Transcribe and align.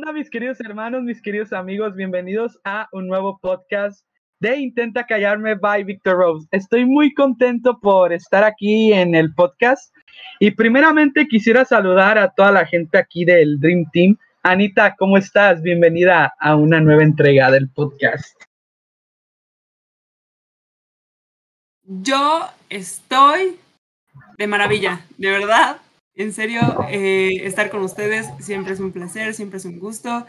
onda, 0.00 0.12
mis 0.14 0.30
queridos 0.30 0.58
hermanos, 0.60 1.02
mis 1.02 1.20
queridos 1.20 1.52
amigos? 1.52 1.94
Bienvenidos 1.94 2.58
a 2.64 2.88
un 2.92 3.06
nuevo 3.06 3.38
podcast 3.38 4.02
de 4.40 4.56
Intenta 4.56 5.04
Callarme 5.04 5.56
by 5.56 5.84
Victor 5.84 6.16
Rose. 6.16 6.48
Estoy 6.52 6.86
muy 6.86 7.12
contento 7.12 7.78
por 7.78 8.10
estar 8.10 8.42
aquí 8.42 8.94
en 8.94 9.14
el 9.14 9.34
podcast 9.34 9.94
y 10.38 10.52
primeramente 10.52 11.28
quisiera 11.28 11.66
saludar 11.66 12.16
a 12.16 12.30
toda 12.30 12.50
la 12.50 12.64
gente 12.64 12.96
aquí 12.96 13.26
del 13.26 13.60
Dream 13.60 13.84
Team. 13.92 14.16
Anita, 14.42 14.96
¿cómo 14.96 15.18
estás? 15.18 15.60
Bienvenida 15.60 16.32
a 16.40 16.56
una 16.56 16.80
nueva 16.80 17.02
entrega 17.02 17.50
del 17.50 17.68
podcast. 17.68 18.42
Yo 21.84 22.48
estoy 22.70 23.58
de 24.38 24.46
maravilla, 24.46 25.02
de 25.18 25.30
verdad. 25.30 25.76
En 26.20 26.34
serio, 26.34 26.60
eh, 26.90 27.46
estar 27.46 27.70
con 27.70 27.80
ustedes 27.80 28.26
siempre 28.40 28.74
es 28.74 28.80
un 28.80 28.92
placer, 28.92 29.32
siempre 29.32 29.56
es 29.56 29.64
un 29.64 29.78
gusto. 29.78 30.26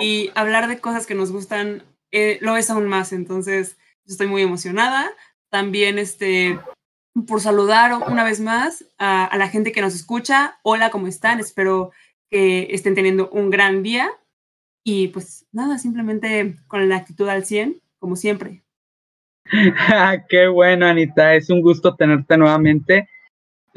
Y 0.00 0.32
hablar 0.34 0.66
de 0.66 0.80
cosas 0.80 1.06
que 1.06 1.14
nos 1.14 1.30
gustan 1.30 1.84
eh, 2.10 2.38
lo 2.40 2.56
es 2.56 2.70
aún 2.70 2.88
más. 2.88 3.12
Entonces, 3.12 3.78
estoy 4.04 4.26
muy 4.26 4.42
emocionada. 4.42 5.08
También 5.48 5.96
este, 6.00 6.58
por 7.28 7.40
saludar 7.40 7.92
una 8.10 8.24
vez 8.24 8.40
más 8.40 8.84
a, 8.98 9.26
a 9.26 9.38
la 9.38 9.48
gente 9.48 9.70
que 9.70 9.80
nos 9.80 9.94
escucha. 9.94 10.58
Hola, 10.64 10.90
¿cómo 10.90 11.06
están? 11.06 11.38
Espero 11.38 11.92
que 12.28 12.66
estén 12.72 12.96
teniendo 12.96 13.30
un 13.30 13.50
gran 13.50 13.84
día. 13.84 14.10
Y 14.82 15.06
pues 15.06 15.46
nada, 15.52 15.78
simplemente 15.78 16.56
con 16.66 16.88
la 16.88 16.96
actitud 16.96 17.28
al 17.28 17.44
100, 17.44 17.80
como 18.00 18.16
siempre. 18.16 18.64
Qué 20.28 20.48
bueno, 20.48 20.86
Anita. 20.86 21.36
Es 21.36 21.48
un 21.48 21.62
gusto 21.62 21.94
tenerte 21.94 22.36
nuevamente. 22.36 23.08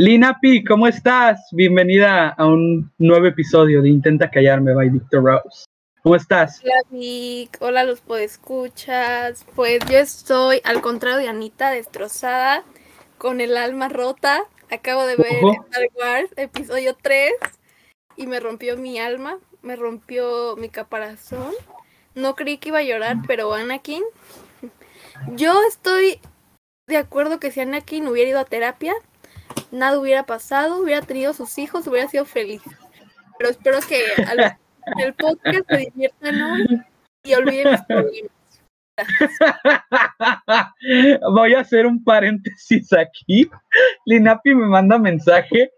Lina 0.01 0.39
P, 0.41 0.63
¿cómo 0.67 0.87
estás? 0.87 1.47
Bienvenida 1.51 2.29
a 2.29 2.47
un 2.47 2.91
nuevo 2.97 3.27
episodio 3.27 3.83
de 3.83 3.89
Intenta 3.89 4.31
Callarme 4.31 4.73
by 4.73 4.89
Victor 4.89 5.23
Rose. 5.23 5.65
¿Cómo 6.01 6.15
estás? 6.15 6.59
Hola 6.63 6.81
Vic, 6.89 7.55
hola 7.59 7.83
los 7.83 8.01
podescuchas. 8.01 9.45
Pues 9.55 9.77
yo 9.87 9.99
estoy, 9.99 10.59
al 10.63 10.81
contrario 10.81 11.19
de 11.19 11.27
Anita, 11.27 11.69
destrozada, 11.69 12.63
con 13.19 13.41
el 13.41 13.55
alma 13.55 13.89
rota. 13.89 14.41
Acabo 14.71 15.05
de 15.05 15.17
ver 15.17 15.35
Star 15.67 15.83
Wars, 15.93 16.31
episodio 16.35 16.97
3, 16.99 17.33
y 18.17 18.25
me 18.25 18.39
rompió 18.39 18.77
mi 18.77 18.97
alma, 18.97 19.37
me 19.61 19.75
rompió 19.75 20.55
mi 20.55 20.69
caparazón. 20.69 21.53
No 22.15 22.33
creí 22.33 22.57
que 22.57 22.69
iba 22.69 22.79
a 22.79 22.83
llorar, 22.83 23.17
pero 23.27 23.53
Anakin. 23.53 24.01
Yo 25.35 25.61
estoy 25.69 26.19
de 26.87 26.97
acuerdo 26.97 27.39
que 27.39 27.51
si 27.51 27.59
Anakin 27.59 28.07
hubiera 28.07 28.31
ido 28.31 28.39
a 28.39 28.45
terapia, 28.45 28.95
nada 29.71 29.99
hubiera 29.99 30.25
pasado, 30.25 30.81
hubiera 30.81 31.01
tenido 31.01 31.33
sus 31.33 31.57
hijos, 31.57 31.87
hubiera 31.87 32.07
sido 32.07 32.25
feliz. 32.25 32.61
Pero 33.37 33.49
espero 33.49 33.79
que 33.87 34.03
al, 34.27 34.57
el 35.03 35.13
podcast 35.13 35.67
se 35.69 35.77
diviertan 35.77 36.41
hoy 36.41 36.81
y 37.23 37.33
olviden 37.33 37.71
los 37.71 37.81
problemas. 37.81 38.31
Voy 41.33 41.53
a 41.53 41.61
hacer 41.61 41.85
un 41.85 42.03
paréntesis 42.03 42.91
aquí. 42.93 43.49
Linapi 44.05 44.53
me 44.55 44.67
manda 44.67 44.97
mensaje, 44.97 45.71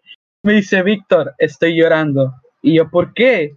me 0.44 0.54
dice, 0.54 0.84
Víctor, 0.84 1.34
estoy 1.38 1.76
llorando. 1.78 2.34
Y 2.62 2.76
yo, 2.76 2.90
¿por 2.90 3.14
qué? 3.14 3.56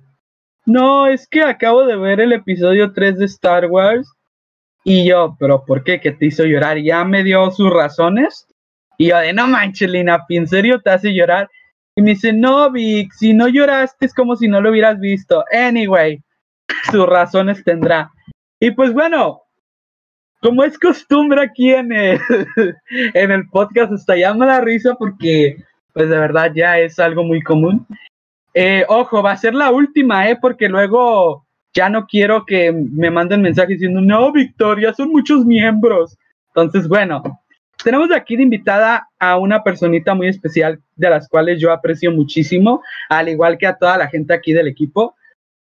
No, 0.64 1.07
es 1.07 1.29
que 1.29 1.42
acabo 1.42 1.84
de 1.84 1.97
ver 1.97 2.20
el 2.20 2.33
episodio 2.33 2.92
3 2.92 3.19
de 3.19 3.25
Star 3.27 3.67
Wars. 3.67 4.09
Y 4.84 5.09
yo, 5.09 5.37
¿pero 5.39 5.64
por 5.64 5.83
qué? 5.84 6.01
¿Qué 6.01 6.12
te 6.12 6.27
hizo 6.27 6.45
llorar? 6.45 6.79
Ya 6.79 7.05
me 7.05 7.25
dio 7.25 7.51
sus 7.51 7.73
razones. 7.73 8.47
Y 8.98 9.08
yo 9.08 9.19
de, 9.19 9.33
no 9.33 9.47
manches, 9.47 9.91
Linapi, 9.91 10.36
¿en 10.36 10.48
serio 10.48 10.80
te 10.80 10.91
hace 10.91 11.14
llorar? 11.14 11.51
Y 11.95 12.02
me 12.02 12.11
dice, 12.11 12.33
no, 12.33 12.70
Vic, 12.70 13.12
si 13.12 13.33
no 13.33 13.48
lloraste 13.48 14.07
es 14.07 14.14
como 14.14 14.36
si 14.36 14.48
no 14.48 14.61
lo 14.61 14.70
hubieras 14.70 15.01
visto. 15.01 15.45
Anyway, 15.52 16.23
sus 16.90 17.06
razones 17.06 17.64
tendrá. 17.64 18.11
Y 18.61 18.70
pues 18.70 18.92
bueno, 18.92 19.42
como 20.40 20.62
es 20.64 20.79
costumbre 20.79 21.42
aquí 21.42 21.73
en 21.73 21.92
el, 21.92 22.20
podcast, 23.51 23.92
hasta 23.92 24.17
llama 24.17 24.46
la 24.46 24.61
risa 24.61 24.95
porque, 24.95 25.56
pues 25.92 26.08
de 26.08 26.18
verdad 26.18 26.52
ya 26.55 26.79
es 26.79 26.98
algo 26.98 27.24
muy 27.24 27.42
común. 27.42 27.86
Eh, 28.55 28.85
ojo, 28.89 29.23
va 29.23 29.33
a 29.33 29.36
ser 29.36 29.55
la 29.55 29.70
última, 29.70 30.29
¿eh? 30.29 30.39
Porque 30.40 30.68
luego 30.68 31.46
ya 31.74 31.89
no 31.89 32.06
quiero 32.06 32.45
que 32.46 32.73
me 32.73 33.11
manden 33.11 33.42
mensajes 33.42 33.79
diciendo, 33.79 34.01
no, 34.01 34.33
Victoria, 34.33 34.95
son 34.95 35.11
muchos 35.11 35.45
miembros. 35.45 36.17
Entonces, 36.48 36.89
bueno, 36.89 37.23
tenemos 37.86 38.11
aquí 38.11 38.35
de 38.35 38.42
invitada 38.42 39.08
a 39.17 39.39
una 39.39 39.63
personita 39.63 40.13
muy 40.13 40.27
especial 40.27 40.83
de 40.97 41.08
las 41.08 41.29
cuales 41.29 41.61
yo 41.61 41.70
aprecio 41.70 42.11
muchísimo, 42.11 42.83
al 43.08 43.29
igual 43.29 43.58
que 43.58 43.69
a 43.69 43.77
toda 43.77 43.97
la 43.97 44.08
gente 44.08 44.35
aquí 44.35 44.52
del 44.52 44.67
equipo. 44.67 45.14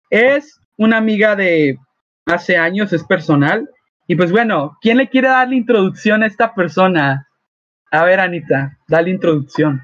Es 0.09 0.59
una 0.75 0.97
amiga 0.97 1.35
de 1.35 1.77
hace 2.25 2.57
años, 2.57 2.91
es 2.93 3.03
personal. 3.03 3.69
Y 4.07 4.15
pues 4.15 4.31
bueno, 4.31 4.75
¿quién 4.81 4.97
le 4.97 5.07
quiere 5.07 5.27
dar 5.27 5.47
la 5.47 5.53
introducción 5.53 6.23
a 6.23 6.25
esta 6.25 6.55
persona? 6.55 7.29
A 7.91 8.03
ver, 8.03 8.19
Anita, 8.19 8.75
dale 8.87 9.11
introducción. 9.11 9.83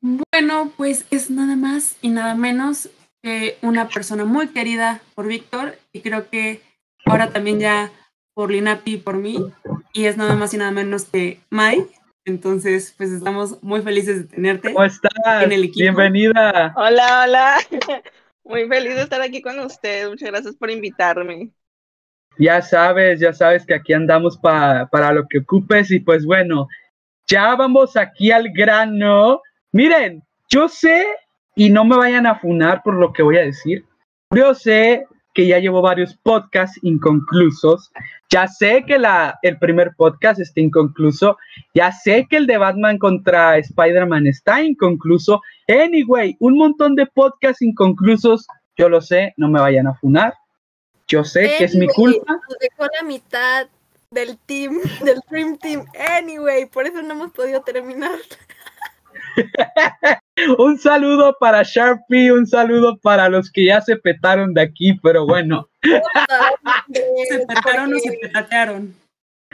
Bueno, 0.00 0.72
pues 0.76 1.06
es 1.12 1.30
nada 1.30 1.54
más 1.54 1.96
y 2.02 2.08
nada 2.08 2.34
menos 2.34 2.90
que 3.22 3.56
una 3.62 3.86
persona 3.86 4.24
muy 4.24 4.48
querida 4.48 5.00
por 5.14 5.28
Víctor 5.28 5.78
y 5.92 6.00
creo 6.00 6.28
que 6.28 6.60
ahora 7.04 7.30
también 7.30 7.60
ya 7.60 7.92
por 8.36 8.50
Linapi 8.50 8.92
y 8.92 8.96
por 8.98 9.16
mí, 9.16 9.38
y 9.94 10.04
es 10.04 10.18
nada 10.18 10.34
más 10.34 10.52
y 10.52 10.58
nada 10.58 10.70
menos 10.70 11.06
que 11.06 11.40
Mai. 11.48 11.86
Entonces, 12.26 12.94
pues 12.94 13.10
estamos 13.10 13.62
muy 13.62 13.80
felices 13.80 14.18
de 14.18 14.34
tenerte. 14.34 14.74
¿Cómo 14.74 14.84
estás? 14.84 15.42
En 15.42 15.52
el 15.52 15.64
equipo. 15.64 15.78
Bienvenida. 15.78 16.74
Hola, 16.76 17.24
hola. 17.24 17.56
Muy 18.44 18.68
feliz 18.68 18.94
de 18.94 19.02
estar 19.02 19.20
aquí 19.22 19.42
con 19.42 19.58
ustedes. 19.58 20.08
Muchas 20.08 20.30
gracias 20.30 20.54
por 20.54 20.70
invitarme. 20.70 21.50
Ya 22.38 22.62
sabes, 22.62 23.18
ya 23.18 23.32
sabes 23.32 23.66
que 23.66 23.74
aquí 23.74 23.92
andamos 23.92 24.38
para 24.38 25.12
lo 25.12 25.26
que 25.26 25.38
ocupes 25.38 25.90
y 25.90 25.98
pues 25.98 26.24
bueno, 26.24 26.68
ya 27.26 27.56
vamos 27.56 27.96
aquí 27.96 28.30
al 28.30 28.50
grano. 28.52 29.40
Miren, 29.72 30.22
yo 30.48 30.68
sé 30.68 31.06
y 31.56 31.70
no 31.70 31.84
me 31.84 31.96
vayan 31.96 32.26
a 32.26 32.38
funar 32.38 32.82
por 32.84 32.94
lo 32.94 33.12
que 33.12 33.22
voy 33.24 33.38
a 33.38 33.42
decir. 33.42 33.84
Yo 34.32 34.54
sé 34.54 35.06
que 35.36 35.46
ya 35.46 35.58
llevo 35.58 35.82
varios 35.82 36.16
podcasts 36.16 36.80
inconclusos. 36.82 37.92
Ya 38.30 38.48
sé 38.48 38.84
que 38.86 38.98
la, 38.98 39.38
el 39.42 39.58
primer 39.58 39.94
podcast 39.94 40.40
está 40.40 40.60
inconcluso. 40.60 41.36
Ya 41.74 41.92
sé 41.92 42.26
que 42.28 42.38
el 42.38 42.46
de 42.46 42.56
Batman 42.56 42.96
contra 42.98 43.58
Spider-Man 43.58 44.26
está 44.26 44.62
inconcluso. 44.62 45.42
Anyway, 45.68 46.36
un 46.40 46.56
montón 46.56 46.94
de 46.94 47.04
podcasts 47.04 47.60
inconclusos. 47.60 48.46
Yo 48.78 48.88
lo 48.88 49.02
sé, 49.02 49.34
no 49.36 49.50
me 49.50 49.60
vayan 49.60 49.86
a 49.86 49.94
funar. 49.94 50.32
Yo 51.06 51.22
sé 51.22 51.54
que 51.58 51.64
es 51.64 51.76
mi 51.76 51.86
culpa. 51.86 52.32
Nos 52.32 52.58
dejó 52.58 52.86
la 52.98 53.06
mitad 53.06 53.68
del 54.10 54.38
team, 54.38 54.80
del 55.04 55.20
Dream 55.28 55.58
Team. 55.58 55.84
Anyway, 56.18 56.64
por 56.64 56.86
eso 56.86 57.02
no 57.02 57.12
hemos 57.12 57.32
podido 57.32 57.60
terminar. 57.60 58.18
un 60.58 60.78
saludo 60.78 61.36
para 61.38 61.62
Sharpie, 61.62 62.32
un 62.32 62.46
saludo 62.46 62.98
para 62.98 63.28
los 63.28 63.50
que 63.50 63.66
ya 63.66 63.80
se 63.80 63.96
petaron 63.96 64.54
de 64.54 64.62
aquí, 64.62 64.94
pero 65.02 65.26
bueno. 65.26 65.68
se 65.82 67.46
petaron 67.46 67.94
o 67.94 67.98
se 67.98 68.12
petatearon. 68.20 68.94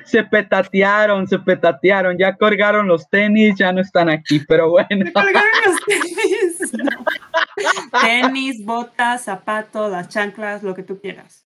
Se 0.04 0.24
petatearon, 0.24 1.28
se 1.28 1.38
petatearon, 1.38 2.18
ya 2.18 2.36
colgaron 2.36 2.88
los 2.88 3.08
tenis, 3.08 3.54
ya 3.56 3.72
no 3.72 3.80
están 3.80 4.08
aquí, 4.08 4.40
pero 4.48 4.70
bueno. 4.70 5.10
colgaron 5.12 5.50
los 5.66 5.80
tenis. 5.86 6.72
tenis, 8.02 8.64
botas, 8.64 9.22
zapatos, 9.22 9.90
las 9.90 10.08
chanclas, 10.08 10.62
lo 10.62 10.74
que 10.74 10.82
tú 10.82 11.00
quieras. 11.00 11.46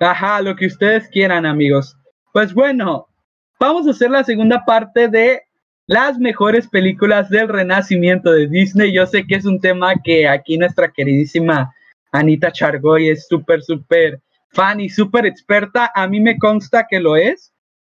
Ajá, 0.00 0.40
lo 0.40 0.56
que 0.56 0.66
ustedes 0.66 1.08
quieran, 1.08 1.46
amigos. 1.46 1.96
Pues 2.32 2.52
bueno, 2.52 3.06
vamos 3.60 3.86
a 3.86 3.90
hacer 3.90 4.10
la 4.10 4.24
segunda 4.24 4.64
parte 4.64 5.08
de 5.08 5.42
las 5.86 6.18
mejores 6.18 6.68
películas 6.68 7.28
del 7.28 7.48
renacimiento 7.48 8.32
de 8.32 8.46
Disney. 8.46 8.92
Yo 8.92 9.06
sé 9.06 9.26
que 9.26 9.36
es 9.36 9.44
un 9.44 9.60
tema 9.60 9.94
que 10.02 10.26
aquí 10.26 10.56
nuestra 10.56 10.90
queridísima 10.90 11.74
Anita 12.12 12.52
Chargoy 12.52 13.08
es 13.08 13.26
súper, 13.28 13.62
súper 13.62 14.20
fan 14.50 14.80
y 14.80 14.88
súper 14.88 15.26
experta. 15.26 15.90
A 15.94 16.06
mí 16.06 16.20
me 16.20 16.38
consta 16.38 16.86
que 16.88 17.00
lo 17.00 17.16
es. 17.16 17.52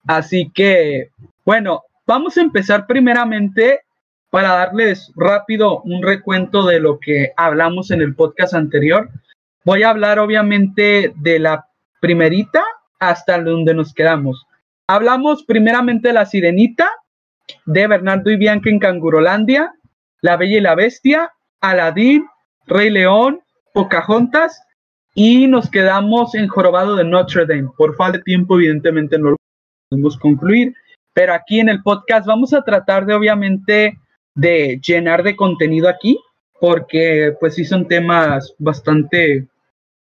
Así 0.07 0.51
que, 0.55 1.11
bueno, 1.45 1.83
vamos 2.07 2.37
a 2.37 2.41
empezar 2.41 2.87
primeramente 2.87 3.81
para 4.31 4.51
darles 4.51 5.13
rápido 5.17 5.81
un 5.83 6.03
recuento 6.03 6.67
de 6.67 6.81
lo 6.81 6.99
que 6.99 7.33
hablamos 7.37 7.91
en 7.91 8.03
el 8.03 8.15
podcast 8.15 8.55
anterior. 8.55 9.11
Voy 9.65 9.83
a 9.83 9.91
hablar 9.91 10.19
obviamente 10.19 11.13
de 11.17 11.39
la 11.39 11.67
primerita 12.01 12.65
hasta 12.99 13.41
donde 13.41 13.75
nos 13.75 13.93
quedamos. 13.95 14.47
Hablamos 14.89 15.45
primeramente 15.45 16.09
de 16.09 16.15
la 16.15 16.27
sirenita, 16.27 16.89
de 17.67 17.87
Bernardo 17.87 18.31
y 18.31 18.37
Bianca 18.37 18.71
en 18.71 18.79
Cangurolandia, 18.79 19.73
La 20.21 20.37
Bella 20.37 20.59
y 20.59 20.61
la 20.61 20.75
Bestia, 20.75 21.33
Aladín, 21.61 22.27
Rey 22.67 22.91
León, 22.91 23.41
Pocahontas 23.73 24.63
y 25.15 25.47
nos 25.47 25.71
quedamos 25.71 26.35
en 26.35 26.49
Jorobado 26.49 26.97
de 26.97 27.05
Notre 27.05 27.47
Dame. 27.47 27.71
Por 27.77 27.97
falta 27.97 28.19
de 28.19 28.25
tiempo, 28.25 28.57
evidentemente 28.57 29.19
no 29.19 29.31
lo 29.31 29.37
podemos 29.89 30.19
concluir, 30.19 30.75
pero 31.13 31.33
aquí 31.35 31.61
en 31.61 31.69
el 31.69 31.83
podcast 31.83 32.27
vamos 32.27 32.53
a 32.53 32.63
tratar 32.63 33.07
de 33.07 33.15
obviamente 33.15 33.99
de 34.35 34.81
llenar 34.87 35.23
de 35.23 35.37
contenido 35.37 35.89
aquí. 35.89 36.19
porque 36.61 37.37
pues 37.39 37.55
sí 37.55 37.65
son 37.65 37.87
temas 37.87 38.55
bastante, 38.59 39.47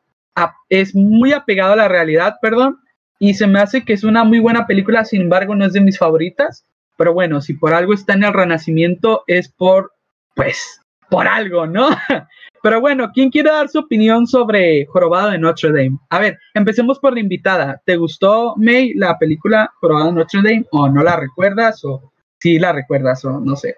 es 0.69 0.95
muy 0.95 1.33
apegado 1.33 1.73
a 1.73 1.77
la 1.77 1.89
realidad, 1.89 2.37
perdón. 2.41 2.79
Y 3.19 3.35
se 3.35 3.47
me 3.47 3.61
hace 3.61 3.85
que 3.85 3.95
es 3.95 4.05
una 4.05 4.25
muy 4.25 4.41
buena 4.41 4.67
película, 4.67 5.05
sin 5.05 5.23
embargo 5.23 5.55
no 5.55 5.65
es 5.65 5.73
de 5.73 5.81
mis 5.81 5.99
favoritas. 5.99 6.65
Pero 6.99 7.13
bueno, 7.13 7.41
si 7.41 7.55
por 7.55 7.75
algo 7.75 7.93
está 7.93 8.15
en 8.15 8.25
el 8.25 8.33
Renacimiento 8.33 9.25
es 9.27 9.51
por, 9.51 9.93
pues, 10.35 10.81
por 11.11 11.27
algo, 11.27 11.67
¿no? 11.67 11.89
Pero 12.63 12.81
bueno, 12.81 13.11
¿quién 13.13 13.31
quiere 13.31 13.51
dar 13.51 13.69
su 13.69 13.81
opinión 13.81 14.27
sobre 14.27 14.87
Jorobado 14.87 15.31
de 15.31 15.39
Notre 15.39 15.71
Dame? 15.71 15.99
A 16.11 16.19
ver, 16.19 16.39
empecemos 16.55 16.99
por 16.99 17.15
la 17.15 17.21
invitada. 17.21 17.81
¿Te 17.85 17.97
gustó, 17.97 18.55
May, 18.57 18.93
la 18.95 19.19
película 19.19 19.71
Jorobado 19.81 20.07
de 20.07 20.13
Notre 20.13 20.43
Dame? 20.43 20.67
¿O 20.73 20.89
no 20.89 21.03
la 21.03 21.17
recuerdas? 21.17 21.85
¿O 21.85 22.13
sí 22.41 22.59
la 22.59 22.73
recuerdas? 22.73 23.25
¿O 23.25 23.41
no 23.41 23.57
sé? 23.57 23.77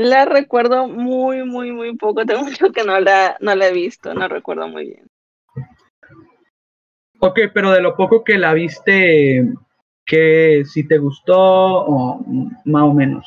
La 0.00 0.24
recuerdo 0.24 0.88
muy, 0.88 1.44
muy, 1.44 1.72
muy 1.72 1.94
poco. 1.94 2.24
Tengo 2.26 2.44
mucho 2.44 2.72
que 2.72 2.84
no 2.84 2.98
la, 3.00 3.36
no 3.40 3.54
la 3.54 3.68
he 3.68 3.72
visto. 3.72 4.14
No 4.14 4.28
recuerdo 4.28 4.66
muy 4.66 4.86
bien. 4.86 5.06
Ok, 7.18 7.38
pero 7.52 7.70
de 7.70 7.82
lo 7.82 7.94
poco 7.94 8.24
que 8.24 8.38
la 8.38 8.54
viste, 8.54 9.46
que 10.06 10.62
si 10.64 10.88
te 10.88 10.96
gustó 10.96 11.36
o 11.38 12.24
más 12.64 12.82
o 12.82 12.94
menos. 12.94 13.26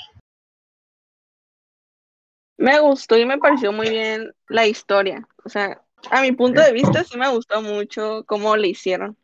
Me 2.57 2.79
gustó 2.79 3.17
y 3.17 3.25
me 3.25 3.37
pareció 3.37 3.71
muy 3.71 3.91
bien 3.91 4.33
la 4.47 4.65
historia. 4.65 5.27
O 5.45 5.49
sea, 5.49 5.79
a 6.09 6.21
mi 6.21 6.31
punto 6.31 6.59
de 6.59 6.71
vista 6.71 7.03
sí 7.03 7.19
me 7.19 7.29
gustó 7.29 7.61
mucho 7.61 8.23
cómo 8.25 8.57
le 8.57 8.69
hicieron. 8.69 9.15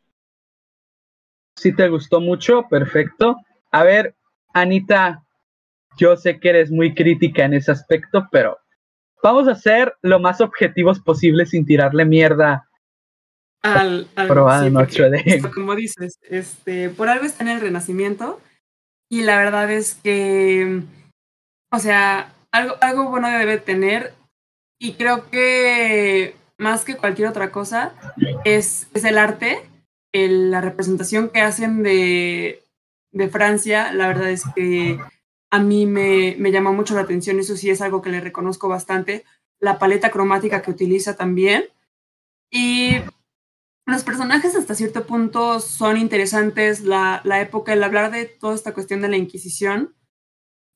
Si 1.56 1.74
te 1.74 1.88
gustó 1.88 2.20
mucho, 2.20 2.68
perfecto. 2.68 3.38
A 3.72 3.82
ver, 3.82 4.14
Anita, 4.54 5.24
yo 6.00 6.16
sé 6.16 6.40
que 6.40 6.48
eres 6.48 6.70
muy 6.70 6.94
crítica 6.94 7.44
en 7.44 7.52
ese 7.52 7.70
aspecto, 7.70 8.26
pero 8.32 8.58
vamos 9.22 9.46
a 9.48 9.54
ser 9.54 9.94
lo 10.00 10.18
más 10.18 10.40
objetivos 10.40 10.98
posible 10.98 11.44
sin 11.44 11.66
tirarle 11.66 12.06
mierda 12.06 12.66
al, 13.62 14.08
al 14.16 14.28
sí, 15.24 15.40
como 15.54 15.76
dices, 15.76 16.18
este, 16.22 16.88
por 16.88 17.10
algo 17.10 17.26
está 17.26 17.44
en 17.44 17.50
el 17.50 17.60
Renacimiento 17.60 18.40
y 19.10 19.20
la 19.20 19.36
verdad 19.36 19.70
es 19.70 19.96
que, 20.02 20.80
o 21.70 21.78
sea, 21.78 22.32
algo, 22.52 22.76
algo 22.80 23.10
bueno 23.10 23.28
debe 23.28 23.58
tener 23.58 24.14
y 24.80 24.94
creo 24.94 25.28
que 25.28 26.34
más 26.56 26.86
que 26.86 26.96
cualquier 26.96 27.28
otra 27.28 27.50
cosa 27.50 27.92
es, 28.44 28.88
es 28.94 29.04
el 29.04 29.18
arte, 29.18 29.58
la 30.14 30.62
representación 30.62 31.28
que 31.28 31.42
hacen 31.42 31.82
de, 31.82 32.62
de, 33.12 33.28
Francia, 33.28 33.92
la 33.92 34.08
verdad 34.08 34.30
es 34.30 34.44
que 34.54 34.98
a 35.50 35.58
mí 35.58 35.86
me, 35.86 36.36
me 36.38 36.52
llama 36.52 36.72
mucho 36.72 36.94
la 36.94 37.02
atención, 37.02 37.38
eso 37.38 37.56
sí 37.56 37.70
es 37.70 37.80
algo 37.80 38.02
que 38.02 38.10
le 38.10 38.20
reconozco 38.20 38.68
bastante, 38.68 39.24
la 39.58 39.78
paleta 39.78 40.10
cromática 40.10 40.62
que 40.62 40.70
utiliza 40.70 41.16
también. 41.16 41.64
Y 42.50 42.96
los 43.86 44.04
personajes 44.04 44.54
hasta 44.54 44.74
cierto 44.74 45.06
punto 45.06 45.60
son 45.60 45.96
interesantes, 45.96 46.82
la, 46.82 47.20
la 47.24 47.40
época, 47.40 47.72
el 47.72 47.82
hablar 47.82 48.10
de 48.10 48.26
toda 48.26 48.54
esta 48.54 48.72
cuestión 48.72 49.00
de 49.02 49.08
la 49.08 49.16
Inquisición 49.16 49.94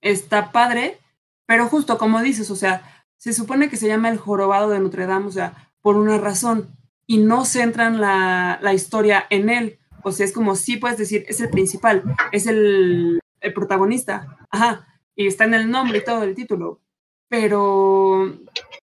está 0.00 0.52
padre, 0.52 0.98
pero 1.46 1.68
justo 1.68 1.96
como 1.96 2.20
dices, 2.20 2.50
o 2.50 2.56
sea, 2.56 3.06
se 3.16 3.32
supone 3.32 3.70
que 3.70 3.76
se 3.76 3.88
llama 3.88 4.10
el 4.10 4.18
jorobado 4.18 4.70
de 4.70 4.80
Notre 4.80 5.06
Dame, 5.06 5.26
o 5.26 5.32
sea, 5.32 5.72
por 5.80 5.96
una 5.96 6.18
razón, 6.18 6.76
y 7.06 7.18
no 7.18 7.44
centran 7.44 8.00
la, 8.00 8.58
la 8.60 8.74
historia 8.74 9.26
en 9.30 9.50
él. 9.50 9.78
O 10.02 10.12
sea, 10.12 10.26
es 10.26 10.32
como 10.32 10.56
sí 10.56 10.76
puedes 10.76 10.98
decir, 10.98 11.24
es 11.28 11.40
el 11.40 11.48
principal, 11.48 12.02
es 12.32 12.46
el, 12.46 13.20
el 13.44 13.52
protagonista, 13.52 14.38
ajá, 14.50 14.86
y 15.14 15.26
está 15.26 15.44
en 15.44 15.54
el 15.54 15.70
nombre 15.70 15.98
y 15.98 16.04
todo 16.04 16.22
el 16.24 16.34
título. 16.34 16.80
Pero 17.28 18.32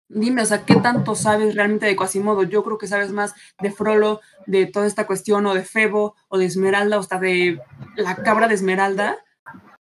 dime, 0.08 0.42
o 0.42 0.46
sea, 0.46 0.64
¿qué 0.64 0.76
tanto 0.76 1.14
sabes 1.14 1.54
realmente 1.54 1.86
de 1.86 1.96
Quasimodo? 1.96 2.44
Yo 2.44 2.62
creo 2.62 2.78
que 2.78 2.86
sabes 2.86 3.10
más 3.10 3.34
de 3.60 3.72
Frollo, 3.72 4.20
de 4.46 4.66
toda 4.66 4.86
esta 4.86 5.06
cuestión, 5.06 5.46
o 5.46 5.54
de 5.54 5.64
Febo, 5.64 6.14
o 6.28 6.38
de 6.38 6.44
Esmeralda, 6.44 6.96
o 6.96 7.00
hasta 7.00 7.18
de 7.18 7.60
la 7.96 8.16
cabra 8.16 8.46
de 8.46 8.54
Esmeralda, 8.54 9.18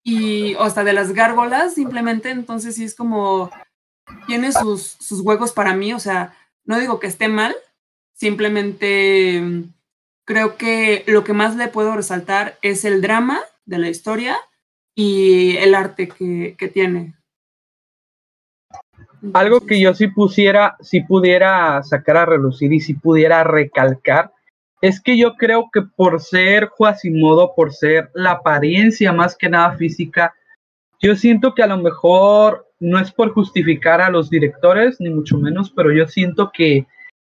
y 0.04 0.56
o 0.56 0.64
hasta 0.64 0.84
de 0.84 0.94
las 0.94 1.14
gárgolas 1.14 1.74
simplemente, 1.74 2.30
entonces 2.30 2.76
sí 2.76 2.84
es 2.84 2.95
como, 2.95 3.50
tiene 4.28 4.52
sus, 4.52 4.98
sus 5.00 5.22
huecos 5.22 5.52
para 5.52 5.74
mí, 5.76 5.94
o 5.94 6.00
sea, 6.00 6.36
no 6.66 6.78
digo 6.78 7.00
que 7.00 7.07
esté 7.07 7.28
mal, 7.28 7.56
simplemente 8.14 9.64
creo 10.26 10.57
que 10.57 11.04
lo 11.07 11.24
que 11.24 11.33
más 11.33 11.56
le 11.56 11.69
puedo 11.69 11.95
resaltar 11.95 12.57
es 12.62 12.86
el 12.86 13.02
drama 13.02 13.42
de 13.66 13.78
la 13.78 13.90
historia 13.90 14.38
y 14.96 15.58
el 15.58 15.76
arte 15.76 16.08
que, 16.08 16.56
que 16.58 16.68
tiene. 16.68 17.16
Algo 19.34 19.62
que 19.66 19.80
yo 19.80 19.94
sí 19.94 20.08
pusiera, 20.08 20.76
si 20.82 21.02
pudiera 21.02 21.82
sacar 21.84 22.18
a 22.18 22.26
relucir 22.26 22.74
y 22.74 22.82
si 22.82 22.94
pudiera 22.94 23.44
recalcar 23.44 24.34
es 24.84 25.00
que 25.00 25.18
yo 25.18 25.36
creo 25.36 25.70
que 25.72 25.82
por 25.82 26.20
ser 26.20 26.70
Quasimodo, 26.78 27.54
por 27.56 27.72
ser 27.72 28.12
la 28.14 28.32
apariencia 28.32 29.14
más 29.14 29.34
que 29.38 29.48
nada 29.48 29.78
física, 29.78 30.34
yo 31.02 31.16
siento 31.16 31.56
que 31.56 31.64
a 31.64 31.68
lo 31.68 31.78
mejor 31.78 32.68
no 32.82 33.00
es 33.00 33.10
por 33.10 33.32
justificar 33.32 34.02
a 34.02 34.10
los 34.10 34.30
directores, 34.30 35.00
ni 35.00 35.10
mucho 35.10 35.38
menos, 35.38 35.72
pero 35.74 35.94
yo 35.94 36.06
siento 36.10 36.52
que 36.54 36.86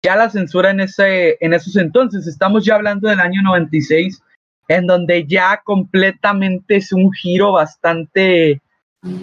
ya 0.03 0.15
la 0.15 0.29
censura 0.29 0.69
en, 0.69 0.81
ese, 0.81 1.37
en 1.39 1.55
esos 1.55 1.75
entonces, 1.75 2.27
estamos 2.27 2.65
ya 2.65 2.75
hablando 2.75 3.09
del 3.09 3.19
año 3.19 3.41
96, 3.41 4.21
en 4.69 4.85
donde 4.85 5.25
ya 5.25 5.61
completamente 5.63 6.77
es 6.77 6.93
un 6.93 7.11
giro 7.11 7.53
bastante, 7.53 8.61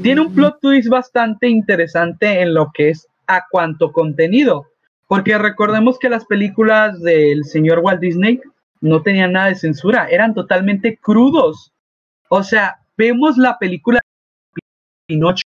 tiene 0.03 0.21
un 0.21 0.35
plot 0.35 0.59
twist 0.61 0.89
bastante 0.89 1.49
interesante 1.49 2.43
en 2.43 2.53
lo 2.53 2.73
que 2.75 2.91
es 2.91 3.07
a 3.29 3.45
cuanto 3.49 3.93
contenido. 3.93 4.67
Porque 5.07 5.39
recordemos 5.39 6.01
que 6.01 6.09
las 6.09 6.25
películas 6.25 7.01
del 7.01 7.45
señor 7.45 7.79
Walt 7.79 8.01
Disney 8.01 8.41
no 8.81 9.03
tenían 9.03 9.33
nada 9.33 9.47
de 9.47 9.55
censura, 9.55 10.09
eran 10.11 10.35
totalmente 10.35 10.99
crudos. 10.99 11.73
O 12.29 12.43
sea, 12.43 12.81
vemos 12.97 13.39
la 13.39 13.57
película 13.57 14.01
de 14.01 14.63
Pinocho, 15.07 15.45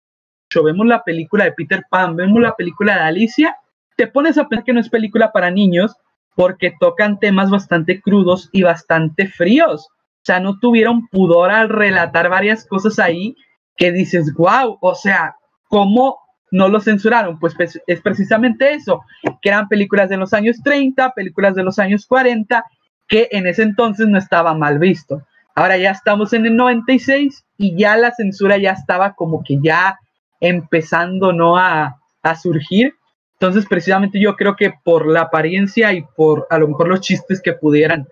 vemos 0.64 0.86
la 0.88 1.04
película 1.04 1.44
de 1.44 1.52
Peter 1.52 1.84
Pan, 1.88 2.16
vemos 2.16 2.42
la 2.42 2.56
película 2.56 2.94
de 2.96 3.00
Alicia, 3.00 3.56
te 3.96 4.08
pones 4.08 4.38
a 4.38 4.48
pensar 4.48 4.64
que 4.64 4.72
no 4.72 4.80
es 4.80 4.88
película 4.88 5.30
para 5.30 5.52
niños 5.52 5.96
porque 6.34 6.72
tocan 6.78 7.18
temas 7.18 7.50
bastante 7.50 8.00
crudos 8.00 8.50
y 8.52 8.62
bastante 8.62 9.28
fríos. 9.28 9.86
O 9.86 10.24
sea, 10.24 10.40
no 10.40 10.58
tuvieron 10.58 11.08
pudor 11.08 11.50
al 11.50 11.68
relatar 11.68 12.28
varias 12.28 12.66
cosas 12.66 12.98
ahí 12.98 13.36
que 13.76 13.92
dices, 13.92 14.32
wow, 14.34 14.78
o 14.80 14.94
sea, 14.94 15.36
¿cómo 15.68 16.18
no 16.50 16.68
lo 16.68 16.80
censuraron? 16.80 17.38
Pues, 17.38 17.54
pues 17.54 17.80
es 17.86 18.00
precisamente 18.00 18.72
eso, 18.72 19.02
que 19.42 19.48
eran 19.48 19.68
películas 19.68 20.08
de 20.08 20.16
los 20.16 20.32
años 20.32 20.58
30, 20.62 21.12
películas 21.12 21.54
de 21.54 21.64
los 21.64 21.78
años 21.78 22.06
40, 22.06 22.64
que 23.08 23.28
en 23.32 23.46
ese 23.46 23.62
entonces 23.62 24.08
no 24.08 24.18
estaba 24.18 24.54
mal 24.54 24.78
visto. 24.78 25.22
Ahora 25.54 25.76
ya 25.76 25.90
estamos 25.90 26.32
en 26.32 26.46
el 26.46 26.56
96 26.56 27.44
y 27.58 27.76
ya 27.76 27.96
la 27.96 28.12
censura 28.12 28.56
ya 28.56 28.72
estaba 28.72 29.14
como 29.14 29.42
que 29.44 29.58
ya 29.62 29.98
empezando 30.40 31.32
¿no? 31.32 31.56
a, 31.56 31.96
a 32.22 32.36
surgir. 32.36 32.94
Entonces, 33.40 33.66
precisamente 33.68 34.20
yo 34.20 34.36
creo 34.36 34.56
que 34.56 34.72
por 34.84 35.06
la 35.06 35.22
apariencia 35.22 35.92
y 35.92 36.02
por 36.16 36.46
a 36.50 36.58
lo 36.58 36.68
mejor 36.68 36.88
los 36.88 37.00
chistes 37.00 37.40
que 37.42 37.52
pudieran 37.52 38.06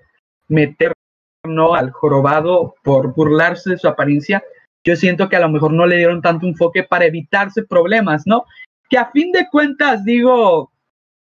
meter 0.49 0.93
no 1.45 1.75
al 1.75 1.91
jorobado 1.91 2.75
por 2.83 3.15
burlarse 3.15 3.71
de 3.71 3.79
su 3.79 3.89
apariencia, 3.89 4.43
yo 4.85 4.97
siento 4.97 5.29
que 5.29 5.37
a 5.37 5.41
lo 5.41 5.49
mejor 5.49 5.73
no 5.73 5.87
le 5.87 5.97
dieron 5.97 6.23
tanto 6.23 6.47
enfoque 6.47 6.83
para 6.83 7.05
evitarse 7.05 7.63
problemas, 7.63 8.27
¿no? 8.27 8.45
Que 8.91 8.99
a 8.99 9.11
fin 9.11 9.33
de 9.33 9.49
cuentas, 9.49 10.05
digo, 10.05 10.73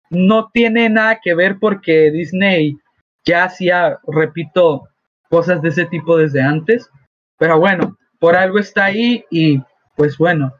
no 0.09 0.49
tiene 0.53 0.89
nada 0.89 1.19
que 1.21 1.35
ver 1.35 1.57
porque 1.59 2.11
Disney 2.11 2.77
ya 3.25 3.45
hacía, 3.45 3.99
repito, 4.07 4.87
cosas 5.29 5.61
de 5.61 5.69
ese 5.69 5.85
tipo 5.85 6.17
desde 6.17 6.41
antes, 6.41 6.89
pero 7.37 7.59
bueno, 7.59 7.97
por 8.19 8.35
algo 8.35 8.59
está 8.59 8.85
ahí 8.85 9.25
y 9.29 9.61
pues 9.95 10.17
bueno, 10.17 10.53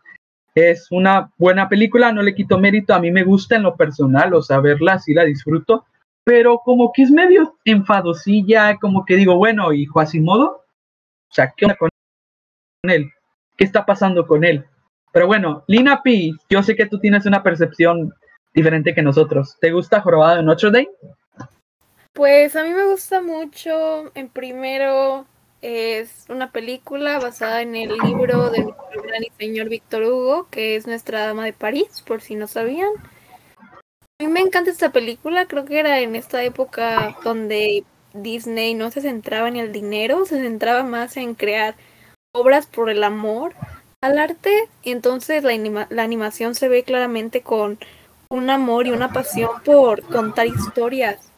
es 0.56 0.88
una 0.92 1.32
buena 1.38 1.70
película, 1.70 2.12
no 2.12 2.22
le 2.22 2.36
quito 2.36 2.60
mérito, 2.60 2.94
a 2.94 3.00
mí 3.00 3.12
me 3.12 3.24
gusta 3.24 3.56
en 3.56 3.64
lo 3.64 3.76
personal, 3.76 4.34
o 4.34 4.42
sea, 4.42 4.60
verla 4.60 5.00
sí 5.00 5.14
la 5.14 5.24
disfruto, 5.24 5.86
pero 6.24 6.60
como 6.60 6.92
que 6.94 7.04
es 7.04 7.12
medio 7.12 7.58
enfadosilla, 7.66 8.78
como 8.78 9.06
que 9.06 9.16
digo, 9.16 9.36
bueno, 9.36 9.74
y 9.74 9.88
Quasimodo, 9.88 10.46
o 10.46 11.34
sea, 11.34 11.54
¿qué 11.56 11.66
onda 11.66 11.76
con 11.78 11.90
él? 12.84 13.12
¿Qué 13.58 13.64
está 13.64 13.86
pasando 13.86 14.28
con 14.28 14.44
él? 14.44 14.66
Pero 15.12 15.28
bueno, 15.28 15.64
Lina 15.68 16.02
P, 16.02 16.32
yo 16.50 16.64
sé 16.64 16.76
que 16.76 16.86
tú 16.86 17.00
tienes 17.00 17.26
una 17.26 17.44
percepción 17.44 18.14
diferente 18.54 18.94
que 18.94 19.02
nosotros. 19.02 19.58
¿Te 19.60 19.72
gusta 19.72 20.02
Jorobado 20.02 20.38
de 20.38 20.44
Notre 20.44 20.72
Dame? 20.72 20.90
Pues 22.14 22.56
a 22.56 22.64
mí 22.64 22.70
me 22.72 22.86
gusta 22.86 23.22
mucho, 23.22 24.12
en 24.16 24.30
primero, 24.30 25.26
es 25.64 26.26
una 26.28 26.52
película 26.52 27.20
basada 27.20 27.62
en 27.62 27.78
el 27.78 27.98
libro 28.00 28.50
del 28.50 28.66
gran 28.66 29.24
y 29.24 29.32
señor 29.40 29.70
Víctor 29.70 30.04
Hugo, 30.04 30.48
que 30.52 30.76
es 30.76 30.86
Nuestra 30.88 31.26
Dama 31.26 31.46
de 31.46 31.54
París, 31.54 32.04
por 32.06 32.22
si 32.22 32.36
no 32.36 32.48
sabían. 32.48 32.92
A 34.20 34.26
mí 34.26 34.28
me 34.28 34.42
encanta 34.42 34.72
esta 34.72 34.92
película, 34.92 35.48
creo 35.48 35.64
que 35.64 35.80
era 35.80 36.02
en 36.02 36.18
esta 36.18 36.44
época 36.44 37.16
donde 37.24 37.86
Disney 38.14 38.74
no 38.74 38.92
se 38.92 39.00
centraba 39.00 39.48
en 39.48 39.56
el 39.56 39.72
dinero, 39.72 40.26
se 40.26 40.42
centraba 40.42 40.84
más 40.84 41.16
en 41.16 41.34
crear 41.34 41.76
obras 42.34 42.68
por 42.68 42.90
el 42.90 43.02
amor 43.02 43.54
al 44.02 44.20
arte, 44.20 44.68
entonces 44.84 45.46
la, 45.46 45.88
la 45.90 46.04
animación 46.04 46.56
se 46.56 46.68
ve 46.68 46.84
claramente 46.84 47.42
con 47.42 47.80
un 48.28 48.50
amor 48.50 48.86
y 48.86 48.92
una 48.92 49.14
pasión 49.14 49.50
por 49.64 50.02
contar 50.04 50.48
historias. 50.48 51.32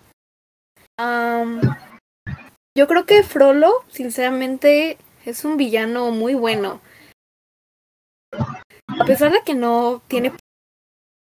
Yo 2.78 2.88
creo 2.88 3.06
que 3.06 3.24
Frollo, 3.24 3.86
sinceramente, 3.88 4.98
es 5.26 5.46
un 5.46 5.56
villano 5.56 6.12
muy 6.12 6.34
bueno. 6.34 6.82
A 8.34 9.06
pesar 9.06 9.32
de 9.32 9.42
que 9.46 9.56
no 9.56 10.02
tiene 10.10 10.34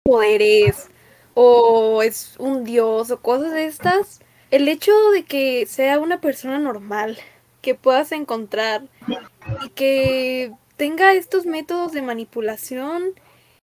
poderes 0.05 0.89
o 1.35 2.05
es 2.05 2.37
un 2.39 2.63
dios 2.63 3.11
o 3.11 3.21
cosas 3.21 3.53
de 3.53 3.67
estas, 3.67 4.21
el 4.53 4.69
hecho 4.69 4.93
de 5.11 5.25
que 5.25 5.67
sea 5.67 5.99
una 5.99 6.21
persona 6.21 6.59
normal, 6.59 7.19
que 7.61 7.75
puedas 7.75 8.13
encontrar 8.13 8.83
y 9.65 9.71
que 9.71 10.53
tenga 10.77 11.13
estos 11.15 11.45
métodos 11.45 11.91
de 11.91 12.03
manipulación 12.03 13.15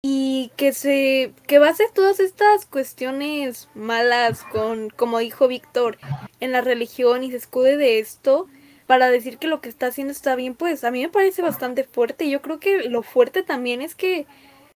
y 0.01 0.51
que 0.56 0.72
se 0.72 1.34
que 1.46 1.60
base 1.60 1.84
todas 1.94 2.20
estas 2.20 2.65
cuestiones 2.65 3.68
malas 3.75 4.44
con 4.44 4.89
como 4.89 5.20
dijo 5.20 5.48
Víctor 5.50 5.98
en 6.39 6.53
la 6.53 6.62
religión 6.62 7.24
y 7.24 7.32
se 7.32 7.38
escude 7.38 7.75
de 7.75 8.00
esto 8.00 8.48
para 8.88 9.10
decir 9.10 9.38
que 9.38 9.48
lo 9.48 9.60
que 9.62 9.70
está 9.70 9.88
haciendo 9.88 10.12
está 10.12 10.36
bien 10.36 10.56
pues 10.56 10.84
a 10.84 10.91
mí 10.91 11.01
me 11.01 11.10
parece 11.10 11.41
bastante 11.41 11.84
fuerte. 11.84 12.29
Yo 12.29 12.41
creo 12.41 12.60
que 12.60 12.84
lo 12.89 13.03
fuerte 13.03 13.44
también 13.44 13.82
es 13.82 13.94
que 13.94 14.25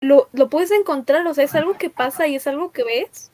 lo, 0.02 0.28
lo 0.34 0.50
puedes 0.50 0.72
encontrar 0.72 1.26
o 1.28 1.34
sea 1.34 1.46
es 1.46 1.56
algo 1.56 1.78
que 1.78 1.90
pasa 1.90 2.28
y 2.28 2.36
es 2.36 2.48
algo 2.48 2.72
que 2.72 2.84
ves. 2.84 3.32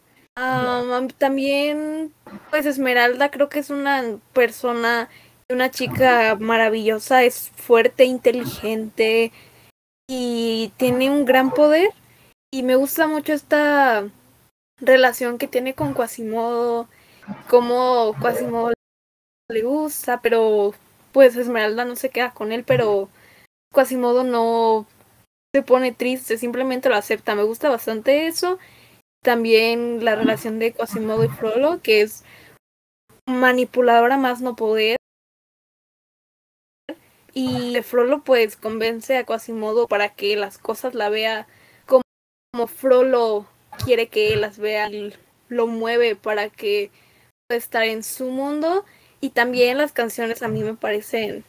También 1.17 2.13
pues 2.49 2.65
Esmeralda 2.65 3.31
creo 3.31 3.49
que 3.49 3.59
es 3.59 3.69
una 3.69 4.03
persona 4.33 5.09
una 5.49 5.71
chica 5.71 6.35
maravillosa 6.39 7.23
es 7.23 7.49
fuerte 7.55 8.03
inteligente 8.03 9.31
y 10.09 10.71
tiene 10.77 11.09
un 11.09 11.25
gran 11.25 11.51
poder 11.51 11.89
y 12.51 12.63
me 12.63 12.75
gusta 12.75 13.07
mucho 13.07 13.33
esta 13.33 14.09
relación 14.79 15.37
que 15.37 15.47
tiene 15.47 15.73
con 15.73 15.93
Quasimodo, 15.93 16.87
como 17.49 18.15
Quasimodo 18.19 18.71
le 19.49 19.61
gusta, 19.61 20.21
pero 20.21 20.73
pues 21.11 21.35
Esmeralda 21.35 21.85
no 21.85 21.95
se 21.95 22.09
queda 22.09 22.33
con 22.33 22.51
él, 22.51 22.63
pero 22.63 23.09
Quasimodo 23.73 24.23
no 24.23 24.87
se 25.53 25.61
pone 25.61 25.91
triste, 25.91 26.37
simplemente 26.37 26.89
lo 26.89 26.95
acepta. 26.95 27.35
Me 27.35 27.43
gusta 27.43 27.69
bastante 27.69 28.27
eso. 28.27 28.59
También 29.23 30.03
la 30.05 30.15
relación 30.15 30.59
de 30.59 30.73
Quasimodo 30.73 31.23
y 31.25 31.29
Frollo, 31.29 31.81
que 31.81 32.01
es 32.01 32.23
manipuladora 33.25 34.17
más 34.17 34.41
no 34.41 34.55
poder 34.55 34.96
y 37.39 37.79
Frollo 37.83 38.21
pues 38.23 38.55
convence 38.55 39.15
a 39.15 39.23
Quasimodo 39.23 39.87
para 39.87 40.09
que 40.09 40.35
las 40.35 40.57
cosas 40.57 40.95
la 40.95 41.09
vea 41.09 41.45
como, 41.85 42.01
como 42.51 42.65
Frollo 42.65 43.45
quiere 43.85 44.07
que 44.07 44.35
las 44.37 44.57
vea 44.57 44.89
y 44.89 45.13
lo 45.47 45.67
mueve 45.67 46.15
para 46.15 46.49
que 46.49 46.89
pueda 47.47 47.59
estar 47.59 47.83
en 47.83 48.03
su 48.03 48.31
mundo 48.31 48.85
y 49.21 49.29
también 49.29 49.77
las 49.77 49.91
canciones 49.91 50.41
a 50.41 50.47
mí 50.47 50.63
me 50.63 50.73
parecen 50.73 51.43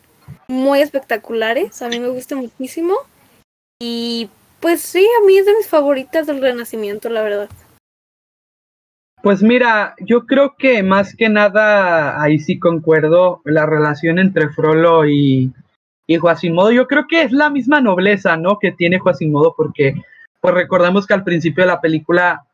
muy 0.47 0.83
espectaculares, 0.83 1.81
a 1.81 1.89
mí 1.89 1.99
me 1.99 2.09
gusta 2.09 2.37
muchísimo 2.37 2.95
y 3.81 4.29
pues 4.61 4.83
sí, 4.83 5.07
a 5.23 5.27
mí 5.27 5.39
es 5.39 5.47
de 5.47 5.55
mis 5.55 5.69
favoritas 5.69 6.27
del 6.27 6.43
Renacimiento, 6.43 7.09
la 7.09 7.23
verdad. 7.23 7.49
Pues 9.23 9.43
mira, 9.43 9.95
yo 10.01 10.27
creo 10.27 10.55
que 10.57 10.83
más 10.83 11.17
que 11.17 11.31
nada 11.31 12.23
ahí 12.23 12.39
sí 12.39 12.59
concuerdo 12.59 13.41
la 13.45 13.65
relación 13.65 14.19
entre 14.19 14.51
Frollo 14.51 15.07
y, 15.07 15.53
y 16.09 16.17
Joasimodo, 16.17 16.73
yo 16.73 16.87
creo 16.89 17.07
que 17.07 17.23
es 17.23 17.33
la 17.33 17.51
misma 17.51 17.83
nobleza, 17.83 18.37
¿no? 18.39 18.59
Que 18.59 18.73
tiene 18.73 18.99
Joasimodo, 18.99 19.55
porque 19.55 19.95
pues 20.41 20.55
recordamos 20.55 21.07
que 21.07 21.13
al 21.13 21.23
principio 21.23 21.63
de 21.65 21.69
la 21.69 21.81
película 21.81 22.45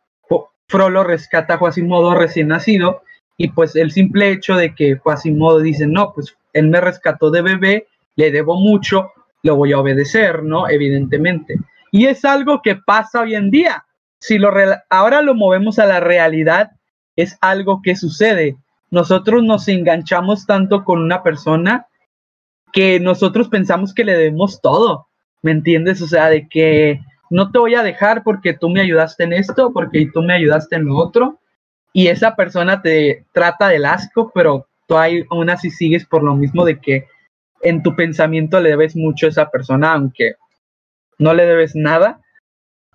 Frollo 0.67 1.05
rescata 1.05 1.55
a 1.55 1.59
Joasimodo 1.59 2.15
recién 2.15 2.49
nacido 2.49 3.03
y 3.37 3.51
pues 3.51 3.77
el 3.77 3.93
simple 3.93 4.31
hecho 4.31 4.57
de 4.57 4.75
que 4.75 4.97
Joasimodo 4.97 5.61
dice, 5.61 5.87
no, 5.87 6.13
pues 6.13 6.37
él 6.53 6.69
me 6.69 6.81
rescató 6.81 7.31
de 7.31 7.43
bebé, 7.43 7.87
le 8.17 8.33
debo 8.33 8.57
mucho, 8.57 9.13
lo 9.45 9.55
voy 9.55 9.73
a 9.73 9.79
obedecer, 9.79 10.43
¿no? 10.43 10.69
Evidentemente. 10.69 11.55
Y 11.93 12.07
es 12.07 12.25
algo 12.25 12.61
que 12.61 12.75
pasa 12.75 13.21
hoy 13.21 13.37
en 13.37 13.51
día. 13.51 13.85
Si 14.19 14.39
lo 14.39 14.51
ahora 14.91 15.23
lo 15.23 15.35
movemos 15.35 15.79
a 15.79 15.87
la 15.87 16.01
realidad, 16.01 16.73
es 17.15 17.39
algo 17.41 17.83
que 17.85 17.95
sucede. 17.95 18.57
Nosotros 18.91 19.45
nos 19.45 19.69
enganchamos 19.69 20.45
tanto 20.45 20.83
con 20.83 21.01
una 21.01 21.23
persona 21.23 21.87
que 22.75 22.99
nosotros 22.99 23.49
pensamos 23.49 23.95
que 23.95 24.05
le 24.05 24.17
debemos 24.17 24.61
todo, 24.61 25.07
¿me 25.43 25.53
entiendes? 25.53 26.03
O 26.03 26.09
sea, 26.09 26.29
de 26.29 26.49
que 26.49 27.01
no 27.31 27.53
te 27.53 27.59
voy 27.61 27.77
a 27.77 27.85
dejar 27.85 28.25
porque 28.25 28.53
tú 28.53 28.69
me 28.69 28.81
ayudaste 28.81 29.23
en 29.25 29.33
esto, 29.33 29.73
porque 29.73 30.11
tú 30.13 30.23
me 30.23 30.35
ayudaste 30.35 30.77
en 30.77 30.87
lo 30.87 30.97
otro, 30.97 31.39
y 31.93 32.09
esa 32.09 32.35
persona 32.35 32.83
te 32.83 33.25
trata 33.33 33.69
del 33.69 33.85
asco, 33.85 34.33
pero 34.35 34.67
tú 34.89 34.97
aún 34.97 35.51
así 35.51 35.71
sigues 35.71 36.05
por 36.05 36.25
lo 36.25 36.35
mismo 36.35 36.65
de 36.65 36.81
que 36.81 37.07
en 37.63 37.85
tu 37.85 37.95
pensamiento 37.95 38.61
le 38.61 38.71
debes 38.71 38.97
mucho 38.97 39.27
a 39.27 39.29
esa 39.29 39.51
persona, 39.51 39.93
aunque 39.93 40.35
no 41.19 41.33
le 41.33 41.47
debes 41.47 41.77
nada, 41.77 42.21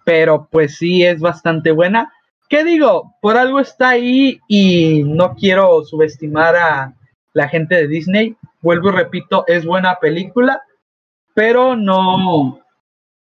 pero 0.03 0.50
pues 0.51 0.75
sí 0.75 1.05
es 1.05 1.21
bastante 1.21 1.71
buena. 1.71 2.12
¿Qué 2.50 2.65
digo? 2.65 3.15
Por 3.21 3.38
algo 3.38 3.62
está 3.62 3.89
ahí 3.89 4.41
y 4.50 5.03
no 5.05 5.36
quiero 5.36 5.86
subestimar 5.86 6.57
a 6.57 6.93
la 7.33 7.48
gente 7.48 7.75
de 7.75 7.88
Disney 7.88 8.36
vuelvo 8.61 8.89
y 8.89 8.93
repito, 8.93 9.43
es 9.47 9.65
buena 9.65 9.99
película, 9.99 10.61
pero 11.33 11.75
no, 11.75 12.59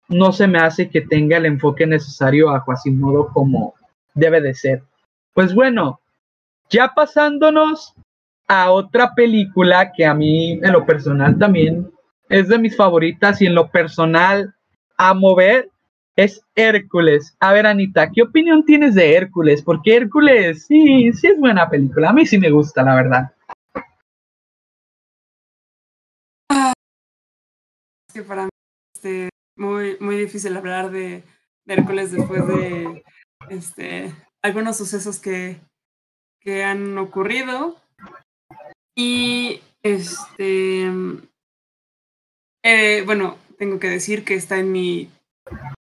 no 0.09 0.33
se 0.33 0.47
me 0.47 0.59
hace 0.59 0.89
que 0.89 1.01
tenga 1.01 1.37
el 1.37 1.47
enfoque 1.47 1.87
necesario 1.87 2.51
a 2.51 2.65
Quasimodo 2.65 3.29
como 3.33 3.75
debe 4.15 4.41
de 4.41 4.55
ser. 4.55 4.83
Pues 5.35 5.55
bueno, 5.55 6.01
ya 6.71 6.93
pasándonos 6.95 7.95
a 8.49 8.71
otra 8.71 9.15
película 9.15 9.93
que 9.93 10.07
a 10.07 10.15
mí 10.15 10.53
en 10.53 10.73
lo 10.73 10.87
personal 10.87 11.39
también 11.39 11.91
es 12.29 12.49
de 12.49 12.59
mis 12.59 12.77
favoritas 12.77 13.41
y 13.43 13.47
en 13.47 13.55
lo 13.55 13.69
personal 13.69 14.55
amo 14.97 15.35
ver, 15.35 15.69
es 16.17 16.43
Hércules. 16.55 17.37
A 17.41 17.53
ver, 17.53 17.67
Anita, 17.67 18.11
¿qué 18.11 18.23
opinión 18.23 18.65
tienes 18.65 18.95
de 18.95 19.15
Hércules? 19.15 19.63
Porque 19.63 19.97
Hércules, 19.97 20.65
sí, 20.67 21.13
sí 21.13 21.27
es 21.27 21.39
buena 21.39 21.69
película. 21.69 22.11
A 22.11 22.13
mí 22.13 22.25
sí 22.25 22.39
me 22.39 22.51
gusta, 22.51 22.83
la 22.83 22.95
verdad. 22.95 23.31
Para 28.25 28.45
mí 28.45 28.51
este, 28.95 29.31
muy, 29.57 29.97
muy 30.01 30.17
difícil 30.17 30.57
hablar 30.57 30.91
de, 30.91 31.25
Hércules 31.69 32.13
después 32.13 32.47
de 32.47 33.03
este, 33.51 34.15
algunos 34.43 34.77
sucesos 34.77 35.19
que, 35.19 35.61
que 36.41 36.63
han 36.63 36.97
ocurrido. 36.97 37.77
Y 38.95 39.61
este 39.83 40.91
eh, 42.69 43.03
bueno, 43.07 43.39
tengo 43.59 43.79
que 43.79 43.89
decir 43.89 44.25
que 44.25 44.35
está 44.35 44.59
en 44.59 44.73
mi. 44.73 45.09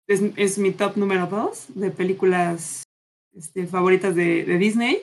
Es, 0.08 0.58
mi 0.58 0.72
top 0.72 0.96
número 0.96 1.26
dos 1.26 1.66
de 1.74 1.90
películas 1.90 2.84
este, 3.34 3.66
favoritas 3.66 4.14
de, 4.14 4.44
de, 4.44 4.58
Disney. 4.58 5.02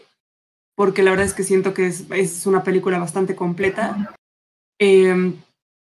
porque 0.76 1.04
la 1.04 1.12
verdad 1.12 1.28
es 1.28 1.34
que 1.34 1.44
siento 1.44 1.74
que 1.74 1.86
es, 1.86 2.10
es 2.10 2.48
una 2.48 2.64
película 2.64 2.98
bastante 2.98 3.36
completa. 3.36 4.16
Eh, 4.80 5.34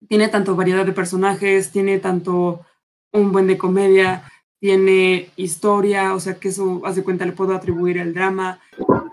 tiene 0.07 0.29
tanto 0.29 0.55
variedad 0.55 0.87
de 0.87 0.93
personajes, 0.93 1.73
tiene 1.73 1.99
tanto 1.99 2.65
un 3.13 3.33
buen 3.33 3.47
de 3.47 3.59
comedia, 3.59 4.31
tiene 4.61 5.31
historia, 5.37 6.15
o 6.15 6.21
sea 6.21 6.39
que 6.39 6.49
eso, 6.49 6.83
hace 6.85 7.03
cuenta, 7.03 7.27
le 7.27 7.33
puedo 7.33 7.55
atribuir 7.55 7.99
el 7.99 8.15
drama, 8.15 8.61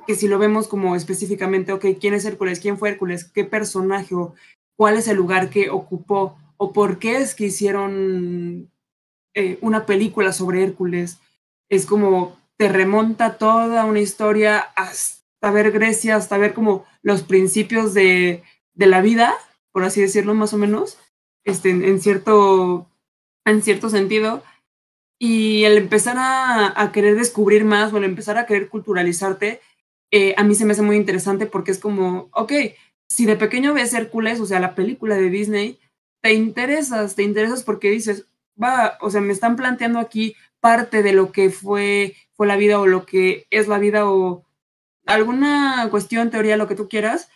que 0.06 0.16
si 0.16 0.28
lo 0.28 0.38
vemos 0.38 0.68
como 0.68 0.96
específicamente, 0.96 1.72
ok, 1.72 1.86
¿quién 2.00 2.14
es 2.14 2.26
Hércules? 2.26 2.60
¿Quién 2.60 2.78
fue 2.78 2.90
Hércules? 2.90 3.26
¿Qué 3.26 3.44
personaje? 3.44 4.14
O 4.16 4.36
¿Cuál 4.76 4.98
es 4.98 5.08
el 5.08 5.18
lugar 5.18 5.50
que 5.50 5.70
ocupó? 5.70 6.38
¿O 6.58 6.74
por 6.74 7.00
qué 7.00 7.18
es 7.18 7.34
que 7.34 7.46
hicieron 7.46 8.70
eh, 9.34 9.58
una 9.62 9.86
película 9.86 10.34
sobre 10.34 10.64
Hércules? 10.64 11.20
Es 11.70 11.86
como 11.86 12.38
te 12.58 12.70
remonta 12.70 13.38
toda 13.38 13.86
una 13.86 14.00
historia 14.00 14.60
hasta 14.76 15.52
ver 15.52 15.72
Grecia, 15.72 16.16
hasta 16.16 16.38
ver 16.38 16.54
como 16.54 16.86
los 17.02 17.24
principios 17.24 17.94
de, 17.94 18.44
de 18.74 18.88
la 18.88 19.02
vida, 19.02 19.34
por 19.76 19.84
así 19.84 20.00
decirlo, 20.00 20.34
más 20.36 20.54
o 20.54 20.58
menos, 20.58 20.98
este, 21.44 21.70
en, 21.70 22.00
cierto, 22.00 22.90
en 23.44 23.62
cierto 23.62 23.90
sentido. 23.90 24.42
Y 25.20 25.66
el 25.66 25.76
empezar 25.78 26.16
a, 26.18 26.92
querer 26.94 27.18
descubrir 27.18 27.66
más 27.66 27.92
o 27.92 27.98
el 27.98 28.06
empezar 28.06 28.38
a 28.38 28.46
querer 28.46 28.70
culturalizarte, 28.70 29.60
eh, 30.12 30.34
a 30.38 30.46
mí 30.46 30.56
se 30.56 30.64
me 30.64 30.72
hace 30.72 30.82
muy 30.82 30.96
interesante 30.96 31.46
porque 31.46 31.72
es 31.72 31.80
como, 31.80 32.30
ok, 32.32 32.54
si 33.10 33.26
de 33.26 33.36
pequeño 33.36 33.74
ves 33.74 33.94
Hércules, 33.94 34.40
o 34.40 34.46
sea, 34.46 34.62
la 34.62 34.76
película 34.76 35.16
de 35.18 35.30
Disney, 35.30 35.78
te 36.22 36.32
interesas, 36.32 37.16
te 37.16 37.24
interesas 37.24 37.62
porque 37.64 37.92
dices, 37.92 38.28
va, 38.58 38.98
o 39.02 39.10
sea, 39.10 39.20
me 39.20 39.34
están 39.34 39.58
planteando 39.58 40.00
aquí 40.00 40.38
parte 40.62 41.04
de 41.04 41.12
lo 41.12 41.34
que 41.34 41.50
fue, 41.50 42.16
fue 42.32 42.48
la 42.48 42.56
vida 42.56 42.80
o 42.80 42.88
lo 42.88 43.06
que 43.06 43.46
es 43.50 43.68
la 43.68 43.78
vida 43.78 44.10
o 44.10 44.46
alguna 45.06 45.90
cuestión, 45.92 46.32
teoría, 46.32 46.56
lo 46.56 46.70
que 46.70 46.76
tú 46.76 46.88
quieras, 46.88 47.30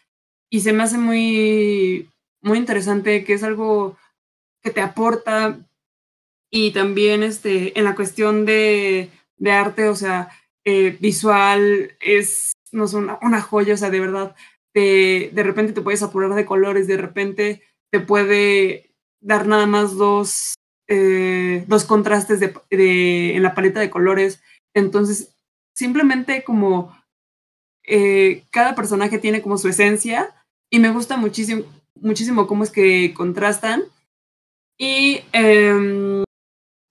y 0.50 0.62
se 0.62 0.72
me 0.72 0.84
hace 0.84 0.98
muy, 0.98 2.10
muy 2.42 2.58
interesante, 2.58 3.24
que 3.24 3.34
es 3.34 3.44
algo 3.44 3.98
que 4.62 4.72
te 4.72 4.82
aporta 4.82 5.60
y 6.52 6.72
también 6.72 7.24
este, 7.24 7.78
en 7.78 7.86
la 7.86 7.96
cuestión 7.96 8.46
de, 8.46 9.10
de 9.38 9.52
arte, 9.52 9.88
o 9.88 9.96
sea, 9.96 10.30
eh, 10.66 10.98
visual, 11.00 11.92
es, 12.00 12.54
no 12.72 12.86
una, 13.22 13.42
joya, 13.42 13.74
o 13.74 13.78
sea, 13.78 13.90
de 13.90 14.00
verdad, 14.00 14.36
te, 14.74 15.30
de 15.34 15.44
repente 15.44 15.74
te 15.74 15.82
puedes 15.82 16.04
apurar 16.04 16.34
de 16.34 16.46
colores, 16.46 16.88
de 16.88 16.98
repente 16.98 17.64
te 17.92 18.00
puede 18.00 18.92
dar 19.22 19.48
nada 19.48 19.66
más 19.66 19.96
dos, 19.96 20.56
eh, 20.88 21.64
dos 21.68 21.86
contrastes 21.86 22.40
de, 22.40 22.54
de, 22.70 23.36
en 23.36 23.44
la 23.44 23.54
paleta 23.54 23.80
de 23.80 23.90
colores. 23.90 24.42
Entonces, 24.74 25.36
simplemente 25.74 26.44
como 26.44 26.96
eh, 27.84 28.44
cada 28.52 28.76
personaje 28.76 29.18
tiene 29.18 29.42
como 29.42 29.58
su 29.58 29.68
esencia 29.68 30.36
y 30.70 30.80
me 30.80 30.92
gusta 30.92 31.18
muchísimo, 31.18 31.64
muchísimo 32.02 32.48
cómo 32.48 32.64
es 32.64 32.72
que 32.72 33.14
contrastan. 33.14 33.84
Y 34.78 35.22
eh, 35.34 36.24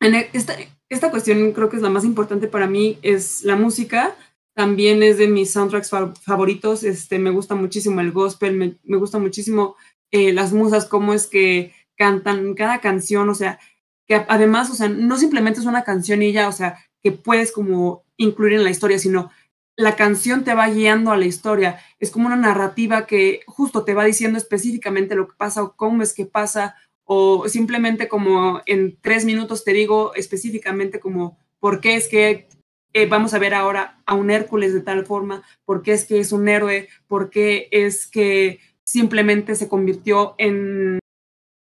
en 0.01 0.15
esta, 0.33 0.55
esta 0.89 1.11
cuestión 1.11 1.53
creo 1.53 1.69
que 1.69 1.77
es 1.77 1.83
la 1.83 1.91
más 1.91 2.05
importante 2.05 2.49
para 2.49 2.67
mí, 2.67 2.99
es 3.03 3.45
la 3.45 3.57
música. 3.57 4.17
También 4.55 5.03
es 5.03 5.19
de 5.19 5.29
mis 5.29 5.51
soundtracks 5.51 5.91
favoritos. 6.23 6.83
Este, 6.85 7.19
me 7.19 7.31
gusta 7.31 7.55
muchísimo 7.55 8.01
el 8.01 8.13
gospel, 8.13 8.57
me, 8.57 8.77
me 8.85 8.97
gusta 8.97 9.19
muchísimo 9.19 9.77
eh, 10.11 10.33
las 10.33 10.53
musas, 10.53 10.87
cómo 10.87 11.13
es 11.13 11.27
que 11.27 11.75
cantan 11.97 12.55
cada 12.55 12.81
canción, 12.81 13.29
o 13.29 13.35
sea, 13.35 13.59
que 14.07 14.25
además, 14.29 14.71
o 14.71 14.75
sea, 14.75 14.89
no 14.89 15.19
simplemente 15.19 15.61
es 15.61 15.67
una 15.67 15.85
canción 15.85 16.23
y 16.23 16.33
ya, 16.33 16.49
o 16.49 16.53
sea, 16.53 16.79
que 17.03 17.13
puedes 17.13 17.53
como 17.53 18.05
incluir 18.17 18.55
en 18.55 18.65
la 18.65 18.71
historia, 18.71 18.99
sino 18.99 19.31
la 19.79 19.95
canción 19.95 20.43
te 20.43 20.55
va 20.55 20.69
guiando 20.69 21.13
a 21.13 21.17
la 21.17 21.27
historia. 21.27 21.79
Es 22.01 22.11
como 22.11 22.27
una 22.27 22.37
narrativa 22.37 23.07
que 23.07 23.43
justo 23.47 23.85
te 23.85 23.95
va 23.95 24.05
diciendo 24.05 24.37
específicamente 24.37 25.15
lo 25.15 25.29
que 25.29 25.37
pasa 25.39 25.63
o 25.63 25.77
cómo 25.77 26.03
es 26.03 26.13
que 26.13 26.27
pasa, 26.27 26.75
o 27.05 27.49
simplemente 27.49 28.09
como 28.09 28.61
en 28.67 28.99
tres 29.01 29.25
minutos 29.25 29.65
te 29.65 29.73
digo 29.73 30.13
específicamente 30.17 30.99
como 30.99 31.39
por 31.61 31.81
qué 31.81 31.95
es 31.95 32.09
que 32.09 32.49
eh, 32.93 33.07
vamos 33.07 33.35
a 33.35 33.39
ver 33.39 33.55
ahora 33.55 34.03
a 34.05 34.15
un 34.15 34.33
Hércules 34.33 34.75
de 34.75 34.81
tal 34.81 35.07
forma, 35.07 35.45
por 35.65 35.83
qué 35.83 35.93
es 35.93 36.05
que 36.05 36.19
es 36.19 36.33
un 36.33 36.49
héroe, 36.49 36.89
por 37.07 37.31
qué 37.31 37.69
es 37.71 38.09
que 38.09 38.59
simplemente 38.85 39.55
se 39.55 39.69
convirtió 39.69 40.35
en 40.39 40.99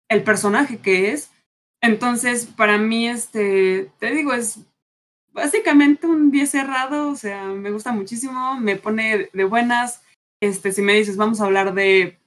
el 0.09 0.23
personaje 0.23 0.77
que 0.77 1.11
es. 1.11 1.31
Entonces, 1.81 2.45
para 2.45 2.77
mí, 2.77 3.09
este, 3.09 3.91
te 3.99 4.11
digo, 4.11 4.33
es 4.33 4.59
básicamente 5.33 6.07
un 6.07 6.31
día 6.31 6.45
cerrado, 6.45 7.09
o 7.09 7.15
sea, 7.15 7.45
me 7.45 7.71
gusta 7.71 7.91
muchísimo, 7.91 8.59
me 8.59 8.75
pone 8.75 9.29
de 9.31 9.43
buenas. 9.43 10.01
Este, 10.41 10.71
si 10.71 10.81
me 10.81 10.93
dices, 10.93 11.17
vamos 11.17 11.41
a 11.41 11.45
hablar 11.45 11.73
de 11.73 12.19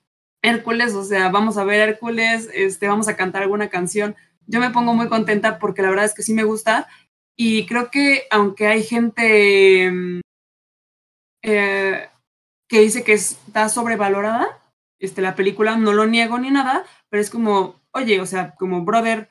Hércules, 0.43 0.95
o 0.95 1.05
sea, 1.05 1.31
vamos 1.31 1.57
a 1.57 1.65
ver 1.65 1.89
Hércules, 1.89 2.49
este, 2.53 2.89
vamos 2.89 3.09
a 3.09 3.17
cantar 3.17 3.43
alguna 3.43 3.71
canción, 3.71 4.17
yo 4.47 4.61
me 4.61 4.71
pongo 4.71 4.93
muy 4.93 5.09
contenta 5.09 5.59
porque 5.59 5.83
la 5.83 5.91
verdad 5.91 6.05
es 6.05 6.15
que 6.15 6.23
sí 6.23 6.35
me 6.35 6.45
gusta 6.45 6.89
y 7.37 7.65
creo 7.67 7.91
que 7.91 8.25
aunque 8.31 8.67
hay 8.67 8.83
gente 8.83 9.91
mm, 9.91 10.21
eh, 11.43 12.09
que 12.69 12.81
dice 12.81 13.05
que 13.05 13.15
está 13.15 13.69
sobrevalorada, 13.69 14.47
este, 14.99 15.23
la 15.23 15.35
película, 15.35 15.77
no 15.77 15.93
lo 15.93 16.07
niego 16.07 16.39
ni 16.39 16.51
nada, 16.51 16.85
pero 17.09 17.21
es 17.21 17.31
como, 17.31 17.81
oye, 17.93 18.21
o 18.21 18.27
sea, 18.27 18.55
como 18.57 18.85
brother, 18.85 19.29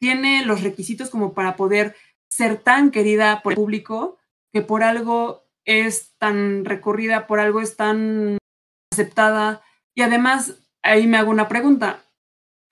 tiene 0.00 0.44
los 0.44 0.62
requisitos 0.62 1.10
como 1.10 1.32
para 1.34 1.56
poder 1.56 1.96
ser 2.28 2.58
tan 2.58 2.90
querida 2.90 3.42
por 3.42 3.52
el 3.52 3.56
público, 3.56 4.18
que 4.52 4.62
por 4.62 4.82
algo 4.82 5.44
es 5.64 6.14
tan 6.18 6.64
recorrida, 6.64 7.26
por 7.26 7.40
algo 7.40 7.60
es 7.60 7.76
tan 7.76 8.38
aceptada. 8.92 9.62
Y 9.94 10.02
además, 10.02 10.54
ahí 10.82 11.06
me 11.06 11.18
hago 11.18 11.30
una 11.30 11.48
pregunta. 11.48 12.04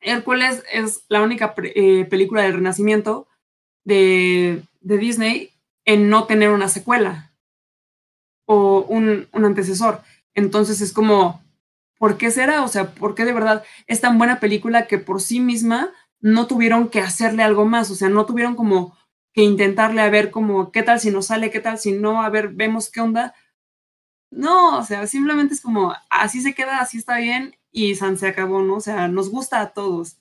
Hércules 0.01 0.62
es 0.73 1.05
la 1.09 1.23
única 1.23 1.55
eh, 1.57 2.05
película 2.05 2.43
del 2.43 2.55
Renacimiento 2.55 3.27
de, 3.85 4.62
de, 4.81 4.99
Disney 4.99 5.51
en 5.85 6.09
no 6.11 6.25
tener 6.25 6.51
una 6.51 6.69
secuela 6.69 7.33
o 8.47 8.83
un, 8.83 9.29
un 9.33 9.45
antecesor. 9.45 10.03
Entonces 10.35 10.81
es 10.81 10.93
como, 10.93 11.43
¿por 11.99 12.17
qué 12.17 12.31
será? 12.31 12.62
O 12.62 12.69
sea, 12.69 12.95
¿por 12.95 13.14
qué 13.14 13.25
de 13.25 13.33
verdad 13.33 13.64
es 13.87 14.01
tan 14.01 14.19
buena 14.19 14.40
película 14.40 14.87
que 14.87 14.99
por 14.99 15.21
sí 15.21 15.40
misma 15.40 15.90
no 16.21 16.47
tuvieron 16.47 16.88
que 16.88 17.01
hacerle 17.01 17.43
algo 17.43 17.64
más? 17.64 17.90
O 17.90 17.95
sea, 17.95 18.09
no 18.09 18.27
tuvieron 18.27 18.57
como 18.57 18.97
que 19.35 19.42
intentarle 19.42 20.01
a 20.01 20.11
ver 20.11 20.31
como, 20.31 20.70
¿qué 20.70 20.85
tal 20.85 21.01
si 21.01 21.11
nos 21.11 21.27
sale? 21.27 21.51
¿Qué 21.51 21.59
tal 21.59 21.79
si 21.79 21.92
no? 21.92 22.23
A 22.23 22.31
ver, 22.31 22.51
vemos 22.51 22.88
qué 22.88 23.01
onda. 23.01 23.35
No, 24.31 24.79
o 24.79 24.83
sea, 24.85 25.07
simplemente 25.09 25.55
es 25.55 25.61
como, 25.61 25.92
así 26.09 26.40
se 26.40 26.55
queda, 26.55 26.79
así 26.79 26.99
está 26.99 27.18
bien 27.18 27.57
y 27.73 27.97
San 27.97 28.16
se 28.16 28.29
acabó, 28.29 28.62
¿no? 28.62 28.77
O 28.77 28.81
sea, 28.81 29.09
nos 29.09 29.31
gusta 29.31 29.61
a 29.61 29.73
todos. 29.73 30.18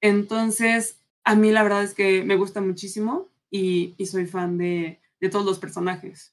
Entonces, 0.00 1.02
a 1.24 1.34
mí 1.34 1.50
la 1.50 1.64
verdad 1.64 1.82
es 1.82 1.92
que 1.92 2.22
me 2.22 2.36
gusta 2.36 2.60
muchísimo 2.60 3.28
y, 3.50 3.96
soy 4.06 4.26
fan 4.26 4.56
de, 4.58 5.00
de 5.20 5.28
todos 5.28 5.44
los 5.44 5.58
personajes. 5.58 6.32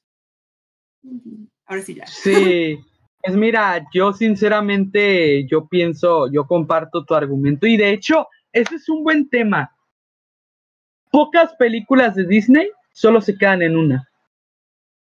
Ahora 1.66 1.82
sí 1.82 1.94
ya. 1.94 2.06
Sí, 2.06 2.78
pues 3.22 3.36
mira, 3.36 3.84
yo 3.92 4.12
sinceramente, 4.12 5.46
yo 5.48 5.66
pienso, 5.66 6.30
yo 6.30 6.46
comparto 6.46 7.04
tu 7.04 7.14
argumento 7.14 7.66
y 7.66 7.76
de 7.76 7.90
hecho, 7.90 8.28
ese 8.52 8.76
es 8.76 8.88
un 8.88 9.02
buen 9.02 9.28
tema 9.28 9.76
pocas 11.10 11.54
películas 11.54 12.14
de 12.14 12.26
Disney 12.26 12.68
solo 12.92 13.20
se 13.20 13.36
quedan 13.36 13.62
en 13.62 13.76
una. 13.76 14.08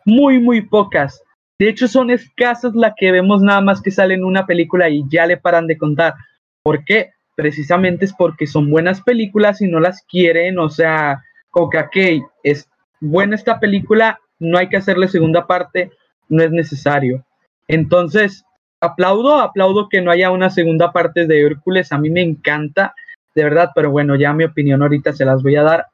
Muy, 0.05 0.39
muy 0.39 0.61
pocas. 0.61 1.21
De 1.59 1.69
hecho, 1.69 1.87
son 1.87 2.09
escasas 2.09 2.73
las 2.73 2.93
que 2.97 3.11
vemos 3.11 3.41
nada 3.41 3.61
más 3.61 3.81
que 3.81 3.91
salen 3.91 4.19
en 4.19 4.25
una 4.25 4.47
película 4.47 4.89
y 4.89 5.03
ya 5.09 5.27
le 5.27 5.37
paran 5.37 5.67
de 5.67 5.77
contar. 5.77 6.15
¿Por 6.63 6.83
qué? 6.85 7.11
Precisamente 7.35 8.05
es 8.05 8.13
porque 8.13 8.47
son 8.47 8.69
buenas 8.69 9.01
películas 9.01 9.61
y 9.61 9.67
no 9.67 9.79
las 9.79 10.03
quieren, 10.03 10.57
o 10.57 10.69
sea, 10.69 11.21
como 11.51 11.69
que, 11.69 12.21
es 12.43 12.67
buena 12.99 13.35
esta 13.35 13.59
película, 13.59 14.19
no 14.39 14.57
hay 14.57 14.69
que 14.69 14.77
hacerle 14.77 15.07
segunda 15.07 15.45
parte, 15.45 15.91
no 16.29 16.41
es 16.41 16.51
necesario. 16.51 17.23
Entonces, 17.67 18.43
aplaudo, 18.79 19.39
aplaudo 19.39 19.87
que 19.87 20.01
no 20.01 20.11
haya 20.11 20.31
una 20.31 20.49
segunda 20.49 20.91
parte 20.91 21.27
de 21.27 21.41
Hércules, 21.45 21.91
a 21.91 21.97
mí 21.97 22.09
me 22.09 22.21
encanta, 22.21 22.95
de 23.35 23.43
verdad, 23.43 23.69
pero 23.75 23.91
bueno, 23.91 24.15
ya 24.15 24.33
mi 24.33 24.43
opinión 24.43 24.81
ahorita 24.81 25.13
se 25.13 25.25
las 25.25 25.43
voy 25.43 25.55
a 25.55 25.63
dar. 25.63 25.85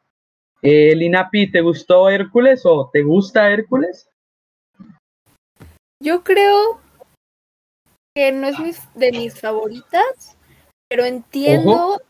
Eh, 0.61 0.95
Linapi, 0.95 1.51
¿te 1.51 1.61
gustó 1.61 2.09
Hércules 2.09 2.61
o 2.65 2.89
te 2.91 3.03
gusta 3.03 3.51
Hércules? 3.51 4.09
Yo 6.01 6.23
creo 6.23 6.79
que 8.15 8.31
no 8.31 8.47
es 8.47 8.79
de 8.95 9.11
mis 9.11 9.39
favoritas, 9.39 10.37
pero 10.89 11.05
entiendo 11.05 12.01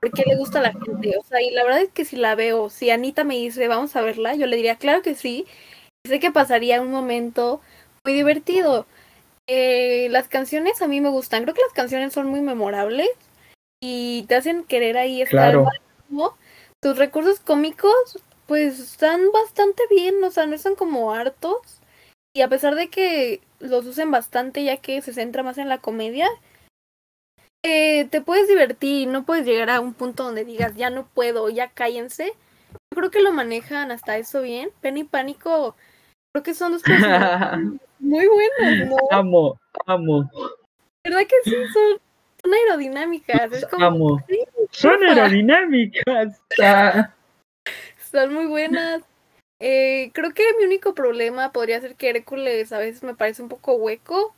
por 0.00 0.12
qué 0.12 0.22
le 0.26 0.36
gusta 0.36 0.60
a 0.60 0.62
la 0.62 0.72
gente. 0.72 1.16
O 1.18 1.24
sea, 1.24 1.40
y 1.40 1.50
la 1.50 1.64
verdad 1.64 1.82
es 1.82 1.90
que 1.90 2.04
si 2.04 2.16
la 2.16 2.34
veo, 2.34 2.70
si 2.70 2.90
Anita 2.90 3.24
me 3.24 3.34
dice, 3.34 3.66
vamos 3.68 3.96
a 3.96 4.02
verla, 4.02 4.34
yo 4.34 4.46
le 4.46 4.56
diría, 4.56 4.76
claro 4.76 5.02
que 5.02 5.14
sí. 5.14 5.46
sé 6.06 6.20
que 6.20 6.30
pasaría 6.30 6.80
un 6.80 6.90
momento 6.90 7.60
muy 8.04 8.14
divertido. 8.14 8.86
Eh, 9.48 10.08
las 10.10 10.28
canciones 10.28 10.82
a 10.82 10.88
mí 10.88 11.00
me 11.00 11.08
gustan, 11.08 11.44
creo 11.44 11.54
que 11.54 11.62
las 11.62 11.72
canciones 11.72 12.12
son 12.12 12.26
muy 12.26 12.40
memorables 12.40 13.10
y 13.80 14.24
te 14.28 14.34
hacen 14.34 14.64
querer 14.64 14.96
ahí 14.96 15.22
estar. 15.22 15.52
Claro. 15.52 15.66
Tus 16.86 16.98
recursos 16.98 17.40
cómicos, 17.40 18.22
pues 18.46 18.78
están 18.78 19.32
bastante 19.32 19.82
bien, 19.90 20.22
o 20.22 20.30
sea, 20.30 20.46
no 20.46 20.54
están 20.54 20.76
como 20.76 21.12
hartos. 21.12 21.80
Y 22.32 22.42
a 22.42 22.48
pesar 22.48 22.76
de 22.76 22.90
que 22.90 23.40
los 23.58 23.84
usen 23.86 24.12
bastante 24.12 24.62
ya 24.62 24.76
que 24.76 25.02
se 25.02 25.12
centra 25.12 25.42
más 25.42 25.58
en 25.58 25.68
la 25.68 25.78
comedia. 25.78 26.28
Eh, 27.64 28.04
te 28.04 28.20
puedes 28.20 28.46
divertir 28.46 29.08
no 29.08 29.24
puedes 29.24 29.44
llegar 29.44 29.68
a 29.68 29.80
un 29.80 29.94
punto 29.94 30.22
donde 30.22 30.44
digas 30.44 30.76
ya 30.76 30.90
no 30.90 31.08
puedo, 31.08 31.48
ya 31.50 31.70
cállense. 31.70 32.34
Yo 32.70 32.96
creo 32.96 33.10
que 33.10 33.20
lo 33.20 33.32
manejan 33.32 33.90
hasta 33.90 34.16
eso 34.16 34.40
bien. 34.42 34.70
Penny 34.80 35.00
y 35.00 35.04
Pánico, 35.04 35.74
creo 36.32 36.44
que 36.44 36.54
son 36.54 36.70
dos 36.70 36.82
personas 36.82 37.58
muy 37.98 38.28
buenos, 38.28 38.90
¿no? 38.90 38.96
Amo, 39.10 39.58
amo, 39.86 40.30
¿Verdad 41.02 41.26
que 41.26 41.50
sí? 41.50 41.56
Son, 41.72 42.00
son 42.46 42.54
aerodinámicas. 42.54 43.52
Es 43.52 43.66
como, 43.66 43.84
amo. 43.86 44.24
sí, 44.28 44.40
Son 44.70 45.02
aerodinámicas. 45.02 46.40
Ah, 46.62 47.12
Son 48.10 48.32
muy 48.32 48.46
buenas. 48.46 49.02
Eh, 49.60 50.10
creo 50.12 50.32
que 50.32 50.44
mi 50.58 50.64
único 50.64 50.94
problema 50.94 51.50
podría 51.52 51.80
ser 51.80 51.96
que 51.96 52.10
Hércules 52.10 52.72
a 52.72 52.78
veces 52.78 53.02
me 53.02 53.14
parece 53.14 53.42
un 53.42 53.48
poco 53.48 53.74
hueco. 53.74 54.34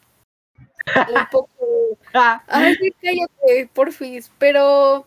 Un 0.56 1.26
poco. 1.30 1.98
ah. 2.14 2.42
Ay, 2.46 2.76
cállate, 3.02 3.68
porfis. 3.74 4.30
Pero 4.38 5.06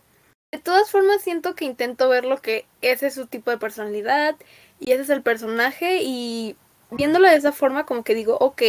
de 0.51 0.59
todas 0.59 0.91
formas 0.91 1.21
siento 1.21 1.55
que 1.55 1.65
intento 1.65 2.07
ver 2.09 2.25
lo 2.25 2.41
que 2.41 2.65
ese 2.81 3.07
es 3.07 3.15
su 3.15 3.25
tipo 3.25 3.51
de 3.51 3.57
personalidad 3.57 4.35
y 4.79 4.91
ese 4.91 5.03
es 5.03 5.09
el 5.09 5.23
personaje. 5.23 5.99
Y 6.03 6.55
viéndolo 6.91 7.27
de 7.27 7.35
esa 7.35 7.51
forma, 7.51 7.85
como 7.85 8.03
que 8.03 8.13
digo, 8.13 8.37
ok, 8.39 8.61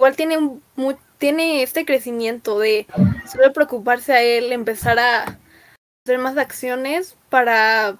igual 0.00 0.16
tiene, 0.16 0.38
un 0.38 0.62
mu- 0.76 0.96
tiene 1.18 1.62
este 1.62 1.84
crecimiento 1.84 2.58
de 2.58 2.86
solo 3.30 3.52
preocuparse 3.52 4.14
a 4.14 4.22
él, 4.22 4.50
empezar 4.50 4.98
a 4.98 5.38
hacer 6.06 6.18
más 6.18 6.38
acciones 6.38 7.18
para 7.28 7.98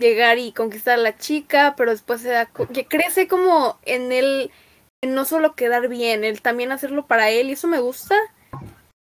llegar 0.00 0.38
y 0.38 0.50
conquistar 0.50 0.94
a 0.98 1.02
la 1.02 1.16
chica, 1.16 1.74
pero 1.76 1.92
después 1.92 2.22
se 2.22 2.30
da 2.30 2.46
que 2.46 2.86
crece 2.88 3.28
como 3.28 3.78
en 3.84 4.10
él, 4.10 4.50
en 5.00 5.14
no 5.14 5.24
solo 5.24 5.54
quedar 5.54 5.86
bien, 5.86 6.24
el 6.24 6.42
también 6.42 6.72
hacerlo 6.72 7.06
para 7.06 7.30
él, 7.30 7.50
y 7.50 7.52
eso 7.52 7.68
me 7.68 7.78
gusta. 7.78 8.16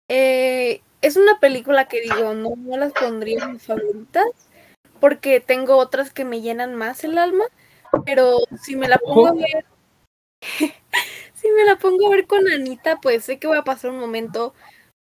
Eh, 0.09 0.81
es 1.01 1.17
una 1.17 1.41
película 1.41 1.89
que 1.89 2.03
digo, 2.03 2.35
no, 2.35 2.55
no 2.57 2.77
las 2.77 2.93
pondría 2.93 3.43
en 3.43 3.55
mis 3.55 3.65
favoritas, 3.65 4.27
porque 5.01 5.41
tengo 5.41 5.75
otras 5.77 6.13
que 6.13 6.25
me 6.25 6.41
llenan 6.41 6.77
más 6.77 7.03
el 7.03 7.19
alma, 7.19 7.47
pero 8.07 8.39
si 8.63 8.77
me 8.77 8.87
la 8.87 8.99
pongo 8.99 9.27
a 9.27 9.33
ver, 9.33 9.65
me 11.57 11.65
la 11.65 11.77
pongo 11.77 12.07
a 12.07 12.11
ver 12.11 12.27
con 12.27 12.49
Anita, 12.49 12.99
pues 13.01 13.25
sé 13.25 13.39
que 13.39 13.47
voy 13.47 13.59
a 13.59 13.65
pasar 13.65 13.91
un 13.91 14.01
momento 14.01 14.55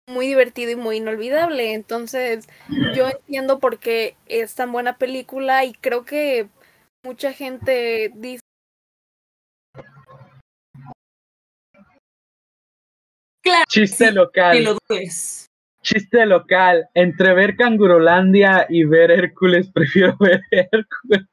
muy 0.09 0.27
divertido 0.27 0.71
y 0.71 0.77
muy 0.77 0.97
inolvidable. 0.97 1.75
Entonces, 1.75 2.49
yo 2.95 3.09
entiendo 3.09 3.59
por 3.59 3.79
qué 3.79 4.17
es 4.27 4.55
tan 4.55 4.73
buena 4.73 4.99
película 4.99 5.65
y 5.65 5.73
creo 5.75 6.05
que 6.05 6.49
mucha 7.05 7.33
gente 7.33 8.13
dice 8.15 8.41
Chiste 13.69 14.09
Sí, 14.09 14.15
local. 14.15 14.59
Ni 14.59 14.65
lo 14.65 14.79
dudes. 14.89 15.47
Chiste 15.83 16.27
local. 16.27 16.89
Entre 16.95 17.35
ver 17.35 17.57
Cangurolandia 17.57 18.67
y 18.69 18.85
ver 18.85 19.11
Hércules, 19.11 19.71
prefiero 19.75 20.17
ver 20.19 20.41
Hércules. 20.51 21.27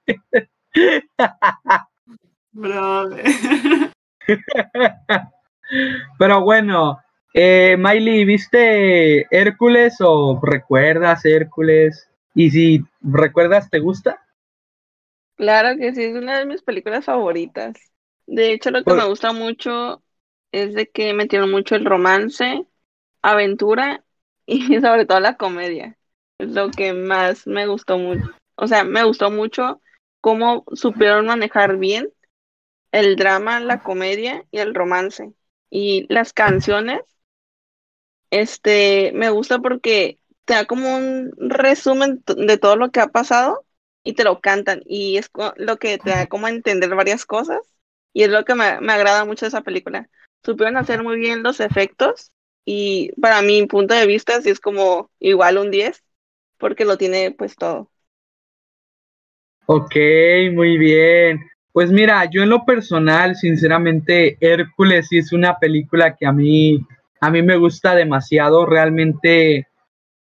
Brother. 2.51 3.25
Pero 6.17 6.41
bueno, 6.41 6.99
eh, 7.33 7.75
Miley, 7.77 8.25
¿viste 8.25 9.25
Hércules 9.35 9.95
o 10.01 10.39
recuerdas 10.41 11.25
Hércules? 11.25 12.07
Y 12.35 12.51
si 12.51 12.85
recuerdas, 13.01 13.69
¿te 13.69 13.79
gusta? 13.79 14.19
Claro 15.35 15.77
que 15.77 15.93
sí, 15.93 16.03
es 16.03 16.15
una 16.15 16.39
de 16.39 16.45
mis 16.45 16.61
películas 16.61 17.05
favoritas. 17.05 17.75
De 18.27 18.51
hecho, 18.51 18.71
lo 18.71 18.83
que 18.85 18.91
Por- 18.91 18.97
me 18.97 19.05
gusta 19.07 19.31
mucho 19.33 20.03
es 20.51 20.73
de 20.73 20.89
que 20.89 21.13
metieron 21.13 21.49
mucho 21.51 21.75
el 21.75 21.85
romance, 21.85 22.65
aventura 23.21 24.03
y 24.45 24.61
sobre 24.81 25.05
todo 25.05 25.19
la 25.21 25.37
comedia. 25.37 25.97
Es 26.39 26.49
lo 26.51 26.71
que 26.71 26.93
más 26.93 27.47
me 27.47 27.67
gustó 27.67 27.97
mucho. 27.97 28.31
O 28.55 28.67
sea, 28.67 28.83
me 28.83 29.03
gustó 29.03 29.31
mucho 29.31 29.81
cómo 30.21 30.65
supieron 30.73 31.25
manejar 31.27 31.77
bien 31.77 32.09
el 32.91 33.15
drama, 33.15 33.59
la 33.59 33.81
comedia 33.83 34.45
y 34.51 34.59
el 34.59 34.75
romance. 34.75 35.33
Y 35.69 36.05
las 36.13 36.33
canciones, 36.33 37.01
este, 38.31 39.11
me 39.13 39.29
gusta 39.29 39.59
porque 39.59 40.19
te 40.45 40.53
da 40.53 40.65
como 40.65 40.95
un 40.97 41.31
resumen 41.37 42.23
de 42.27 42.57
todo 42.57 42.75
lo 42.75 42.91
que 42.91 42.99
ha 43.01 43.07
pasado 43.07 43.65
y 44.03 44.13
te 44.13 44.23
lo 44.23 44.39
cantan 44.41 44.81
y 44.85 45.17
es 45.17 45.29
lo 45.57 45.77
que 45.77 45.97
te 45.97 46.09
da 46.11 46.27
como 46.27 46.47
a 46.47 46.49
entender 46.49 46.93
varias 46.95 47.25
cosas 47.25 47.59
y 48.13 48.23
es 48.23 48.29
lo 48.29 48.45
que 48.45 48.55
me, 48.55 48.79
me 48.81 48.93
agrada 48.93 49.25
mucho 49.25 49.45
de 49.45 49.49
esa 49.49 49.61
película. 49.61 50.09
Supieron 50.43 50.77
hacer 50.77 51.03
muy 51.03 51.17
bien 51.19 51.43
los 51.43 51.59
efectos 51.59 52.31
y 52.65 53.11
para 53.21 53.41
mi 53.41 53.65
punto 53.67 53.93
de 53.93 54.07
vista 54.07 54.41
sí 54.41 54.49
es 54.49 54.59
como 54.59 55.11
igual 55.19 55.57
un 55.57 55.71
10 55.71 56.03
porque 56.57 56.85
lo 56.85 56.97
tiene 56.97 57.31
pues 57.31 57.55
todo. 57.55 57.91
Ok, 59.67 59.95
muy 60.53 60.77
bien. 60.77 61.39
Pues 61.79 61.93
mira, 61.93 62.25
yo 62.25 62.43
en 62.43 62.49
lo 62.49 62.65
personal, 62.65 63.37
sinceramente, 63.37 64.35
Hércules 64.41 65.07
es 65.11 65.31
una 65.31 65.57
película 65.59 66.13
que 66.13 66.25
a 66.25 66.33
mí, 66.33 66.85
a 67.21 67.31
mí 67.31 67.41
me 67.41 67.55
gusta 67.55 67.95
demasiado. 67.95 68.65
Realmente, 68.65 69.65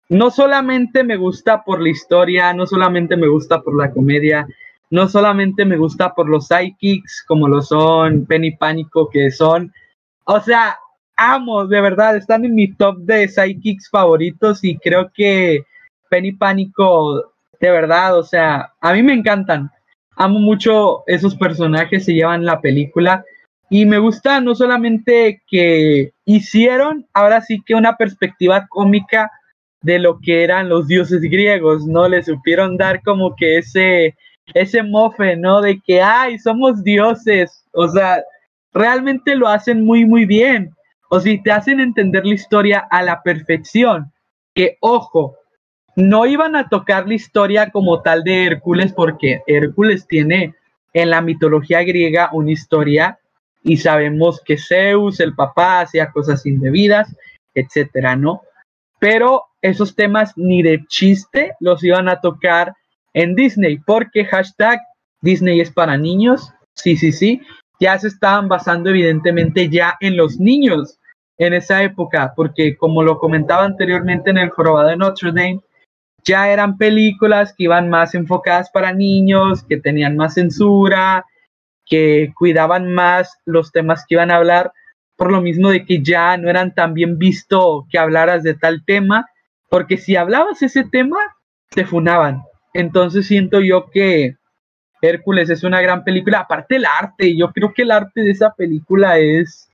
no 0.08 0.32
solamente 0.32 1.04
me 1.04 1.18
gusta 1.18 1.66
por 1.66 1.82
la 1.82 1.90
historia, 1.90 2.54
no 2.54 2.66
solamente 2.66 3.18
me 3.18 3.28
gusta 3.28 3.62
por 3.62 3.76
la 3.76 3.92
comedia, 3.92 4.48
no 4.90 5.10
solamente 5.10 5.66
me 5.66 5.76
gusta 5.76 6.16
por 6.16 6.30
los 6.30 6.48
sidekicks, 6.48 7.26
como 7.28 7.50
lo 7.50 7.62
son 7.62 8.26
Penny 8.26 8.52
Pánico, 8.52 9.10
que 9.10 9.30
son, 9.30 9.74
o 10.24 10.40
sea, 10.40 10.78
amo, 11.18 11.68
de 11.68 11.82
verdad, 11.82 12.16
están 12.16 12.46
en 12.46 12.56
mi 12.56 12.74
top 12.74 13.00
de 13.00 13.28
sidekicks 13.28 13.90
favoritos 13.90 14.64
y 14.64 14.78
creo 14.78 15.12
que 15.14 15.66
Penny 16.10 16.32
Pánico, 16.32 17.34
de 17.60 17.70
verdad, 17.70 18.18
o 18.18 18.24
sea, 18.24 18.72
a 18.80 18.94
mí 18.94 19.04
me 19.04 19.12
encantan. 19.12 19.73
Amo 20.16 20.40
mucho 20.40 21.04
esos 21.08 21.36
personajes, 21.36 22.06
se 22.06 22.14
llevan 22.14 22.46
la 22.46 22.62
película 22.62 23.24
y 23.70 23.86
me 23.86 23.98
gusta 23.98 24.40
no 24.40 24.54
solamente 24.54 25.42
que 25.48 26.12
hicieron 26.26 27.08
ahora 27.14 27.42
sí 27.42 27.62
que 27.66 27.74
una 27.74 27.98
perspectiva 27.98 28.68
cómica 28.70 29.32
de 29.82 30.00
lo 30.00 30.20
que 30.20 30.44
eran 30.44 30.70
los 30.70 30.88
dioses 30.88 31.22
griegos, 31.22 31.86
¿no? 31.86 32.08
Le 32.08 32.24
supieron 32.24 32.78
dar 32.78 33.02
como 33.02 33.36
que 33.36 33.58
ese 33.58 34.16
ese 34.54 34.84
mofe, 34.84 35.36
¿no? 35.36 35.62
De 35.62 35.80
que, 35.86 36.02
ay, 36.02 36.38
somos 36.40 36.84
dioses. 36.84 37.66
O 37.74 37.88
sea, 37.88 38.22
realmente 38.74 39.36
lo 39.36 39.48
hacen 39.48 39.86
muy, 39.86 40.06
muy 40.06 40.26
bien. 40.26 40.74
O 41.10 41.20
si 41.20 41.42
te 41.42 41.52
hacen 41.52 41.80
entender 41.80 42.26
la 42.26 42.34
historia 42.34 42.88
a 42.90 43.02
la 43.04 43.22
perfección. 43.24 44.12
Que, 44.54 44.78
ojo, 44.82 45.36
no 45.96 46.26
iban 46.26 46.56
a 46.56 46.70
tocar 46.70 47.08
la 47.08 47.14
historia 47.14 47.70
como 47.70 48.02
tal 48.02 48.24
de 48.24 48.46
Hércules 48.46 48.94
porque 48.94 49.42
Hércules 49.48 50.08
tiene 50.08 50.56
en 50.94 51.10
la 51.10 51.22
mitología 51.22 51.84
griega 51.84 52.30
una 52.34 52.52
historia 52.52 53.20
y 53.64 53.78
sabemos 53.78 54.42
que 54.44 54.58
Zeus, 54.58 55.20
el 55.20 55.36
papá, 55.36 55.82
hacía 55.82 56.12
cosas 56.12 56.46
indebidas, 56.46 57.16
etcétera, 57.54 58.16
¿no? 58.16 58.42
Pero 59.00 59.46
esos 59.62 59.96
temas 59.96 60.34
ni 60.36 60.62
de 60.62 60.86
chiste 60.88 61.54
los 61.60 61.84
iban 61.84 62.10
a 62.10 62.20
tocar 62.20 62.74
en 63.14 63.36
Disney, 63.36 63.78
porque 63.78 64.26
hashtag 64.26 64.80
Disney 65.22 65.62
es 65.62 65.72
para 65.72 65.98
niños, 65.98 66.52
sí, 66.74 66.98
sí, 66.98 67.12
sí, 67.12 67.42
ya 67.80 67.98
se 67.98 68.08
estaban 68.08 68.50
basando 68.50 68.90
evidentemente 68.90 69.70
ya 69.70 69.96
en 70.00 70.18
los 70.18 70.40
niños 70.40 71.00
en 71.38 71.54
esa 71.54 71.84
época, 71.84 72.34
porque 72.36 72.76
como 72.76 73.04
lo 73.04 73.18
comentaba 73.18 73.64
anteriormente 73.64 74.30
en 74.30 74.38
el 74.38 74.50
jorobado 74.50 74.90
de 74.90 74.98
Notre 74.98 75.32
Dame, 75.32 75.62
ya 76.24 76.50
eran 76.50 76.78
películas 76.78 77.54
que 77.56 77.66
iban 77.66 77.90
más 77.90 78.16
enfocadas 78.16 78.70
para 78.72 78.94
niños, 78.94 79.64
que 79.64 79.78
tenían 79.78 80.16
más 80.16 80.36
censura, 80.36 81.26
que 81.86 82.32
cuidaban 82.38 82.94
más 82.94 83.38
los 83.46 83.72
temas 83.72 84.06
que 84.08 84.16
iban 84.16 84.32
a 84.32 84.38
hablar, 84.38 84.72
por 85.16 85.32
lo 85.32 85.42
mismo 85.42 85.70
de 85.70 85.86
que 85.86 86.02
ya 86.02 86.38
no 86.38 86.50
eran 86.50 86.74
tan 86.74 86.94
bien 86.94 87.18
visto 87.18 87.86
que 87.90 88.00
hablaras 88.00 88.44
de 88.44 88.54
tal 88.54 88.84
tema, 88.86 89.28
porque 89.70 89.98
si 89.98 90.16
hablabas 90.16 90.62
ese 90.62 90.84
tema, 90.86 91.18
te 91.70 91.86
funaban. 91.86 92.44
Entonces 92.74 93.28
siento 93.28 93.60
yo 93.60 93.90
que 93.90 94.38
Hércules 95.02 95.50
es 95.50 95.64
una 95.64 95.82
gran 95.82 96.04
película, 96.04 96.40
aparte 96.40 96.78
el 96.78 96.86
arte, 96.86 97.36
yo 97.36 97.52
creo 97.52 97.74
que 97.74 97.82
el 97.82 97.92
arte 97.92 98.22
de 98.22 98.32
esa 98.32 98.54
película 98.54 99.20
es 99.20 99.70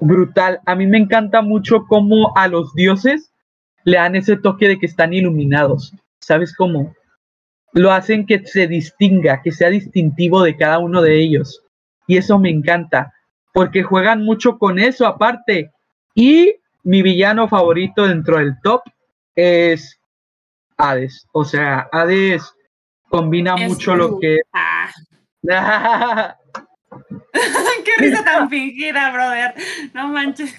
brutal. 0.00 0.60
A 0.64 0.74
mí 0.74 0.86
me 0.86 0.98
encanta 0.98 1.42
mucho 1.42 1.84
cómo 1.86 2.32
a 2.36 2.48
los 2.48 2.74
dioses 2.74 3.33
le 3.84 3.96
dan 3.96 4.16
ese 4.16 4.36
toque 4.36 4.68
de 4.68 4.78
que 4.78 4.86
están 4.86 5.12
iluminados. 5.12 5.94
¿Sabes 6.20 6.54
cómo? 6.56 6.94
Lo 7.72 7.92
hacen 7.92 8.26
que 8.26 8.44
se 8.46 8.66
distinga, 8.66 9.42
que 9.42 9.52
sea 9.52 9.70
distintivo 9.70 10.42
de 10.42 10.56
cada 10.56 10.78
uno 10.78 11.02
de 11.02 11.20
ellos. 11.20 11.62
Y 12.06 12.16
eso 12.16 12.38
me 12.38 12.50
encanta, 12.50 13.12
porque 13.52 13.82
juegan 13.82 14.24
mucho 14.24 14.58
con 14.58 14.78
eso 14.78 15.06
aparte. 15.06 15.70
Y 16.14 16.56
mi 16.82 17.02
villano 17.02 17.48
favorito 17.48 18.06
dentro 18.06 18.38
del 18.38 18.54
top 18.62 18.82
es 19.34 19.98
Hades. 20.76 21.26
O 21.32 21.44
sea, 21.44 21.88
Hades 21.92 22.54
combina 23.08 23.54
Es 23.56 23.68
mucho 23.68 23.96
lo 23.96 24.18
que 24.18 24.40
Ah, 24.52 24.90
Qué 27.84 27.92
risa 27.98 28.24
tan 28.24 28.48
fingida, 28.48 29.10
brother. 29.12 29.54
No 29.92 30.08
manches. 30.08 30.54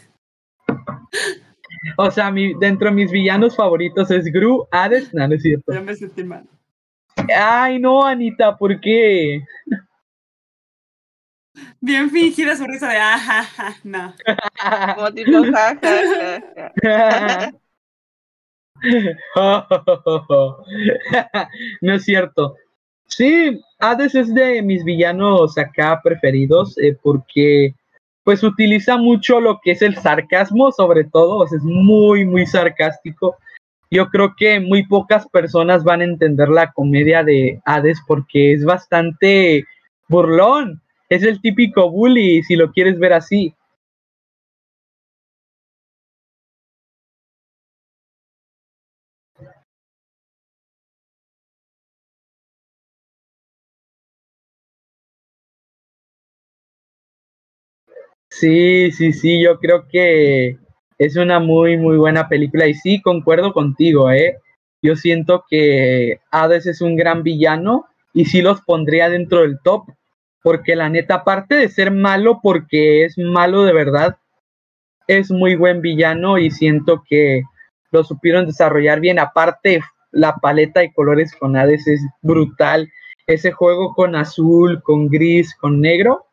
O 1.98 2.12
sea, 2.12 2.32
mi, 2.32 2.54
dentro 2.56 2.90
de 2.90 2.96
mis 2.96 3.12
villanos 3.12 3.56
favoritos 3.56 4.12
es 4.12 4.26
Gru, 4.26 4.68
Hades, 4.72 5.14
no, 5.14 5.28
no 5.28 5.36
es 5.36 5.42
cierto. 5.42 5.74
Ya 5.74 5.82
me 5.82 5.96
sentí 5.96 6.24
mal. 6.24 6.48
Ay, 7.36 7.80
no, 7.80 8.06
Anita, 8.06 8.56
¿por 8.58 8.80
qué? 8.80 9.44
Bien 11.80 12.10
fingida 12.10 12.56
su 12.56 12.66
risa 12.66 12.90
de 12.90 12.98
ajaja, 12.98 13.76
no. 13.84 14.14
Como 14.96 15.14
tipo 15.14 15.44
ja, 15.44 15.80
ja, 15.82 16.42
ja, 16.84 16.84
ja. 16.84 17.52
no 21.82 21.94
es 21.94 22.04
cierto. 22.04 22.56
Sí, 23.08 23.62
Hades 23.80 24.16
es 24.16 24.34
de 24.34 24.62
mis 24.62 24.84
villanos 24.84 25.58
acá 25.58 26.02
preferidos 26.04 26.78
eh, 26.78 26.98
porque 27.02 27.74
pues 28.26 28.44
utiliza 28.44 28.98
mucho 28.98 29.40
lo 29.40 29.62
que 29.64 29.72
es 29.72 29.84
el 29.84 29.96
sarcasmo 29.98 30.72
sobre 30.72 31.04
todo, 31.06 31.46
es 31.46 31.64
muy, 31.64 32.26
muy 32.26 32.48
sarcástico. 32.48 33.38
Yo 33.92 34.10
creo 34.10 34.34
que 34.36 34.60
muy 34.60 34.86
pocas 34.88 35.28
personas 35.28 35.84
van 35.84 36.02
a 36.02 36.06
entender 36.06 36.50
la 36.50 36.72
comedia 36.74 37.24
de 37.24 37.62
Hades 37.66 38.02
porque 38.08 38.54
es 38.54 38.66
bastante 38.66 39.64
burlón, 40.10 40.82
es 41.10 41.22
el 41.22 41.40
típico 41.40 41.92
bully 41.92 42.42
si 42.44 42.56
lo 42.56 42.72
quieres 42.72 42.98
ver 42.98 43.14
así. 43.14 43.54
Sí, 58.40 58.92
sí, 58.92 59.14
sí, 59.14 59.42
yo 59.42 59.60
creo 59.60 59.88
que 59.88 60.58
es 60.98 61.16
una 61.16 61.40
muy, 61.40 61.78
muy 61.78 61.96
buena 61.96 62.28
película 62.28 62.68
y 62.68 62.74
sí, 62.74 63.02
concuerdo 63.02 63.54
contigo, 63.54 64.12
¿eh? 64.12 64.40
Yo 64.82 64.98
siento 64.98 65.46
que 65.50 66.20
Hades 66.32 66.66
es 66.66 66.82
un 66.82 66.98
gran 66.98 67.24
villano 67.24 67.86
y 68.14 68.26
sí 68.26 68.42
los 68.42 68.60
pondría 68.60 69.08
dentro 69.10 69.40
del 69.40 69.58
top, 69.64 69.86
porque 70.44 70.76
la 70.76 70.90
neta, 70.90 71.16
aparte 71.16 71.56
de 71.56 71.70
ser 71.70 71.92
malo 71.92 72.42
porque 72.44 73.06
es 73.06 73.18
malo 73.18 73.64
de 73.64 73.72
verdad, 73.72 74.18
es 75.08 75.32
muy 75.32 75.56
buen 75.56 75.80
villano 75.80 76.38
y 76.38 76.52
siento 76.52 77.06
que 77.10 77.42
lo 77.92 78.04
supieron 78.04 78.48
desarrollar 78.48 79.00
bien. 79.00 79.18
Aparte, 79.18 79.80
la 80.12 80.36
paleta 80.36 80.82
de 80.82 80.92
colores 80.94 81.34
con 81.40 81.56
Hades 81.56 81.88
es 81.88 82.02
brutal. 82.22 82.92
Ese 83.28 83.54
juego 83.54 83.94
con 83.94 84.14
azul, 84.14 84.84
con 84.84 85.08
gris, 85.08 85.56
con 85.56 85.80
negro, 85.80 86.26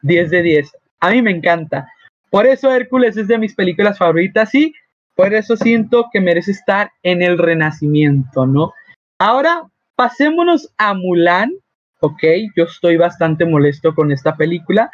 10 0.00 0.30
de 0.30 0.42
10. 0.42 0.72
A 1.00 1.10
mí 1.10 1.22
me 1.22 1.30
encanta. 1.30 1.88
Por 2.30 2.46
eso 2.46 2.70
Hércules 2.70 3.16
es 3.16 3.28
de 3.28 3.38
mis 3.38 3.54
películas 3.54 3.98
favoritas 3.98 4.54
y 4.54 4.74
por 5.14 5.32
eso 5.32 5.56
siento 5.56 6.06
que 6.12 6.20
merece 6.20 6.50
estar 6.50 6.90
en 7.02 7.22
el 7.22 7.38
renacimiento, 7.38 8.46
¿no? 8.46 8.72
Ahora 9.18 9.62
pasémonos 9.94 10.72
a 10.76 10.92
Mulan, 10.92 11.52
ok, 12.00 12.22
yo 12.54 12.64
estoy 12.64 12.96
bastante 12.96 13.46
molesto 13.46 13.94
con 13.94 14.12
esta 14.12 14.36
película, 14.36 14.90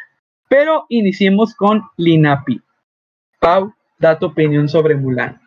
pero 0.47 0.85
iniciemos 0.89 1.53
con 1.55 1.83
Linapi. 1.97 2.61
Pau, 3.39 3.73
da 3.99 4.17
tu 4.17 4.27
opinión 4.27 4.69
sobre 4.69 4.95
Mulan. 4.95 5.41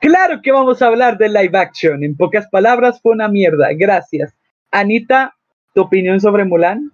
Claro 0.00 0.40
que 0.42 0.50
vamos 0.50 0.80
a 0.80 0.86
hablar 0.86 1.18
de 1.18 1.28
live 1.28 1.58
action. 1.58 2.02
En 2.02 2.16
pocas 2.16 2.48
palabras, 2.48 3.00
fue 3.02 3.12
una 3.12 3.28
mierda. 3.28 3.68
Gracias. 3.74 4.34
Anita, 4.70 5.36
¿tu 5.74 5.82
opinión 5.82 6.20
sobre 6.20 6.44
Mulan? 6.46 6.92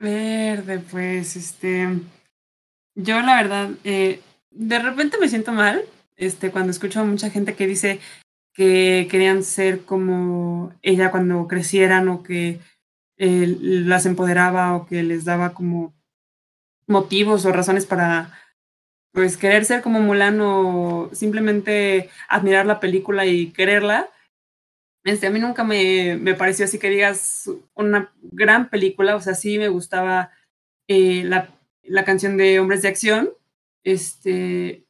Verde, 0.00 0.80
pues, 0.90 1.36
este. 1.36 1.88
Yo, 2.96 3.20
la 3.20 3.36
verdad, 3.36 3.70
eh, 3.84 4.20
de 4.50 4.78
repente 4.80 5.18
me 5.18 5.28
siento 5.28 5.52
mal 5.52 5.82
este, 6.16 6.50
cuando 6.50 6.72
escucho 6.72 7.00
a 7.00 7.04
mucha 7.04 7.30
gente 7.30 7.54
que 7.54 7.66
dice 7.66 8.00
que 8.52 9.06
querían 9.10 9.42
ser 9.44 9.84
como 9.84 10.72
ella 10.82 11.10
cuando 11.10 11.46
crecieran 11.46 12.08
o 12.08 12.22
que 12.22 12.58
eh, 13.18 13.56
las 13.60 14.06
empoderaba 14.06 14.74
o 14.74 14.86
que 14.86 15.02
les 15.02 15.24
daba 15.24 15.52
como 15.52 15.94
motivos 16.86 17.44
o 17.44 17.52
razones 17.52 17.86
para 17.86 18.32
pues 19.16 19.38
querer 19.38 19.64
ser 19.64 19.80
como 19.80 19.98
Mulan 19.98 20.38
o 20.42 21.08
simplemente 21.14 22.10
admirar 22.28 22.66
la 22.66 22.80
película 22.80 23.24
y 23.24 23.50
quererla. 23.50 24.10
Este, 25.04 25.26
a 25.26 25.30
mí 25.30 25.38
nunca 25.40 25.64
me, 25.64 26.18
me 26.20 26.34
pareció 26.34 26.66
así 26.66 26.78
que 26.78 26.90
digas 26.90 27.50
una 27.72 28.12
gran 28.20 28.68
película, 28.68 29.16
o 29.16 29.20
sea, 29.22 29.32
sí 29.32 29.58
me 29.58 29.70
gustaba 29.70 30.32
eh, 30.86 31.24
la, 31.24 31.48
la 31.82 32.04
canción 32.04 32.36
de 32.36 32.60
Hombres 32.60 32.82
de 32.82 32.88
Acción, 32.88 33.30
este, 33.84 34.84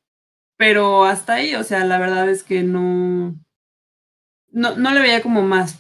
pero 0.57 1.05
hasta 1.05 1.35
ahí, 1.35 1.55
o 1.55 1.63
sea, 1.63 1.85
la 1.85 2.01
verdad 2.01 2.29
es 2.29 2.43
que 2.43 2.65
no, 2.65 3.33
no, 4.51 4.75
no 4.77 4.93
le 4.93 5.03
veía 5.03 5.23
como 5.23 5.43
más. 5.43 5.79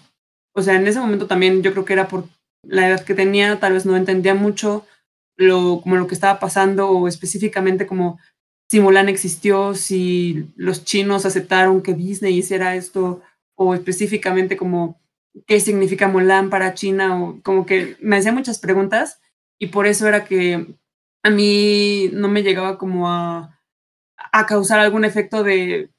O 0.55 0.63
sea, 0.63 0.77
en 0.77 0.87
ese 0.87 1.01
momento 1.01 1.27
también 1.27 1.65
yo 1.65 1.73
creo 1.73 1.85
que 1.85 1.95
era 1.95 2.07
por 2.07 2.29
la 2.63 2.87
edad 2.87 3.05
que 3.05 3.15
tenía, 3.15 3.59
tal 3.59 3.73
vez 3.73 3.87
no 3.87 3.97
entendía 3.97 4.35
mucho 4.35 4.87
lo, 5.37 5.81
como 5.83 5.97
lo 5.97 6.07
que 6.07 6.15
estaba 6.15 6.39
pasando 6.39 6.89
o 6.89 7.09
específicamente 7.09 7.89
como 7.89 8.21
si 8.69 8.81
Mulan 8.81 9.09
existió, 9.09 9.75
si 9.75 10.49
los 10.57 10.85
chinos 10.85 11.25
aceptaron 11.25 11.83
que 11.83 11.95
Disney 11.95 12.37
hiciera 12.37 12.75
esto 12.75 13.23
o 13.55 13.75
específicamente 13.75 14.57
como 14.57 15.01
qué 15.47 15.61
significa 15.61 16.09
Mulan 16.09 16.51
para 16.51 16.75
China 16.75 17.23
o 17.23 17.41
como 17.43 17.67
que 17.67 17.97
me 18.01 18.17
hacía 18.17 18.33
muchas 18.33 18.59
preguntas 18.59 19.21
y 19.59 19.69
por 19.69 19.87
eso 19.87 20.09
era 20.09 20.25
que 20.25 20.67
a 21.23 21.31
mí 21.31 22.09
no 22.13 22.29
me 22.29 22.43
llegaba 22.43 22.79
como 22.79 23.09
a, 23.09 23.53
causar 24.47 24.81
algún 24.81 25.05
efecto 25.05 25.43
de, 25.43 25.91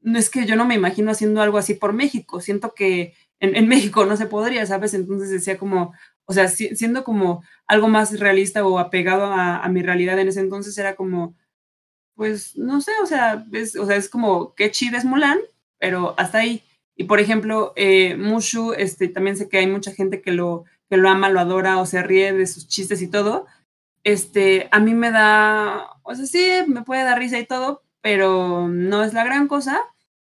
no 0.00 0.18
es 0.18 0.30
que 0.30 0.46
yo 0.46 0.54
no 0.54 0.64
me 0.64 0.76
imagino 0.76 1.10
haciendo 1.10 1.42
algo 1.42 1.58
así 1.58 1.74
por 1.74 1.92
México, 1.92 2.40
siento 2.40 2.74
que 2.74 3.14
en, 3.40 3.66
México 3.68 4.06
no 4.06 4.16
se 4.16 4.26
podría, 4.26 4.64
¿sabes? 4.66 4.94
Entonces 4.94 5.30
decía 5.30 5.58
como, 5.58 5.92
o 6.26 6.32
sea, 6.32 6.46
siendo 6.48 7.02
como 7.02 7.42
algo 7.66 7.88
más 7.88 8.18
realista 8.20 8.64
o 8.64 8.78
apegado 8.78 9.26
a, 9.26 9.68
mi 9.68 9.82
realidad 9.82 10.18
en 10.20 10.28
ese 10.28 10.40
entonces 10.40 10.78
era 10.78 10.94
como, 10.94 11.34
pues 12.14 12.56
no 12.56 12.80
sé, 12.80 12.92
o 13.02 13.06
sea, 13.06 13.44
es, 13.52 13.76
o 13.76 13.86
sea, 13.86 13.96
es 13.96 14.08
como, 14.08 14.54
qué 14.54 14.70
chido 14.70 14.98
es 14.98 15.04
Mulan, 15.04 15.38
pero 15.78 16.14
hasta 16.18 16.38
ahí. 16.38 16.62
Y 16.96 17.04
por 17.04 17.20
ejemplo, 17.20 17.72
eh, 17.76 18.16
Mushu, 18.16 18.74
este, 18.74 19.08
también 19.08 19.36
sé 19.36 19.48
que 19.48 19.58
hay 19.58 19.66
mucha 19.66 19.92
gente 19.92 20.20
que 20.22 20.32
lo, 20.32 20.64
que 20.88 20.96
lo 20.96 21.08
ama, 21.08 21.30
lo 21.30 21.40
adora 21.40 21.78
o 21.78 21.86
se 21.86 22.02
ríe 22.02 22.32
de 22.32 22.46
sus 22.46 22.68
chistes 22.68 23.02
y 23.02 23.08
todo. 23.08 23.46
Este, 24.04 24.68
a 24.72 24.80
mí 24.80 24.94
me 24.94 25.10
da, 25.10 25.90
o 26.02 26.14
sea, 26.14 26.26
sí, 26.26 26.50
me 26.66 26.82
puede 26.82 27.04
dar 27.04 27.18
risa 27.18 27.38
y 27.38 27.46
todo, 27.46 27.82
pero 28.00 28.68
no 28.68 29.02
es 29.02 29.14
la 29.14 29.24
gran 29.24 29.48
cosa. 29.48 29.80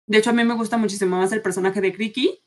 De 0.06 0.18
hecho, 0.18 0.30
a 0.30 0.32
mí 0.32 0.44
me 0.44 0.54
gusta 0.54 0.76
muchísimo 0.76 1.18
más 1.18 1.32
el 1.32 1.42
personaje 1.42 1.80
de 1.80 1.92
Kriki. 1.92 2.40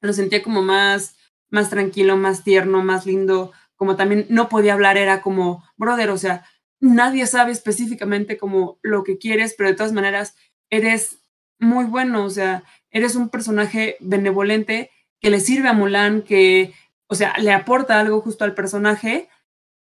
Lo 0.00 0.12
sentía 0.12 0.42
como 0.42 0.62
más, 0.62 1.16
más 1.50 1.70
tranquilo, 1.70 2.16
más 2.16 2.44
tierno, 2.44 2.82
más 2.82 3.06
lindo. 3.06 3.52
Como 3.76 3.96
también 3.96 4.26
no 4.28 4.48
podía 4.48 4.74
hablar, 4.74 4.96
era 4.96 5.22
como, 5.22 5.64
brother, 5.76 6.10
o 6.10 6.18
sea, 6.18 6.44
nadie 6.80 7.26
sabe 7.26 7.52
específicamente 7.52 8.36
como 8.36 8.78
lo 8.82 9.04
que 9.04 9.18
quieres, 9.18 9.54
pero 9.56 9.70
de 9.70 9.76
todas 9.76 9.92
maneras 9.92 10.36
eres 10.70 11.18
muy 11.58 11.84
bueno, 11.84 12.24
o 12.24 12.30
sea, 12.30 12.62
eres 12.90 13.14
un 13.16 13.28
personaje 13.28 13.96
benevolente 14.00 14.90
que 15.20 15.30
le 15.30 15.40
sirve 15.40 15.68
a 15.68 15.72
Mulan, 15.72 16.22
que, 16.22 16.72
o 17.08 17.14
sea, 17.14 17.36
le 17.38 17.52
aporta 17.52 17.98
algo 17.98 18.20
justo 18.20 18.44
al 18.44 18.54
personaje 18.54 19.28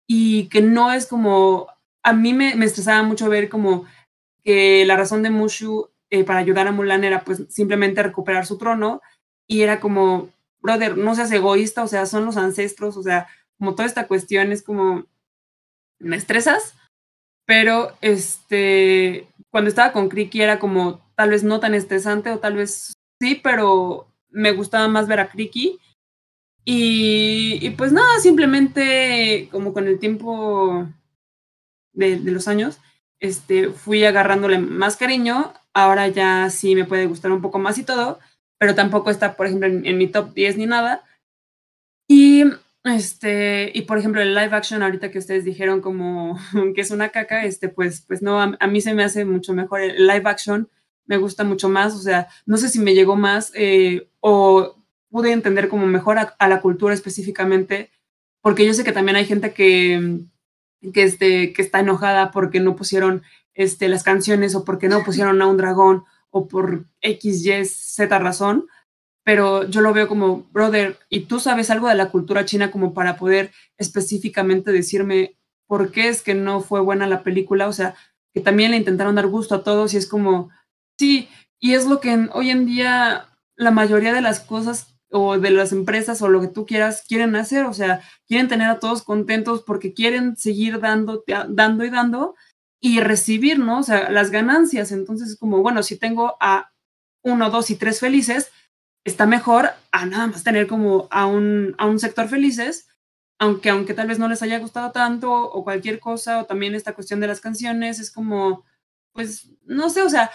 y 0.07 0.47
que 0.49 0.61
no 0.61 0.91
es 0.93 1.07
como, 1.07 1.67
a 2.03 2.13
mí 2.13 2.33
me, 2.33 2.55
me 2.55 2.65
estresaba 2.65 3.03
mucho 3.03 3.29
ver 3.29 3.49
como 3.49 3.85
que 4.43 4.85
la 4.85 4.95
razón 4.95 5.23
de 5.23 5.31
Mushu 5.31 5.89
eh, 6.11 6.23
para 6.23 6.39
ayudar 6.39 6.67
a 6.67 6.71
Mulan 6.71 7.03
era 7.03 7.23
pues 7.23 7.43
simplemente 7.49 8.03
recuperar 8.03 8.45
su 8.45 8.57
trono 8.57 9.01
y 9.47 9.63
era 9.63 9.79
como, 9.79 10.29
brother, 10.61 10.97
no 10.97 11.15
seas 11.15 11.31
egoísta, 11.31 11.83
o 11.83 11.87
sea, 11.87 12.05
son 12.05 12.25
los 12.25 12.37
ancestros, 12.37 12.95
o 12.95 13.03
sea, 13.03 13.27
como 13.57 13.75
toda 13.75 13.87
esta 13.87 14.07
cuestión 14.07 14.51
es 14.51 14.63
como, 14.63 15.05
me 15.99 16.15
estresas, 16.15 16.75
pero 17.45 17.95
este, 18.01 19.27
cuando 19.51 19.69
estaba 19.69 19.93
con 19.93 20.09
Kriki 20.09 20.41
era 20.41 20.59
como 20.59 21.01
tal 21.15 21.29
vez 21.29 21.43
no 21.43 21.59
tan 21.59 21.73
estresante 21.73 22.31
o 22.31 22.39
tal 22.39 22.55
vez 22.55 22.93
sí, 23.21 23.39
pero 23.41 24.07
me 24.29 24.51
gustaba 24.51 24.87
más 24.87 25.07
ver 25.07 25.19
a 25.19 25.29
Kriki. 25.29 25.79
Y, 26.67 27.69
pues 27.77 27.91
nada, 27.91 28.19
simplemente 28.19 29.47
como 29.51 29.71
con 29.71 29.87
el 29.87 29.99
tiempo 29.99 30.87
de, 31.93 32.19
los 32.19 32.47
años, 32.47 32.79
este, 33.19 33.69
fui 33.69 34.03
agarrándole 34.03 34.57
más 34.57 34.97
cariño. 34.97 35.53
Ahora 35.73 36.07
ya 36.07 36.49
sí 36.49 36.75
me 36.75 36.85
puede 36.85 37.05
gustar 37.05 37.31
un 37.31 37.41
poco 37.41 37.59
más 37.59 37.77
y 37.77 37.83
todo, 37.83 38.19
pero 38.57 38.73
tampoco 38.73 39.11
está, 39.11 39.35
por 39.37 39.45
ejemplo, 39.45 39.67
en, 39.67 39.85
en 39.85 39.97
mi 39.97 40.07
top 40.07 40.33
10 40.33 40.57
ni 40.57 40.65
nada. 40.65 41.03
Y 42.07 42.45
este, 42.85 43.71
y 43.73 43.81
por 43.81 43.97
ejemplo, 43.97 44.21
el 44.21 44.35
live 44.35 44.55
action, 44.55 44.83
ahorita 44.83 45.09
que 45.11 45.17
ustedes 45.19 45.43
dijeron 45.43 45.81
como 45.81 46.39
que 46.75 46.81
es 46.81 46.91
una 46.91 47.09
caca, 47.09 47.43
este, 47.45 47.67
pues, 47.69 48.01
pues 48.01 48.21
no, 48.21 48.39
a, 48.39 48.67
mí 48.67 48.81
se 48.81 48.93
me 48.93 49.03
hace 49.03 49.25
mucho 49.25 49.53
mejor 49.53 49.81
el 49.81 50.07
live 50.07 50.29
action, 50.29 50.69
me 51.05 51.17
gusta 51.17 51.43
mucho 51.43 51.67
más, 51.67 51.93
o 51.93 51.99
sea, 51.99 52.27
no 52.45 52.57
sé 52.57 52.69
si 52.69 52.79
me 52.79 52.93
llegó 52.93 53.15
más 53.15 53.51
eh, 53.55 54.09
o 54.19 54.75
pude 55.09 55.31
entender 55.31 55.67
como 55.67 55.85
mejor 55.87 56.17
a, 56.17 56.35
a, 56.39 56.47
la 56.47 56.61
cultura 56.61 56.93
específicamente, 56.93 57.91
porque 58.41 58.65
yo 58.65 58.73
sé 58.73 58.83
que 58.83 58.91
también 58.91 59.15
hay 59.15 59.25
gente 59.25 59.53
que, 59.53 60.19
que, 60.93 61.03
este, 61.03 61.53
que 61.53 61.61
está 61.61 61.79
enojada 61.79 62.31
porque 62.31 62.59
no 62.59 62.75
pusieron 62.75 63.23
este, 63.53 63.87
las 63.87 64.03
canciones 64.03 64.55
o 64.55 64.63
porque 64.63 64.89
no 64.89 65.03
pusieron 65.03 65.41
a 65.41 65.47
un 65.47 65.57
dragón 65.57 66.03
o 66.29 66.47
por 66.47 66.85
X, 67.01 67.45
Y, 67.45 67.65
Z 67.65 68.19
razón, 68.19 68.67
pero 69.25 69.67
yo 69.67 69.81
lo 69.81 69.91
veo 69.91 70.07
como, 70.07 70.43
brother, 70.51 70.99
¿y 71.09 71.21
tú 71.21 71.39
sabes 71.39 71.71
algo 71.71 71.89
de 71.89 71.95
la 71.95 72.11
cultura 72.11 72.45
china 72.45 72.69
como 72.69 72.93
para 72.93 73.17
poder 73.17 73.51
específicamente 73.79 74.71
decirme 74.71 75.35
por 75.67 75.91
qué 75.91 76.09
es 76.09 76.21
que 76.21 76.35
no 76.35 76.61
fue 76.61 76.79
buena 76.79 77.07
la 77.07 77.23
película? 77.23 77.67
O 77.67 77.73
sea, 77.73 77.95
que 78.35 78.39
también 78.39 78.69
le 78.69 78.77
intentaron 78.77 79.15
dar 79.15 79.25
gusto 79.25 79.55
a 79.55 79.63
todos 79.63 79.95
y 79.95 79.97
es 79.97 80.07
como, 80.07 80.51
sí, 80.99 81.27
y 81.59 81.73
es 81.73 81.87
lo 81.87 81.99
que 81.99 82.29
hoy 82.33 82.51
en 82.51 82.67
día 82.67 83.29
la 83.55 83.71
mayoría 83.71 84.13
de 84.13 84.21
las 84.21 84.41
cosas 84.41 84.95
o 85.09 85.39
de 85.39 85.49
las 85.49 85.71
empresas 85.71 86.21
o 86.21 86.29
lo 86.29 86.41
que 86.41 86.47
tú 86.47 86.67
quieras 86.67 87.03
quieren 87.07 87.35
hacer, 87.35 87.65
o 87.65 87.73
sea, 87.73 88.01
quieren 88.27 88.47
tener 88.47 88.69
a 88.69 88.79
todos 88.79 89.01
contentos 89.01 89.63
porque 89.63 89.93
quieren 89.93 90.37
seguir 90.37 90.79
dando, 90.79 91.23
dando 91.49 91.83
y 91.83 91.89
dando 91.89 92.35
y 92.79 92.99
recibir, 92.99 93.57
¿no? 93.57 93.79
O 93.79 93.83
sea, 93.83 94.11
las 94.11 94.29
ganancias. 94.29 94.91
Entonces 94.91 95.29
es 95.29 95.39
como, 95.39 95.63
bueno, 95.63 95.81
si 95.81 95.97
tengo 95.97 96.35
a 96.39 96.71
uno, 97.23 97.49
dos 97.49 97.71
y 97.71 97.75
tres 97.75 97.99
felices, 97.99 98.51
está 99.05 99.25
mejor 99.25 99.69
a 99.91 100.05
nada 100.05 100.27
más 100.27 100.43
tener 100.43 100.67
como 100.67 101.07
a 101.11 101.25
un, 101.27 101.75
a 101.77 101.85
un 101.85 101.99
sector 101.99 102.27
felices, 102.27 102.87
aunque, 103.39 103.69
aunque 103.69 103.93
tal 103.93 104.07
vez 104.07 104.19
no 104.19 104.27
les 104.27 104.41
haya 104.41 104.59
gustado 104.59 104.91
tanto 104.91 105.31
o 105.31 105.63
cualquier 105.63 105.99
cosa, 105.99 106.39
o 106.41 106.45
también 106.45 106.75
esta 106.75 106.93
cuestión 106.93 107.19
de 107.19 107.27
las 107.27 107.39
canciones, 107.39 107.99
es 107.99 108.11
como, 108.11 108.65
pues, 109.13 109.49
no 109.65 109.89
sé, 109.89 110.01
o 110.01 110.09
sea, 110.09 110.31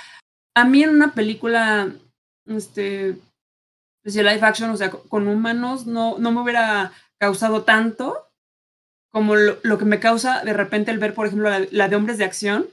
a 0.54 0.64
mí 0.64 0.82
en 0.82 0.90
una 0.90 1.12
película, 1.14 1.92
este, 2.46 3.18
pues 4.02 4.14
live 4.14 4.40
action, 4.42 4.70
o 4.70 4.76
sea, 4.76 4.90
con 4.90 5.28
humanos, 5.28 5.86
no, 5.86 6.18
no 6.18 6.32
me 6.32 6.40
hubiera 6.40 6.92
causado 7.18 7.64
tanto 7.64 8.28
como 9.10 9.34
lo, 9.34 9.78
que 9.78 9.84
me 9.84 9.98
causa 9.98 10.44
de 10.44 10.52
repente 10.52 10.92
el 10.92 10.98
ver, 10.98 11.14
por 11.14 11.26
ejemplo, 11.26 11.50
la, 11.50 11.66
la, 11.72 11.88
de 11.88 11.96
hombres 11.96 12.18
de 12.18 12.24
acción, 12.24 12.68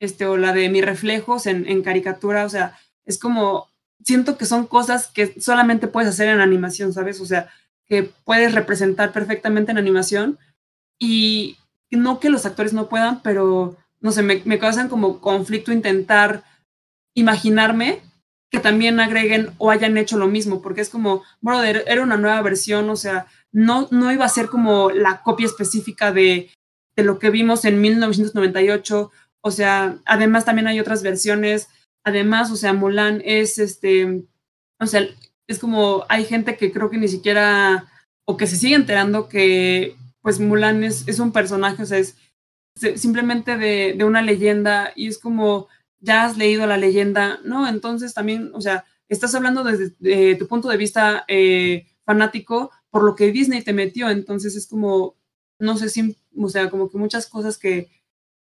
este, 0.00 0.26
o 0.26 0.36
la 0.36 0.52
de 0.52 0.68
mis 0.68 0.84
reflejos 0.84 1.46
en, 1.46 1.66
en 1.66 1.82
caricatura, 1.82 2.44
o 2.44 2.48
sea, 2.48 2.78
es 3.04 3.18
como, 3.18 3.71
siento 4.04 4.36
que 4.36 4.46
son 4.46 4.66
cosas 4.66 5.08
que 5.08 5.40
solamente 5.40 5.88
puedes 5.88 6.10
hacer 6.10 6.28
en 6.28 6.40
animación, 6.40 6.92
¿sabes? 6.92 7.20
O 7.20 7.26
sea, 7.26 7.50
que 7.86 8.10
puedes 8.24 8.54
representar 8.54 9.12
perfectamente 9.12 9.72
en 9.72 9.78
animación 9.78 10.38
y 10.98 11.56
no 11.90 12.20
que 12.20 12.30
los 12.30 12.46
actores 12.46 12.72
no 12.72 12.88
puedan, 12.88 13.22
pero 13.22 13.76
no 14.00 14.12
sé, 14.12 14.22
me, 14.22 14.42
me 14.44 14.58
causan 14.58 14.88
como 14.88 15.20
conflicto 15.20 15.72
intentar 15.72 16.44
imaginarme 17.14 18.00
que 18.50 18.60
también 18.60 19.00
agreguen 19.00 19.50
o 19.58 19.70
hayan 19.70 19.96
hecho 19.96 20.18
lo 20.18 20.28
mismo, 20.28 20.60
porque 20.60 20.82
es 20.82 20.90
como, 20.90 21.22
brother, 21.40 21.84
era 21.86 22.02
una 22.02 22.18
nueva 22.18 22.42
versión, 22.42 22.90
o 22.90 22.96
sea, 22.96 23.26
no, 23.50 23.88
no 23.90 24.12
iba 24.12 24.26
a 24.26 24.30
ser 24.30 24.48
como 24.48 24.90
la 24.90 25.22
copia 25.22 25.46
específica 25.46 26.12
de, 26.12 26.50
de 26.94 27.02
lo 27.02 27.18
que 27.18 27.30
vimos 27.30 27.64
en 27.64 27.80
1998, 27.80 29.10
o 29.40 29.50
sea, 29.50 29.96
además 30.04 30.44
también 30.44 30.66
hay 30.66 30.80
otras 30.80 31.02
versiones, 31.02 31.68
Además, 32.04 32.50
o 32.50 32.56
sea, 32.56 32.72
Mulan 32.72 33.22
es 33.24 33.58
este, 33.58 34.24
o 34.80 34.86
sea, 34.86 35.06
es 35.46 35.58
como 35.58 36.04
hay 36.08 36.24
gente 36.24 36.56
que 36.56 36.72
creo 36.72 36.90
que 36.90 36.98
ni 36.98 37.08
siquiera, 37.08 37.88
o 38.24 38.36
que 38.36 38.46
se 38.46 38.56
sigue 38.56 38.74
enterando 38.74 39.28
que 39.28 39.96
pues 40.20 40.40
Mulan 40.40 40.84
es, 40.84 41.06
es 41.08 41.18
un 41.18 41.32
personaje, 41.32 41.82
o 41.82 41.86
sea, 41.86 41.98
es 41.98 42.16
simplemente 42.96 43.56
de, 43.56 43.94
de, 43.96 44.04
una 44.04 44.22
leyenda 44.22 44.92
y 44.96 45.08
es 45.08 45.18
como, 45.18 45.68
ya 46.00 46.24
has 46.24 46.36
leído 46.36 46.66
la 46.66 46.76
leyenda, 46.76 47.38
¿no? 47.44 47.68
Entonces 47.68 48.14
también, 48.14 48.50
o 48.54 48.60
sea, 48.60 48.84
estás 49.08 49.34
hablando 49.34 49.62
desde 49.64 49.94
de 49.98 50.36
tu 50.36 50.48
punto 50.48 50.68
de 50.68 50.76
vista 50.76 51.24
eh, 51.28 51.86
fanático 52.04 52.70
por 52.90 53.04
lo 53.04 53.14
que 53.14 53.32
Disney 53.32 53.62
te 53.62 53.72
metió, 53.72 54.10
entonces 54.10 54.56
es 54.56 54.66
como, 54.66 55.16
no 55.58 55.76
sé 55.76 55.88
si, 55.88 56.16
o 56.36 56.48
sea, 56.48 56.70
como 56.70 56.90
que 56.90 56.98
muchas 56.98 57.26
cosas 57.26 57.58
que, 57.58 57.88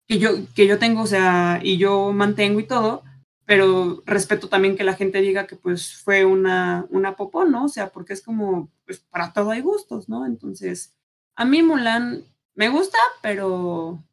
que, 0.07 0.19
yo, 0.19 0.31
que 0.55 0.67
yo 0.67 0.77
tengo, 0.79 1.01
o 1.01 1.07
sea, 1.07 1.59
y 1.63 1.77
yo 1.77 2.11
mantengo 2.11 2.59
y 2.59 2.67
todo, 2.67 3.03
pero 3.45 4.03
respeto 4.05 4.47
también 4.49 4.75
que 4.75 4.83
la 4.83 4.93
gente 4.93 5.21
diga 5.21 5.47
que 5.47 5.55
pues 5.55 5.97
fue 5.97 6.25
una, 6.25 6.85
una 6.89 7.15
popó, 7.15 7.45
¿no? 7.45 7.65
O 7.65 7.69
sea, 7.69 7.89
porque 7.89 8.13
es 8.13 8.21
como, 8.21 8.69
pues 8.85 8.99
para 8.99 9.33
todo 9.33 9.51
hay 9.51 9.61
gustos, 9.61 10.07
¿no? 10.09 10.25
Entonces, 10.25 10.95
a 11.35 11.45
mí 11.45 11.63
Mulan 11.63 12.23
me 12.55 12.69
gusta, 12.69 12.97
pero 13.21 14.03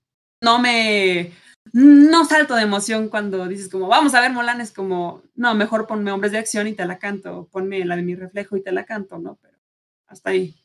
no 0.40 0.58
me, 0.58 1.32
no 1.72 2.24
salto 2.24 2.54
de 2.54 2.62
emoción 2.62 3.08
cuando 3.08 3.46
dices 3.46 3.68
como, 3.68 3.88
vamos 3.88 4.14
a 4.14 4.20
ver 4.20 4.32
Mulan, 4.32 4.60
es 4.60 4.72
como, 4.72 5.22
no, 5.34 5.54
mejor 5.54 5.86
ponme 5.86 6.12
Hombres 6.12 6.32
de 6.32 6.38
Acción 6.38 6.66
y 6.66 6.72
te 6.72 6.86
la 6.86 6.98
canto, 6.98 7.48
ponme 7.52 7.84
la 7.84 7.96
de 7.96 8.02
mi 8.02 8.14
reflejo 8.14 8.56
y 8.56 8.62
te 8.62 8.72
la 8.72 8.84
canto, 8.84 9.18
¿no? 9.18 9.38
Pero 9.42 9.58
hasta 10.06 10.30
ahí. 10.30 10.56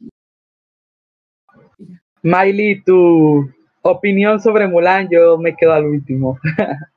Miley, 2.22 2.82
tu 2.84 3.52
opinión 3.82 4.40
sobre 4.40 4.68
Mulan, 4.68 5.10
yo 5.12 5.38
me 5.38 5.56
quedo 5.56 5.74
al 5.74 5.86
último. 5.86 6.40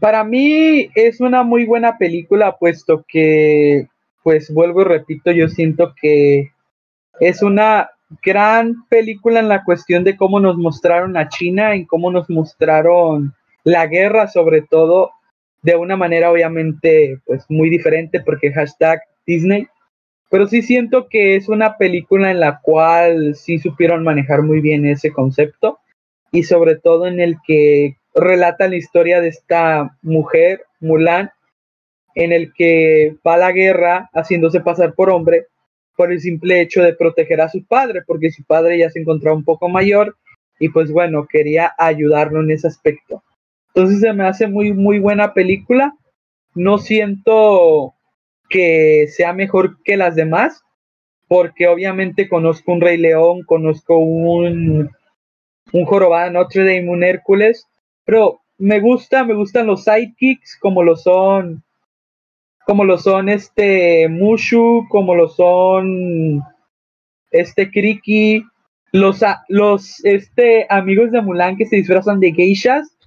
para 0.00 0.24
mí 0.24 0.90
es 0.94 1.20
una 1.20 1.42
muy 1.42 1.66
buena 1.66 1.98
película, 1.98 2.56
puesto 2.58 3.04
que, 3.06 3.86
pues 4.22 4.52
vuelvo 4.52 4.80
y 4.80 4.84
repito, 4.84 5.30
yo 5.30 5.48
siento 5.48 5.94
que 6.00 6.50
es 7.20 7.42
una 7.42 7.90
gran 8.22 8.86
película 8.88 9.40
en 9.40 9.48
la 9.48 9.62
cuestión 9.62 10.02
de 10.02 10.16
cómo 10.16 10.40
nos 10.40 10.56
mostraron 10.56 11.16
a 11.16 11.28
China, 11.28 11.74
en 11.74 11.84
cómo 11.84 12.10
nos 12.10 12.28
mostraron 12.28 13.34
la 13.62 13.86
guerra, 13.86 14.26
sobre 14.26 14.62
todo, 14.62 15.12
de 15.62 15.76
una 15.76 15.96
manera 15.96 16.30
obviamente 16.30 17.20
pues 17.26 17.44
muy 17.48 17.68
diferente, 17.68 18.20
porque 18.20 18.52
hashtag 18.52 19.00
Disney. 19.26 19.68
Pero 20.30 20.46
sí 20.46 20.62
siento 20.62 21.08
que 21.08 21.36
es 21.36 21.48
una 21.48 21.76
película 21.76 22.30
en 22.30 22.40
la 22.40 22.60
cual 22.62 23.34
sí 23.34 23.58
supieron 23.58 24.02
manejar 24.02 24.42
muy 24.42 24.60
bien 24.60 24.86
ese 24.86 25.12
concepto 25.12 25.78
y 26.32 26.44
sobre 26.44 26.76
todo 26.76 27.06
en 27.06 27.20
el 27.20 27.36
que 27.46 27.96
relata 28.14 28.68
la 28.68 28.76
historia 28.76 29.20
de 29.20 29.28
esta 29.28 29.96
mujer, 30.02 30.64
Mulan, 30.80 31.30
en 32.14 32.32
el 32.32 32.52
que 32.52 33.16
va 33.26 33.34
a 33.34 33.38
la 33.38 33.52
guerra 33.52 34.10
haciéndose 34.12 34.60
pasar 34.60 34.94
por 34.94 35.10
hombre 35.10 35.46
por 35.96 36.12
el 36.12 36.20
simple 36.20 36.60
hecho 36.60 36.82
de 36.82 36.94
proteger 36.94 37.40
a 37.40 37.48
su 37.48 37.64
padre, 37.64 38.02
porque 38.06 38.30
su 38.30 38.42
padre 38.44 38.78
ya 38.78 38.90
se 38.90 39.00
encontraba 39.00 39.36
un 39.36 39.44
poco 39.44 39.68
mayor 39.68 40.16
y 40.58 40.70
pues 40.70 40.90
bueno, 40.90 41.26
quería 41.26 41.74
ayudarlo 41.76 42.40
en 42.40 42.50
ese 42.50 42.68
aspecto. 42.68 43.22
Entonces 43.74 44.00
se 44.00 44.12
me 44.12 44.24
hace 44.26 44.46
muy, 44.46 44.72
muy 44.72 44.98
buena 44.98 45.34
película. 45.34 45.94
No 46.54 46.78
siento 46.78 47.94
que 48.48 49.06
sea 49.08 49.32
mejor 49.32 49.82
que 49.84 49.96
las 49.96 50.16
demás, 50.16 50.62
porque 51.28 51.68
obviamente 51.68 52.28
conozco 52.28 52.72
un 52.72 52.80
Rey 52.80 52.96
León, 52.96 53.42
conozco 53.44 53.98
un, 53.98 54.90
un 55.72 55.84
Jorobado 55.84 56.30
Notre 56.30 56.64
Dame, 56.64 56.90
un 56.90 57.04
Hércules, 57.04 57.69
pero 58.10 58.40
me 58.58 58.80
gusta, 58.80 59.22
me 59.22 59.34
gustan 59.34 59.68
los 59.68 59.84
sidekicks 59.84 60.58
como 60.58 60.82
lo 60.82 60.96
son 60.96 61.62
como 62.66 62.84
lo 62.84 62.98
son 62.98 63.28
este 63.28 64.08
Mushu, 64.08 64.88
como 64.88 65.14
lo 65.14 65.28
son 65.28 66.42
este 67.30 67.70
Kriki, 67.70 68.44
los, 68.90 69.20
los 69.46 70.04
este 70.04 70.66
amigos 70.70 71.12
de 71.12 71.22
Mulan 71.22 71.56
que 71.56 71.66
se 71.66 71.76
disfrazan 71.76 72.18
de 72.18 72.32
geishas 72.32 72.98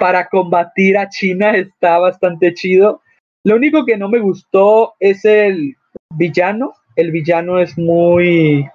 para 0.00 0.26
combatir 0.26 0.98
a 0.98 1.08
China 1.08 1.52
está 1.52 2.00
bastante 2.00 2.52
chido. 2.52 3.00
Lo 3.44 3.54
único 3.54 3.84
que 3.84 3.96
no 3.96 4.08
me 4.08 4.18
gustó 4.18 4.94
es 4.98 5.24
el 5.24 5.76
villano. 6.16 6.72
El 6.96 7.12
villano 7.12 7.60
es 7.60 7.78
muy, 7.78 8.68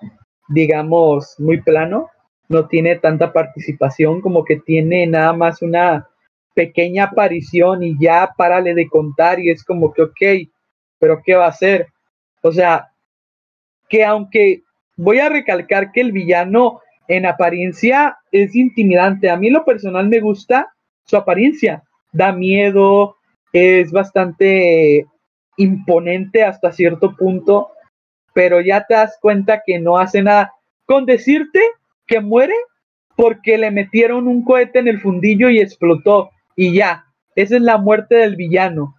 digamos, 0.48 1.36
muy 1.40 1.62
plano 1.62 2.10
no 2.54 2.68
tiene 2.68 2.98
tanta 2.98 3.34
participación, 3.34 4.22
como 4.22 4.46
que 4.46 4.58
tiene 4.58 5.08
nada 5.08 5.34
más 5.34 5.62
una 5.62 6.08
pequeña 6.54 7.06
aparición 7.06 7.84
y 7.84 7.98
ya 8.00 8.32
párale 8.38 8.76
de 8.76 8.88
contar 8.88 9.40
y 9.40 9.50
es 9.50 9.64
como 9.64 9.92
que, 9.92 10.04
ok, 10.04 10.50
pero 11.00 11.22
¿qué 11.26 11.36
va 11.36 11.46
a 11.46 11.50
hacer? 11.50 11.88
O 12.42 12.52
sea, 12.52 12.90
que 13.90 14.06
aunque 14.06 14.62
voy 14.96 15.20
a 15.20 15.30
recalcar 15.30 15.92
que 15.92 16.02
el 16.02 16.12
villano 16.12 16.80
en 17.08 17.26
apariencia 17.26 18.18
es 18.32 18.56
intimidante, 18.56 19.30
a 19.30 19.36
mí 19.36 19.50
lo 19.50 19.66
personal 19.66 20.08
me 20.08 20.20
gusta 20.20 20.72
su 21.06 21.18
apariencia, 21.18 21.84
da 22.12 22.32
miedo, 22.32 23.18
es 23.52 23.92
bastante 23.92 25.06
imponente 25.58 26.44
hasta 26.44 26.72
cierto 26.72 27.16
punto, 27.16 27.70
pero 28.34 28.62
ya 28.62 28.86
te 28.86 28.94
das 28.94 29.18
cuenta 29.22 29.62
que 29.66 29.80
no 29.80 29.98
hace 29.98 30.22
nada. 30.22 30.54
Con 30.86 31.06
decirte 31.06 31.60
muere 32.22 32.56
porque 33.16 33.58
le 33.58 33.72
metieron 33.72 34.28
un 34.28 34.44
cohete 34.44 34.80
en 34.80 34.88
el 34.88 35.00
fundillo 35.00 35.50
y 35.50 35.60
explotó. 35.60 36.32
Y 36.56 36.74
ya, 36.74 37.06
esa 37.36 37.56
es 37.56 37.62
la 37.62 37.78
muerte 37.78 38.16
del 38.16 38.36
villano. 38.36 38.96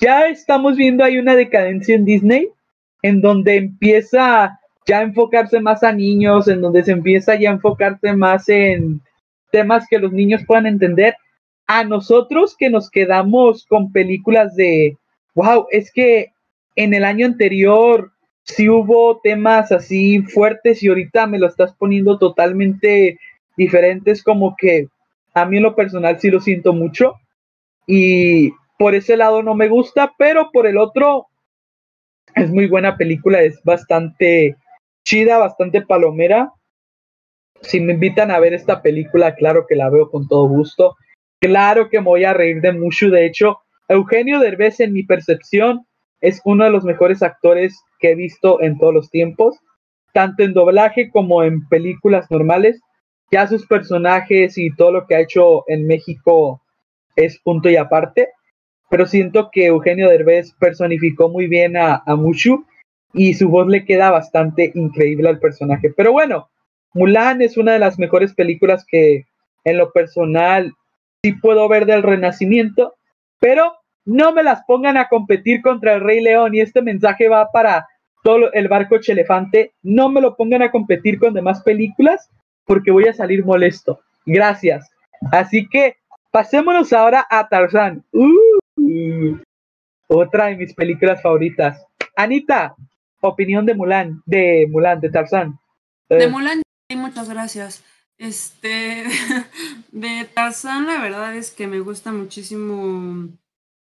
Ya 0.00 0.26
estamos 0.26 0.76
viendo 0.76 1.04
ahí 1.04 1.18
una 1.18 1.36
decadencia 1.36 1.94
en 1.94 2.04
Disney 2.04 2.50
en 3.02 3.20
donde 3.20 3.56
empieza 3.56 4.58
ya 4.86 4.98
a 4.98 5.02
enfocarse 5.02 5.60
más 5.60 5.82
a 5.82 5.92
niños, 5.92 6.48
en 6.48 6.60
donde 6.60 6.82
se 6.82 6.92
empieza 6.92 7.36
ya 7.36 7.50
a 7.50 7.54
enfocarse 7.54 8.12
más 8.12 8.48
en 8.48 9.00
temas 9.52 9.86
que 9.88 9.98
los 9.98 10.12
niños 10.12 10.42
puedan 10.46 10.66
entender. 10.66 11.14
A 11.66 11.84
nosotros 11.84 12.56
que 12.58 12.70
nos 12.70 12.90
quedamos 12.90 13.66
con 13.66 13.92
películas 13.92 14.54
de, 14.56 14.98
wow, 15.34 15.66
es 15.70 15.92
que 15.92 16.32
en 16.76 16.92
el 16.92 17.04
año 17.04 17.26
anterior 17.26 18.12
si 18.44 18.68
hubo 18.68 19.20
temas 19.22 19.72
así 19.72 20.22
fuertes 20.22 20.82
y 20.82 20.88
ahorita 20.88 21.26
me 21.26 21.38
lo 21.38 21.46
estás 21.46 21.74
poniendo 21.74 22.18
totalmente 22.18 23.18
diferentes, 23.56 24.22
como 24.22 24.54
que 24.56 24.88
a 25.32 25.46
mí 25.46 25.56
en 25.56 25.62
lo 25.62 25.74
personal 25.74 26.20
sí 26.20 26.30
lo 26.30 26.40
siento 26.40 26.72
mucho 26.72 27.14
y 27.86 28.52
por 28.78 28.94
ese 28.94 29.16
lado 29.16 29.42
no 29.42 29.54
me 29.54 29.68
gusta, 29.68 30.12
pero 30.18 30.50
por 30.52 30.66
el 30.66 30.76
otro 30.76 31.26
es 32.34 32.50
muy 32.50 32.66
buena 32.66 32.96
película, 32.96 33.42
es 33.42 33.62
bastante 33.64 34.56
chida, 35.04 35.38
bastante 35.38 35.82
palomera. 35.82 36.52
Si 37.62 37.80
me 37.80 37.94
invitan 37.94 38.30
a 38.30 38.40
ver 38.40 38.52
esta 38.52 38.82
película, 38.82 39.34
claro 39.34 39.66
que 39.66 39.76
la 39.76 39.88
veo 39.88 40.10
con 40.10 40.28
todo 40.28 40.48
gusto. 40.48 40.96
Claro 41.40 41.88
que 41.88 42.00
me 42.00 42.06
voy 42.06 42.24
a 42.24 42.34
reír 42.34 42.60
de 42.60 42.72
mucho. 42.72 43.08
De 43.10 43.24
hecho, 43.24 43.58
Eugenio 43.88 44.40
Derbez, 44.40 44.80
en 44.80 44.92
mi 44.92 45.02
percepción, 45.02 45.86
es 46.20 46.40
uno 46.44 46.64
de 46.64 46.70
los 46.70 46.84
mejores 46.84 47.22
actores 47.22 47.78
he 48.10 48.14
visto 48.14 48.60
en 48.62 48.78
todos 48.78 48.94
los 48.94 49.10
tiempos, 49.10 49.58
tanto 50.12 50.42
en 50.42 50.54
doblaje 50.54 51.10
como 51.10 51.42
en 51.42 51.66
películas 51.68 52.30
normales. 52.30 52.80
Ya 53.30 53.46
sus 53.46 53.66
personajes 53.66 54.58
y 54.58 54.74
todo 54.74 54.92
lo 54.92 55.06
que 55.06 55.16
ha 55.16 55.20
hecho 55.20 55.64
en 55.68 55.86
México 55.86 56.62
es 57.16 57.38
punto 57.40 57.68
y 57.68 57.76
aparte, 57.76 58.28
pero 58.90 59.06
siento 59.06 59.50
que 59.50 59.66
Eugenio 59.66 60.08
Derbez 60.08 60.52
personificó 60.58 61.28
muy 61.28 61.46
bien 61.46 61.76
a, 61.76 62.02
a 62.06 62.16
Mushu 62.16 62.64
y 63.12 63.34
su 63.34 63.48
voz 63.48 63.68
le 63.68 63.84
queda 63.84 64.10
bastante 64.10 64.72
increíble 64.74 65.28
al 65.28 65.38
personaje. 65.38 65.92
Pero 65.96 66.12
bueno, 66.12 66.48
Mulan 66.92 67.42
es 67.42 67.56
una 67.56 67.72
de 67.72 67.78
las 67.78 67.98
mejores 67.98 68.34
películas 68.34 68.84
que 68.86 69.26
en 69.64 69.78
lo 69.78 69.92
personal 69.92 70.72
sí 71.22 71.32
puedo 71.32 71.68
ver 71.68 71.86
del 71.86 72.02
Renacimiento, 72.02 72.94
pero 73.40 73.72
no 74.04 74.32
me 74.32 74.42
las 74.42 74.62
pongan 74.64 74.96
a 74.96 75.08
competir 75.08 75.62
contra 75.62 75.94
el 75.94 76.02
Rey 76.02 76.20
León 76.20 76.54
y 76.54 76.60
este 76.60 76.82
mensaje 76.82 77.28
va 77.28 77.50
para 77.50 77.86
todo 78.24 78.50
el 78.54 78.68
barco 78.68 78.98
Chelefante, 78.98 79.74
no 79.82 80.08
me 80.08 80.22
lo 80.22 80.34
pongan 80.34 80.62
a 80.62 80.70
competir 80.70 81.18
con 81.18 81.34
demás 81.34 81.62
películas 81.62 82.30
porque 82.64 82.90
voy 82.90 83.06
a 83.06 83.12
salir 83.12 83.44
molesto. 83.44 84.00
Gracias. 84.24 84.90
Así 85.30 85.68
que 85.68 85.98
pasémonos 86.30 86.94
ahora 86.94 87.26
a 87.30 87.46
Tarzán. 87.48 88.02
Uh, 88.12 89.36
otra 90.08 90.46
de 90.46 90.56
mis 90.56 90.72
películas 90.72 91.20
favoritas. 91.20 91.86
Anita, 92.16 92.74
opinión 93.20 93.66
de 93.66 93.74
Mulan, 93.74 94.22
de 94.24 94.66
Mulan, 94.70 95.00
de 95.00 95.10
Tarzán. 95.10 95.58
De 96.08 96.24
eh. 96.24 96.28
Mulan, 96.28 96.62
muchas 96.96 97.28
gracias. 97.28 97.84
Este, 98.16 99.04
de 99.92 100.24
Tarzán, 100.32 100.86
la 100.86 100.98
verdad 101.02 101.36
es 101.36 101.50
que 101.50 101.66
me 101.66 101.80
gusta 101.80 102.10
muchísimo. 102.10 103.28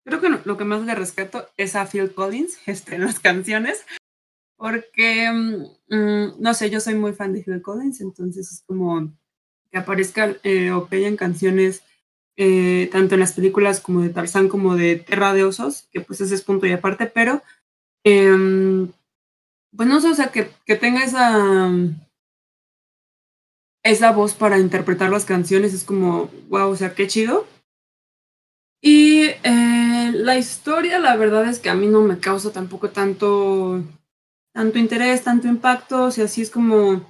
Creo 0.03 0.19
que 0.19 0.29
lo 0.43 0.57
que 0.57 0.65
más 0.65 0.81
le 0.81 0.95
rescato 0.95 1.47
es 1.57 1.75
a 1.75 1.85
Phil 1.85 2.11
Collins 2.15 2.57
este, 2.65 2.95
en 2.95 3.05
las 3.05 3.19
canciones 3.19 3.85
porque, 4.61 5.27
mm, 5.31 5.95
mm, 5.95 6.33
no 6.37 6.53
sé, 6.53 6.69
yo 6.69 6.79
soy 6.79 6.93
muy 6.93 7.13
fan 7.13 7.33
de 7.33 7.41
Phil 7.41 7.63
Collins, 7.63 7.99
entonces 7.99 8.51
es 8.51 8.63
como 8.67 9.11
que 9.71 9.77
aparezca 9.79 10.35
eh, 10.43 10.69
o 10.71 10.87
que 10.87 10.97
hayan 10.97 11.17
canciones 11.17 11.81
eh, 12.37 12.87
tanto 12.91 13.15
en 13.15 13.21
las 13.21 13.33
películas 13.33 13.79
como 13.81 14.01
de 14.01 14.09
Tarzán 14.09 14.49
como 14.49 14.75
de 14.75 14.97
Terra 14.97 15.33
de 15.33 15.45
Osos, 15.45 15.87
que 15.91 16.01
pues 16.01 16.21
ese 16.21 16.35
es 16.35 16.43
punto 16.43 16.67
y 16.67 16.73
aparte, 16.73 17.07
pero 17.07 17.41
em, 18.03 18.91
pues 19.75 19.89
no 19.89 19.99
sé, 19.99 20.09
o 20.09 20.13
sea, 20.13 20.27
que, 20.27 20.51
que 20.67 20.75
tenga 20.75 21.03
esa, 21.03 21.71
esa 23.83 24.11
voz 24.11 24.35
para 24.35 24.59
interpretar 24.59 25.09
las 25.09 25.25
canciones 25.25 25.73
es 25.73 25.83
como, 25.83 26.29
wow, 26.49 26.69
o 26.69 26.75
sea, 26.75 26.93
qué 26.93 27.07
chido. 27.07 27.47
Y 28.79 29.23
eh, 29.43 30.11
la 30.13 30.37
historia, 30.37 30.99
la 30.99 31.15
verdad 31.15 31.49
es 31.49 31.57
que 31.57 31.71
a 31.71 31.75
mí 31.75 31.87
no 31.87 32.01
me 32.01 32.19
causa 32.19 32.51
tampoco 32.51 32.91
tanto 32.91 33.83
tanto 34.53 34.77
interés, 34.77 35.23
tanto 35.23 35.47
impacto, 35.47 36.05
o 36.05 36.11
sea, 36.11 36.27
sí 36.27 36.41
es 36.41 36.49
como 36.49 37.05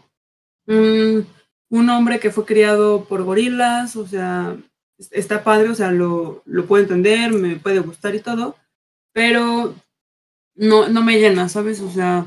un, 0.68 1.90
hombre 1.90 2.20
que 2.20 2.32
fue 2.32 2.46
criado 2.46 3.06
por 3.06 3.24
gorilas, 3.24 3.96
o 3.96 4.08
sea, 4.08 4.56
está 5.12 5.44
padre, 5.44 5.70
o 5.70 5.76
sea, 5.76 5.92
lo, 5.92 6.44
lo 6.46 6.66
puedo 6.66 6.84
entender, 6.84 7.34
me 7.34 7.56
puede 7.56 7.80
gustar 7.80 8.16
y 8.16 8.20
todo, 8.20 8.56
pero 9.14 9.76
no, 10.56 10.88
no 10.88 11.04
me 11.04 11.20
llena, 11.20 11.50
¿sabes? 11.50 11.82
O 11.82 11.90
sea, 11.90 12.26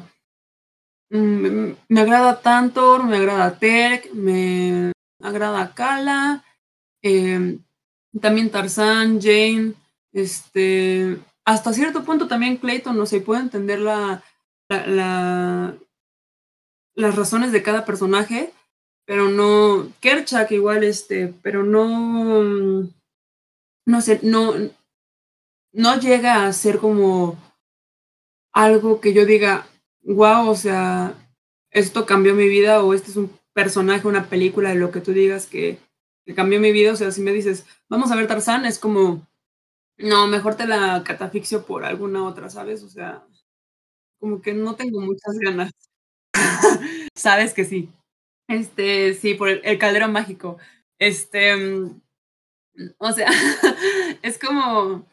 me, 1.11 2.01
agrada 2.01 2.41
tanto, 2.41 3.03
me 3.05 3.17
agrada 3.17 3.59
Terk, 3.59 4.13
me 4.13 4.93
agrada 5.21 5.73
Kala, 5.75 6.45
em, 7.03 7.61
también 8.21 8.51
Tarzán, 8.51 9.21
Jane, 9.21 9.75
este, 10.13 11.19
hasta 11.45 11.73
cierto 11.73 12.05
punto 12.05 12.27
también 12.27 12.57
Clayton, 12.57 12.97
no 12.97 13.07
sé, 13.07 13.21
puedo 13.21 13.41
entender 13.41 13.81
la, 13.81 14.23
la, 14.69 15.75
las 16.95 17.17
razones 17.17 17.53
de 17.53 17.63
cada 17.63 17.85
personaje, 17.85 18.53
pero 19.05 19.29
no, 19.29 19.89
Kerchak 20.01 20.51
igual, 20.53 20.85
este, 20.85 21.35
pero 21.43 21.63
no, 21.63 22.89
no 23.87 24.01
sé, 24.01 24.21
no, 24.23 24.55
no 25.73 26.01
llega 26.01 26.47
a 26.47 26.53
ser 26.53 26.79
como 26.79 27.37
algo 28.53 29.01
que 29.01 29.13
yo 29.13 29.27
diga, 29.27 29.67
wow, 30.03 30.49
o 30.49 30.55
sea, 30.55 31.15
esto 31.71 32.07
cambió 32.07 32.35
mi 32.35 32.49
vida 32.49 32.83
o 32.83 32.95
este 32.95 33.11
es 33.11 33.17
un 33.17 33.31
personaje, 33.53 34.07
una 34.07 34.29
película, 34.29 34.71
de 34.71 34.77
lo 34.77 34.91
que 34.91 35.01
tú 35.01 35.13
digas 35.13 35.47
que, 35.47 35.79
que 36.25 36.35
cambió 36.35 36.61
mi 36.61 36.73
vida. 36.73 36.93
O 36.93 36.97
sea, 36.97 37.11
si 37.11 37.21
me 37.21 37.33
dices, 37.33 37.67
vamos 37.89 38.11
a 38.11 38.17
ver 38.17 38.27
Tarzán, 38.27 38.65
es 38.65 38.79
como, 38.79 39.27
no, 39.99 40.27
mejor 40.29 40.57
te 40.57 40.67
la 40.67 41.03
catafixio 41.05 41.65
por 41.67 41.85
alguna 41.85 42.25
otra, 42.25 42.49
¿sabes? 42.49 42.83
O 42.83 42.89
sea, 42.89 43.25
como 44.25 44.41
que 44.41 44.55
no 44.55 44.75
tengo 44.75 45.03
muchas 45.03 45.39
ganas. 45.39 45.71
Sabes 47.15 47.53
que 47.53 47.67
sí. 47.67 47.91
Este, 48.49 49.13
sí, 49.13 49.35
por 49.35 49.51
el, 49.51 49.61
el 49.65 49.77
caldero 49.77 50.09
mágico. 50.09 50.57
Este, 50.99 51.55
mm, 51.55 52.01
o 52.97 53.13
sea, 53.13 53.29
es 54.23 54.39
como. 54.39 55.07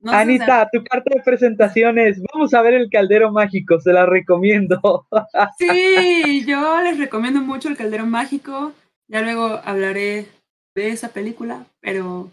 no 0.00 0.10
sé, 0.10 0.16
Anita, 0.16 0.70
tu 0.72 0.82
carta 0.84 1.10
de 1.14 1.22
presentaciones. 1.22 2.18
Vamos 2.32 2.54
a 2.54 2.62
ver 2.62 2.72
el 2.72 2.88
caldero 2.88 3.30
mágico, 3.30 3.78
se 3.78 3.92
la 3.92 4.06
recomiendo. 4.06 5.06
Sí, 5.58 6.46
yo 6.46 6.80
les 6.80 6.98
recomiendo 6.98 7.42
mucho 7.42 7.68
el 7.68 7.76
Caldero 7.76 8.06
Mágico. 8.06 8.72
Ya 9.06 9.20
luego 9.20 9.60
hablaré 9.64 10.28
de 10.74 10.88
esa 10.88 11.10
película, 11.10 11.66
pero 11.80 12.30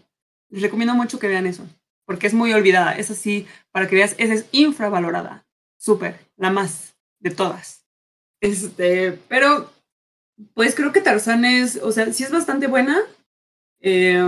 les 0.48 0.62
recomiendo 0.62 0.94
mucho 0.94 1.18
que 1.18 1.28
vean 1.28 1.46
eso, 1.46 1.66
porque 2.06 2.26
es 2.26 2.32
muy 2.32 2.54
olvidada. 2.54 2.92
Es 2.92 3.10
así, 3.10 3.46
para 3.72 3.88
que 3.88 3.96
veas, 3.96 4.14
esa 4.16 4.32
es 4.32 4.48
infravalorada. 4.52 5.43
Súper, 5.84 6.18
la 6.38 6.50
más 6.50 6.94
de 7.20 7.30
todas. 7.30 7.84
Este, 8.40 9.12
pero 9.28 9.70
pues 10.54 10.74
creo 10.74 10.92
que 10.92 11.02
Tarzán 11.02 11.44
es, 11.44 11.76
o 11.76 11.92
sea, 11.92 12.10
sí 12.10 12.24
es 12.24 12.30
bastante 12.30 12.68
buena, 12.68 13.02
eh, 13.82 14.18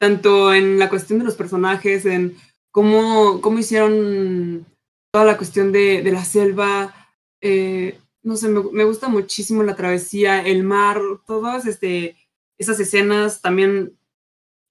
tanto 0.00 0.52
en 0.52 0.80
la 0.80 0.88
cuestión 0.88 1.20
de 1.20 1.24
los 1.24 1.36
personajes, 1.36 2.04
en 2.04 2.36
cómo, 2.72 3.40
cómo 3.40 3.60
hicieron 3.60 4.66
toda 5.12 5.24
la 5.24 5.36
cuestión 5.36 5.70
de, 5.70 6.02
de 6.02 6.10
la 6.10 6.24
selva, 6.24 6.92
eh, 7.40 8.00
no 8.24 8.34
sé, 8.36 8.48
me, 8.48 8.60
me, 8.72 8.82
gusta 8.82 9.06
muchísimo 9.06 9.62
la 9.62 9.76
travesía, 9.76 10.44
el 10.44 10.64
mar, 10.64 11.00
todas 11.28 11.64
este, 11.66 12.16
esas 12.58 12.80
escenas, 12.80 13.40
también 13.40 13.96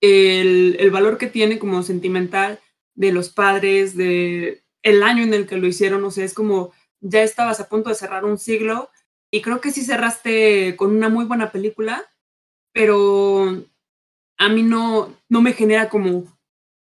el, 0.02 0.76
el, 0.78 0.92
valor 0.92 1.18
que 1.18 1.28
tiene 1.28 1.58
como 1.58 1.84
sentimental 1.84 2.60
de 2.96 3.14
los 3.14 3.30
padres, 3.30 3.96
de 3.96 4.61
el 4.84 5.04
año 5.04 5.24
en 5.24 5.34
el 5.34 5.48
que 5.48 5.58
lo 5.58 5.68
hicieron, 5.68 6.04
o 6.04 6.12
sea, 6.12 6.26
es 6.26 6.34
como 6.34 6.74
ya 7.00 7.24
estabas 7.24 7.60
a 7.60 7.70
punto 7.70 7.90
de 7.90 7.96
cerrar 7.96 8.26
un 8.26 8.38
siglo 8.38 8.90
y 9.32 9.42
creo 9.42 9.62
que 9.62 9.72
sí 9.72 9.84
cerraste 9.84 10.76
con 10.76 10.96
una 10.96 11.10
muy 11.10 11.26
buena 11.26 11.52
película, 11.52 12.06
pero 12.74 13.64
a 14.38 14.50
mí 14.50 14.64
no, 14.64 15.16
no 15.30 15.42
me 15.42 15.54
genera 15.54 15.90
como 15.90 16.26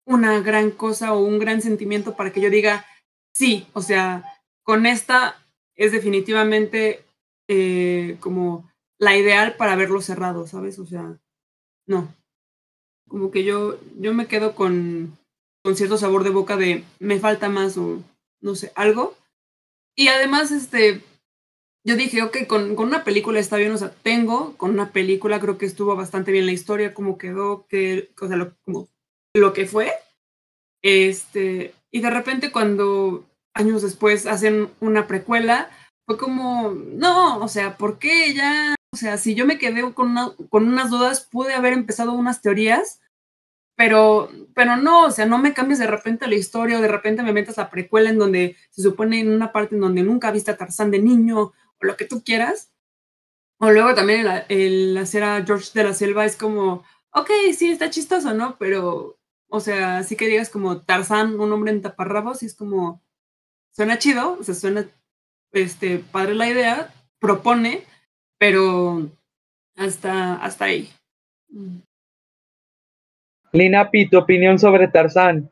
una 0.05 0.39
gran 0.41 0.71
cosa 0.71 1.13
o 1.13 1.19
un 1.19 1.39
gran 1.39 1.61
sentimiento 1.61 2.15
para 2.15 2.33
que 2.33 2.41
yo 2.41 2.49
diga, 2.49 2.85
sí, 3.31 3.67
o 3.73 3.81
sea, 3.81 4.23
con 4.63 4.85
esta 4.85 5.37
es 5.75 5.91
definitivamente 5.91 7.05
eh, 7.47 8.17
como 8.19 8.69
la 8.97 9.15
ideal 9.15 9.55
para 9.55 9.75
verlo 9.75 10.01
cerrado, 10.01 10.47
¿sabes? 10.47 10.79
O 10.79 10.85
sea, 10.85 11.17
no. 11.85 12.13
Como 13.07 13.31
que 13.31 13.43
yo, 13.43 13.79
yo 13.99 14.13
me 14.13 14.27
quedo 14.27 14.55
con, 14.55 15.17
con 15.69 15.75
cierto 15.75 15.99
sabor 15.99 16.23
de 16.23 16.31
boca 16.31 16.57
de 16.57 16.83
me 16.97 17.19
falta 17.19 17.47
más 17.47 17.77
o 17.77 18.01
no 18.41 18.55
sé, 18.55 18.71
algo. 18.73 19.15
Y 19.95 20.07
además, 20.07 20.49
este, 20.49 21.03
yo 21.83 21.95
dije, 21.95 22.23
ok, 22.23 22.47
con, 22.47 22.75
con, 22.75 22.87
una 22.87 23.03
película 23.03 23.39
está 23.39 23.57
bien, 23.57 23.71
o 23.71 23.77
sea, 23.77 23.91
tengo, 24.01 24.57
con 24.57 24.71
una 24.71 24.91
película 24.91 25.39
creo 25.39 25.59
que 25.59 25.67
estuvo 25.67 25.95
bastante 25.95 26.31
bien 26.31 26.47
la 26.47 26.53
historia, 26.53 26.95
cómo 26.95 27.19
quedó, 27.19 27.67
que, 27.67 28.09
o 28.19 28.27
sea, 28.27 28.35
lo, 28.35 28.55
como 28.65 28.87
lo 29.35 29.53
que 29.53 29.67
fue. 29.67 29.93
Este, 30.81 31.75
y 31.91 32.01
de 32.01 32.09
repente 32.09 32.51
cuando 32.51 33.27
años 33.53 33.83
después 33.83 34.25
hacen 34.25 34.71
una 34.79 35.05
precuela, 35.05 35.69
fue 36.07 36.17
como, 36.17 36.71
no, 36.71 37.37
o 37.37 37.47
sea, 37.47 37.77
¿por 37.77 37.99
qué 37.99 38.33
ya? 38.33 38.73
O 38.91 38.97
sea, 38.97 39.19
si 39.19 39.35
yo 39.35 39.45
me 39.45 39.59
quedé 39.59 39.93
con, 39.93 40.09
una, 40.09 40.31
con 40.49 40.67
unas 40.67 40.89
dudas, 40.89 41.27
pude 41.29 41.53
haber 41.53 41.73
empezado 41.73 42.13
unas 42.13 42.41
teorías, 42.41 43.01
pero, 43.79 44.29
pero 44.53 44.75
no, 44.75 45.05
o 45.05 45.11
sea, 45.11 45.25
no 45.25 45.37
me 45.37 45.53
cambies 45.53 45.79
de 45.79 45.87
repente 45.87 46.27
la 46.27 46.35
historia 46.35 46.77
o 46.77 46.81
de 46.81 46.89
repente 46.89 47.23
me 47.23 47.31
metas 47.31 47.55
la 47.55 47.69
precuela 47.69 48.09
en 48.09 48.19
donde 48.19 48.57
se 48.71 48.81
supone 48.81 49.21
en 49.21 49.31
una 49.31 49.53
parte 49.53 49.75
en 49.75 49.79
donde 49.79 50.03
nunca 50.03 50.31
viste 50.31 50.51
a 50.51 50.57
Tarzán 50.57 50.91
de 50.91 50.99
niño 50.99 51.39
o 51.39 51.53
lo 51.79 51.95
que 51.95 52.03
tú 52.03 52.21
quieras. 52.21 52.73
O 53.57 53.71
luego 53.71 53.95
también 53.95 54.27
el, 54.27 54.43
el 54.49 54.97
hacer 54.97 55.23
a 55.23 55.45
George 55.45 55.69
de 55.73 55.85
la 55.85 55.93
Selva 55.93 56.25
es 56.25 56.35
como, 56.35 56.83
ok, 57.11 57.29
sí, 57.57 57.71
está 57.71 57.89
chistoso, 57.89 58.33
¿no? 58.33 58.57
Pero, 58.57 59.17
o 59.47 59.61
sea, 59.61 60.03
sí 60.03 60.17
que 60.17 60.27
digas 60.27 60.49
como 60.49 60.81
Tarzán, 60.81 61.39
un 61.39 61.53
hombre 61.53 61.71
en 61.71 61.81
taparrabos, 61.81 62.43
y 62.43 62.47
es 62.47 62.55
como, 62.55 63.01
suena 63.71 63.97
chido, 63.97 64.39
o 64.41 64.43
sea, 64.43 64.55
suena 64.55 64.89
este, 65.53 65.99
padre 65.99 66.35
la 66.35 66.49
idea, 66.49 66.93
propone, 67.17 67.85
pero 68.37 69.09
hasta, 69.77 70.35
hasta 70.35 70.65
ahí. 70.65 70.91
Linapi, 73.51 74.09
tu 74.09 74.17
opinión 74.17 74.59
sobre 74.59 74.87
Tarzán. 74.87 75.49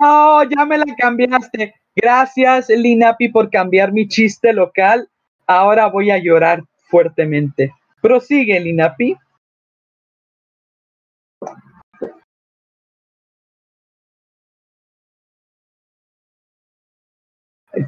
No, 0.00 0.42
ya 0.44 0.64
me 0.64 0.78
la 0.78 0.84
cambiaste. 0.98 1.74
Gracias, 1.94 2.68
Linapi, 2.68 3.28
por 3.28 3.50
cambiar 3.50 3.92
mi 3.92 4.08
chiste 4.08 4.52
local. 4.52 5.08
Ahora 5.46 5.86
voy 5.86 6.10
a 6.10 6.18
llorar 6.18 6.62
fuertemente. 6.88 7.72
Prosigue, 8.02 8.58
Linapi. 8.60 9.16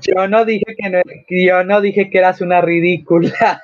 Yo 0.03 0.29
no 0.29 0.45
dije 0.45 0.77
que 0.79 0.89
no, 0.91 1.01
yo 1.29 1.65
no 1.65 1.81
dije 1.81 2.11
que 2.11 2.19
eras 2.19 2.41
una 2.41 2.61
ridícula. 2.61 3.61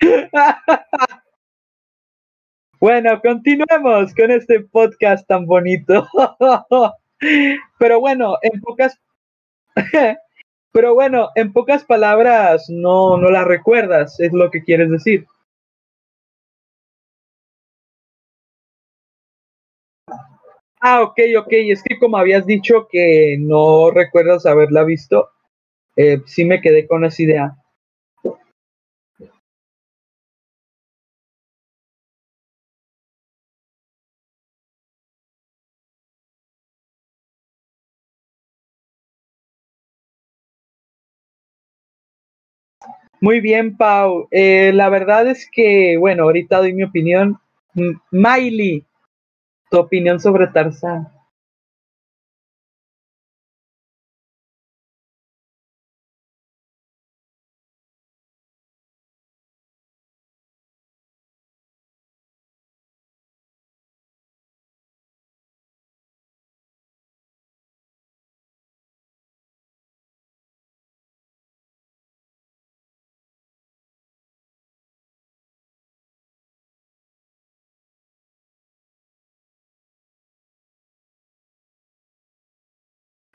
Bueno, 2.80 3.20
continuemos 3.20 4.14
con 4.14 4.30
este 4.30 4.60
podcast 4.60 5.26
tan 5.28 5.44
bonito. 5.44 6.08
Pero 7.78 8.00
bueno, 8.00 8.38
en 8.40 8.58
pocas 8.62 8.98
Pero 10.72 10.94
bueno, 10.94 11.30
en 11.36 11.52
pocas 11.52 11.84
palabras 11.84 12.66
no 12.70 13.18
no 13.18 13.30
la 13.30 13.44
recuerdas, 13.44 14.20
es 14.20 14.32
lo 14.32 14.50
que 14.50 14.64
quieres 14.64 14.90
decir. 14.90 15.26
Ah, 20.80 21.02
ok, 21.02 21.18
ok, 21.38 21.48
es 21.50 21.82
que 21.82 21.98
como 21.98 22.16
habías 22.16 22.46
dicho 22.46 22.88
que 22.90 23.36
no 23.38 23.90
recuerdas 23.90 24.46
haberla 24.46 24.82
visto, 24.84 25.28
eh, 25.96 26.22
sí 26.26 26.44
me 26.44 26.60
quedé 26.62 26.86
con 26.88 27.04
esa 27.04 27.22
idea. 27.22 27.56
Muy 43.20 43.40
bien, 43.40 43.76
Pau. 43.76 44.28
Eh, 44.30 44.72
la 44.74 44.88
verdad 44.88 45.26
es 45.28 45.48
que, 45.52 45.96
bueno, 45.98 46.24
ahorita 46.24 46.58
doy 46.58 46.72
mi 46.72 46.84
opinión. 46.84 47.38
Miley, 48.10 48.84
tu 49.70 49.78
opinión 49.78 50.18
sobre 50.20 50.46
Tarzán. 50.48 51.08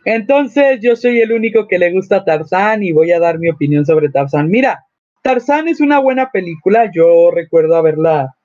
Entonces, 0.05 0.79
yo 0.81 0.95
soy 0.95 1.19
el 1.19 1.31
único 1.31 1.67
que 1.67 1.79
le 1.79 1.91
gusta 1.91 2.23
Tarzán 2.23 2.83
y 2.83 2.91
voy 2.91 3.11
a 3.11 3.19
dar 3.19 3.39
mi 3.39 3.49
opinión 3.49 3.85
sobre 3.85 4.09
Tarzán. 4.09 4.49
Mira, 4.49 4.85
Tarzán 5.23 5.67
es 5.67 5.81
una 5.81 5.97
buena 5.99 6.29
película. 6.31 6.91
Yo 6.93 7.31
recuerdo 7.31 7.75
haberla 7.75 8.35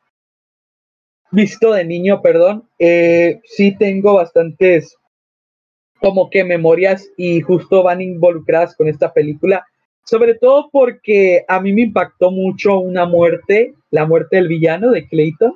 visto 1.31 1.73
de 1.73 1.85
niño, 1.85 2.23
perdón. 2.23 2.67
Eh, 2.79 3.41
sí 3.45 3.77
tengo 3.77 4.15
bastantes 4.15 4.97
como 6.01 6.31
que 6.31 6.45
memorias 6.45 7.11
y 7.19 7.43
justo 7.43 7.83
van 7.83 8.01
involucradas 8.01 8.75
con 8.75 8.89
esta 8.89 9.13
película. 9.13 9.67
Sobre 10.05 10.37
todo 10.37 10.71
porque 10.73 11.45
a 11.47 11.61
mí 11.61 11.75
me 11.75 11.83
impactó 11.83 12.31
mucho 12.31 12.79
una 12.81 13.05
muerte, 13.05 13.75
la 13.91 14.07
muerte 14.07 14.37
del 14.37 14.49
villano 14.49 14.93
de 14.93 15.07
Clayton. 15.07 15.55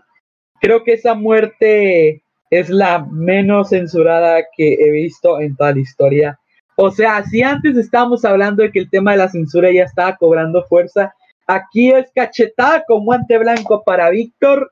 Creo 0.60 0.84
que 0.84 0.92
esa 0.92 1.14
muerte 1.14 2.23
es 2.50 2.68
la 2.70 3.06
menos 3.10 3.70
censurada 3.70 4.42
que 4.56 4.74
he 4.74 4.90
visto 4.90 5.40
en 5.40 5.56
toda 5.56 5.72
la 5.72 5.80
historia. 5.80 6.38
O 6.76 6.90
sea, 6.90 7.22
si 7.24 7.42
antes 7.42 7.76
estábamos 7.76 8.24
hablando 8.24 8.62
de 8.62 8.72
que 8.72 8.80
el 8.80 8.90
tema 8.90 9.12
de 9.12 9.18
la 9.18 9.28
censura 9.28 9.70
ya 9.72 9.84
estaba 9.84 10.16
cobrando 10.16 10.64
fuerza, 10.64 11.14
aquí 11.46 11.92
es 11.92 12.10
cachetada 12.14 12.84
con 12.86 13.04
guante 13.04 13.38
blanco 13.38 13.82
para 13.84 14.10
Víctor. 14.10 14.70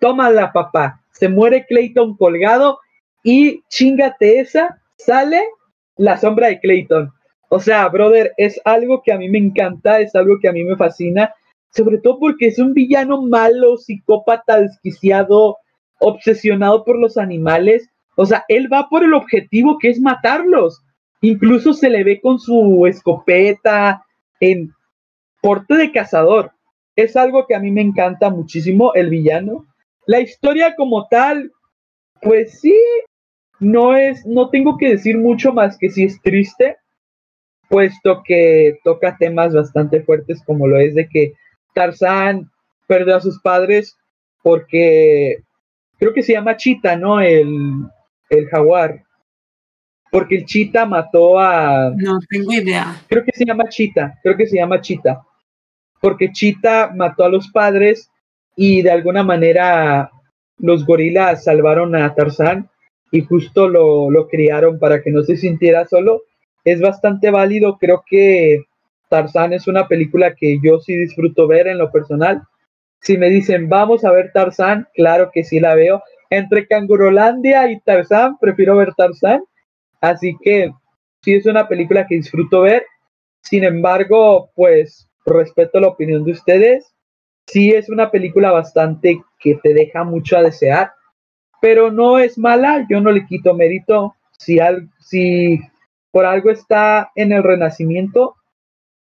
Tómala, 0.00 0.52
papá. 0.52 1.00
Se 1.12 1.28
muere 1.28 1.66
Clayton 1.66 2.16
colgado 2.16 2.78
y 3.22 3.62
chingate 3.68 4.40
esa, 4.40 4.80
sale 4.96 5.42
la 5.96 6.16
sombra 6.16 6.48
de 6.48 6.60
Clayton. 6.60 7.12
O 7.48 7.60
sea, 7.60 7.88
brother, 7.88 8.32
es 8.36 8.60
algo 8.64 9.02
que 9.02 9.12
a 9.12 9.18
mí 9.18 9.28
me 9.28 9.38
encanta, 9.38 10.00
es 10.00 10.14
algo 10.14 10.38
que 10.40 10.48
a 10.48 10.52
mí 10.52 10.64
me 10.64 10.76
fascina, 10.76 11.34
sobre 11.70 11.98
todo 11.98 12.18
porque 12.18 12.46
es 12.46 12.58
un 12.58 12.72
villano 12.72 13.22
malo, 13.22 13.76
psicópata, 13.76 14.60
desquiciado, 14.60 15.58
obsesionado 16.02 16.84
por 16.84 16.98
los 16.98 17.16
animales. 17.16 17.88
O 18.16 18.26
sea, 18.26 18.44
él 18.48 18.70
va 18.70 18.88
por 18.88 19.04
el 19.04 19.14
objetivo 19.14 19.78
que 19.78 19.88
es 19.88 20.00
matarlos. 20.00 20.82
Incluso 21.20 21.72
se 21.72 21.88
le 21.88 22.04
ve 22.04 22.20
con 22.20 22.38
su 22.38 22.86
escopeta 22.86 24.04
en 24.40 24.74
porte 25.40 25.76
de 25.76 25.92
cazador. 25.92 26.52
Es 26.96 27.16
algo 27.16 27.46
que 27.46 27.54
a 27.54 27.60
mí 27.60 27.70
me 27.70 27.80
encanta 27.80 28.28
muchísimo, 28.28 28.92
el 28.94 29.08
villano. 29.08 29.66
La 30.06 30.20
historia 30.20 30.74
como 30.76 31.06
tal, 31.08 31.52
pues 32.20 32.60
sí, 32.60 32.76
no 33.60 33.96
es, 33.96 34.26
no 34.26 34.50
tengo 34.50 34.76
que 34.76 34.90
decir 34.90 35.16
mucho 35.16 35.52
más 35.52 35.78
que 35.78 35.88
si 35.90 36.04
es 36.04 36.20
triste, 36.20 36.76
puesto 37.68 38.22
que 38.24 38.78
toca 38.84 39.16
temas 39.16 39.54
bastante 39.54 40.02
fuertes 40.02 40.42
como 40.44 40.66
lo 40.66 40.78
es 40.78 40.94
de 40.94 41.08
que 41.08 41.34
Tarzán 41.72 42.50
perdió 42.86 43.16
a 43.16 43.20
sus 43.20 43.40
padres 43.40 43.96
porque 44.42 45.38
creo 46.02 46.12
que 46.12 46.24
se 46.24 46.32
llama 46.32 46.56
Chita, 46.56 46.96
¿no? 46.96 47.20
El, 47.20 47.86
el 48.28 48.48
jaguar. 48.48 49.04
Porque 50.10 50.34
el 50.38 50.46
Chita 50.46 50.84
mató 50.84 51.38
a... 51.38 51.92
No 51.96 52.18
tengo 52.28 52.52
idea. 52.52 53.00
Creo 53.08 53.24
que 53.24 53.30
se 53.32 53.44
llama 53.44 53.68
Chita, 53.68 54.18
creo 54.20 54.36
que 54.36 54.48
se 54.48 54.56
llama 54.56 54.80
Chita. 54.80 55.22
Porque 56.00 56.32
Chita 56.32 56.90
mató 56.92 57.24
a 57.24 57.28
los 57.28 57.48
padres 57.52 58.10
y 58.56 58.82
de 58.82 58.90
alguna 58.90 59.22
manera 59.22 60.10
los 60.58 60.84
gorilas 60.84 61.44
salvaron 61.44 61.94
a 61.94 62.12
Tarzán 62.16 62.68
y 63.12 63.20
justo 63.20 63.68
lo, 63.68 64.10
lo 64.10 64.26
criaron 64.26 64.80
para 64.80 65.02
que 65.02 65.12
no 65.12 65.22
se 65.22 65.36
sintiera 65.36 65.86
solo. 65.86 66.22
Es 66.64 66.80
bastante 66.80 67.30
válido, 67.30 67.78
creo 67.78 68.02
que 68.04 68.64
Tarzán 69.08 69.52
es 69.52 69.68
una 69.68 69.86
película 69.86 70.34
que 70.34 70.58
yo 70.60 70.80
sí 70.80 70.96
disfruto 70.96 71.46
ver 71.46 71.68
en 71.68 71.78
lo 71.78 71.92
personal. 71.92 72.42
Si 73.02 73.18
me 73.18 73.28
dicen, 73.30 73.68
vamos 73.68 74.04
a 74.04 74.12
ver 74.12 74.30
Tarzán, 74.32 74.88
claro 74.94 75.30
que 75.32 75.42
sí 75.42 75.58
la 75.58 75.74
veo. 75.74 76.02
Entre 76.30 76.68
Cangurolandia 76.68 77.68
y 77.70 77.80
Tarzán, 77.80 78.38
prefiero 78.38 78.76
ver 78.76 78.94
Tarzán. 78.94 79.42
Así 80.00 80.36
que 80.40 80.72
sí 81.22 81.34
es 81.34 81.46
una 81.46 81.66
película 81.66 82.06
que 82.06 82.14
disfruto 82.14 82.62
ver. 82.62 82.86
Sin 83.42 83.64
embargo, 83.64 84.50
pues 84.54 85.08
respeto 85.26 85.80
la 85.80 85.88
opinión 85.88 86.24
de 86.24 86.30
ustedes. 86.30 86.94
Sí 87.48 87.72
es 87.72 87.88
una 87.88 88.12
película 88.12 88.52
bastante 88.52 89.20
que 89.40 89.56
te 89.56 89.74
deja 89.74 90.04
mucho 90.04 90.36
a 90.36 90.42
desear, 90.42 90.92
pero 91.60 91.90
no 91.90 92.20
es 92.20 92.38
mala. 92.38 92.86
Yo 92.88 93.00
no 93.00 93.10
le 93.10 93.26
quito 93.26 93.52
mérito. 93.54 94.14
Si, 94.38 94.60
al, 94.60 94.88
si 95.00 95.60
por 96.12 96.24
algo 96.24 96.50
está 96.50 97.10
en 97.16 97.32
el 97.32 97.42
renacimiento, 97.42 98.36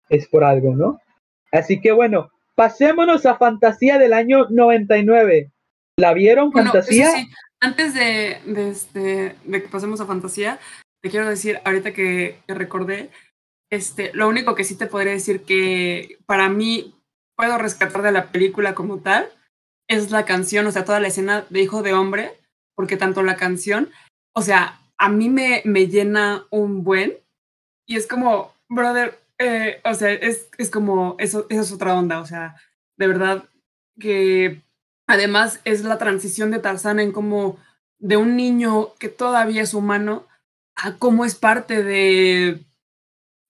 es 0.09 0.27
por 0.27 0.43
algo, 0.43 0.75
¿no? 0.75 0.99
Así 1.53 1.83
que 1.83 1.93
bueno, 1.93 2.31
pasémonos 2.55 3.27
a 3.27 3.37
Fantasía 3.37 3.99
del 3.99 4.13
año 4.13 4.47
99. 4.51 5.51
¿La 5.97 6.15
vieron, 6.15 6.51
Bueno, 6.51 6.73
Fantasía? 6.73 7.11
sí, 7.13 7.29
antes 7.61 7.95
de, 7.95 8.41
de, 8.47 8.71
este, 8.71 9.37
de 9.45 9.63
que 9.63 9.69
pasemos 9.69 10.01
a 10.01 10.07
fantasía, 10.07 10.59
te 11.03 11.11
quiero 11.11 11.29
decir, 11.29 11.61
ahorita 11.65 11.93
que, 11.93 12.39
que 12.47 12.55
recordé, 12.55 13.11
este, 13.71 14.11
lo 14.15 14.29
único 14.29 14.55
que 14.55 14.65
sí 14.65 14.77
te 14.77 14.87
podría 14.87 15.13
decir 15.13 15.43
que 15.43 16.19
para 16.27 16.49
mí 16.49 16.95
puedo 17.37 17.59
rescatar 17.59 18.03
de 18.03 18.13
la 18.13 18.33
película 18.33 18.75
como 18.75 19.01
tal 19.01 19.29
es 19.89 20.11
la 20.11 20.25
canción, 20.25 20.67
o 20.67 20.73
sea, 20.73 20.85
toda 20.85 21.01
la 21.01 21.09
escena 21.09 21.45
de 21.51 21.63
Hijo 21.63 21.83
de 21.83 21.93
Hombre, 21.93 22.33
porque 22.75 22.97
tanto 22.97 23.23
la 23.23 23.37
canción, 23.37 23.91
o 24.35 24.43
sea, 24.43 24.81
a 24.97 25.09
mí 25.09 25.29
me, 25.29 25.63
me 25.65 25.87
llena 25.87 26.47
un 26.51 26.85
buen 26.85 27.19
y 27.87 27.97
es 27.97 28.07
como, 28.07 28.55
brother, 28.69 29.19
eh, 29.41 29.81
o 29.85 29.95
sea, 29.95 30.13
es, 30.13 30.51
es 30.59 30.71
como, 30.71 31.17
eso, 31.19 31.47
es 31.49 31.73
otra 31.73 31.95
onda, 31.99 32.21
o 32.21 32.27
sea, 32.27 32.57
de 32.99 33.07
verdad 33.07 33.49
que 33.99 34.63
además 35.07 35.61
es 35.65 35.83
la 35.83 35.97
transición 35.97 36.51
de 36.51 36.59
Tarzán 36.59 37.01
en 37.01 37.11
como 37.11 37.59
de 37.99 38.19
un 38.19 38.37
niño 38.37 38.95
que 38.99 39.09
todavía 39.09 39.63
es 39.63 39.73
humano 39.73 40.27
a 40.77 40.99
cómo 40.99 41.25
es 41.25 41.35
parte 41.35 41.83
de 41.83 42.67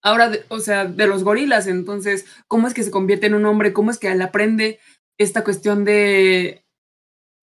ahora, 0.00 0.30
de, 0.30 0.44
o 0.48 0.60
sea, 0.60 0.84
de 0.84 1.06
los 1.08 1.24
gorilas. 1.24 1.66
Entonces, 1.66 2.24
cómo 2.46 2.68
es 2.68 2.74
que 2.74 2.84
se 2.84 2.92
convierte 2.92 3.26
en 3.26 3.34
un 3.34 3.46
hombre, 3.46 3.72
cómo 3.72 3.90
es 3.90 3.98
que 3.98 4.12
él 4.12 4.22
aprende 4.22 4.78
esta 5.18 5.42
cuestión 5.42 5.84
de, 5.84 6.64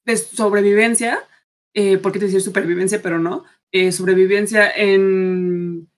de 0.05 0.17
sobrevivencia, 0.17 1.19
eh, 1.73 1.97
¿por 1.97 2.13
qué 2.13 2.19
te 2.19 2.25
decir 2.25 2.41
supervivencia, 2.41 3.01
pero 3.01 3.19
no? 3.19 3.43
Eh, 3.73 3.91
sobrevivencia 3.91 4.71
en, 4.71 5.89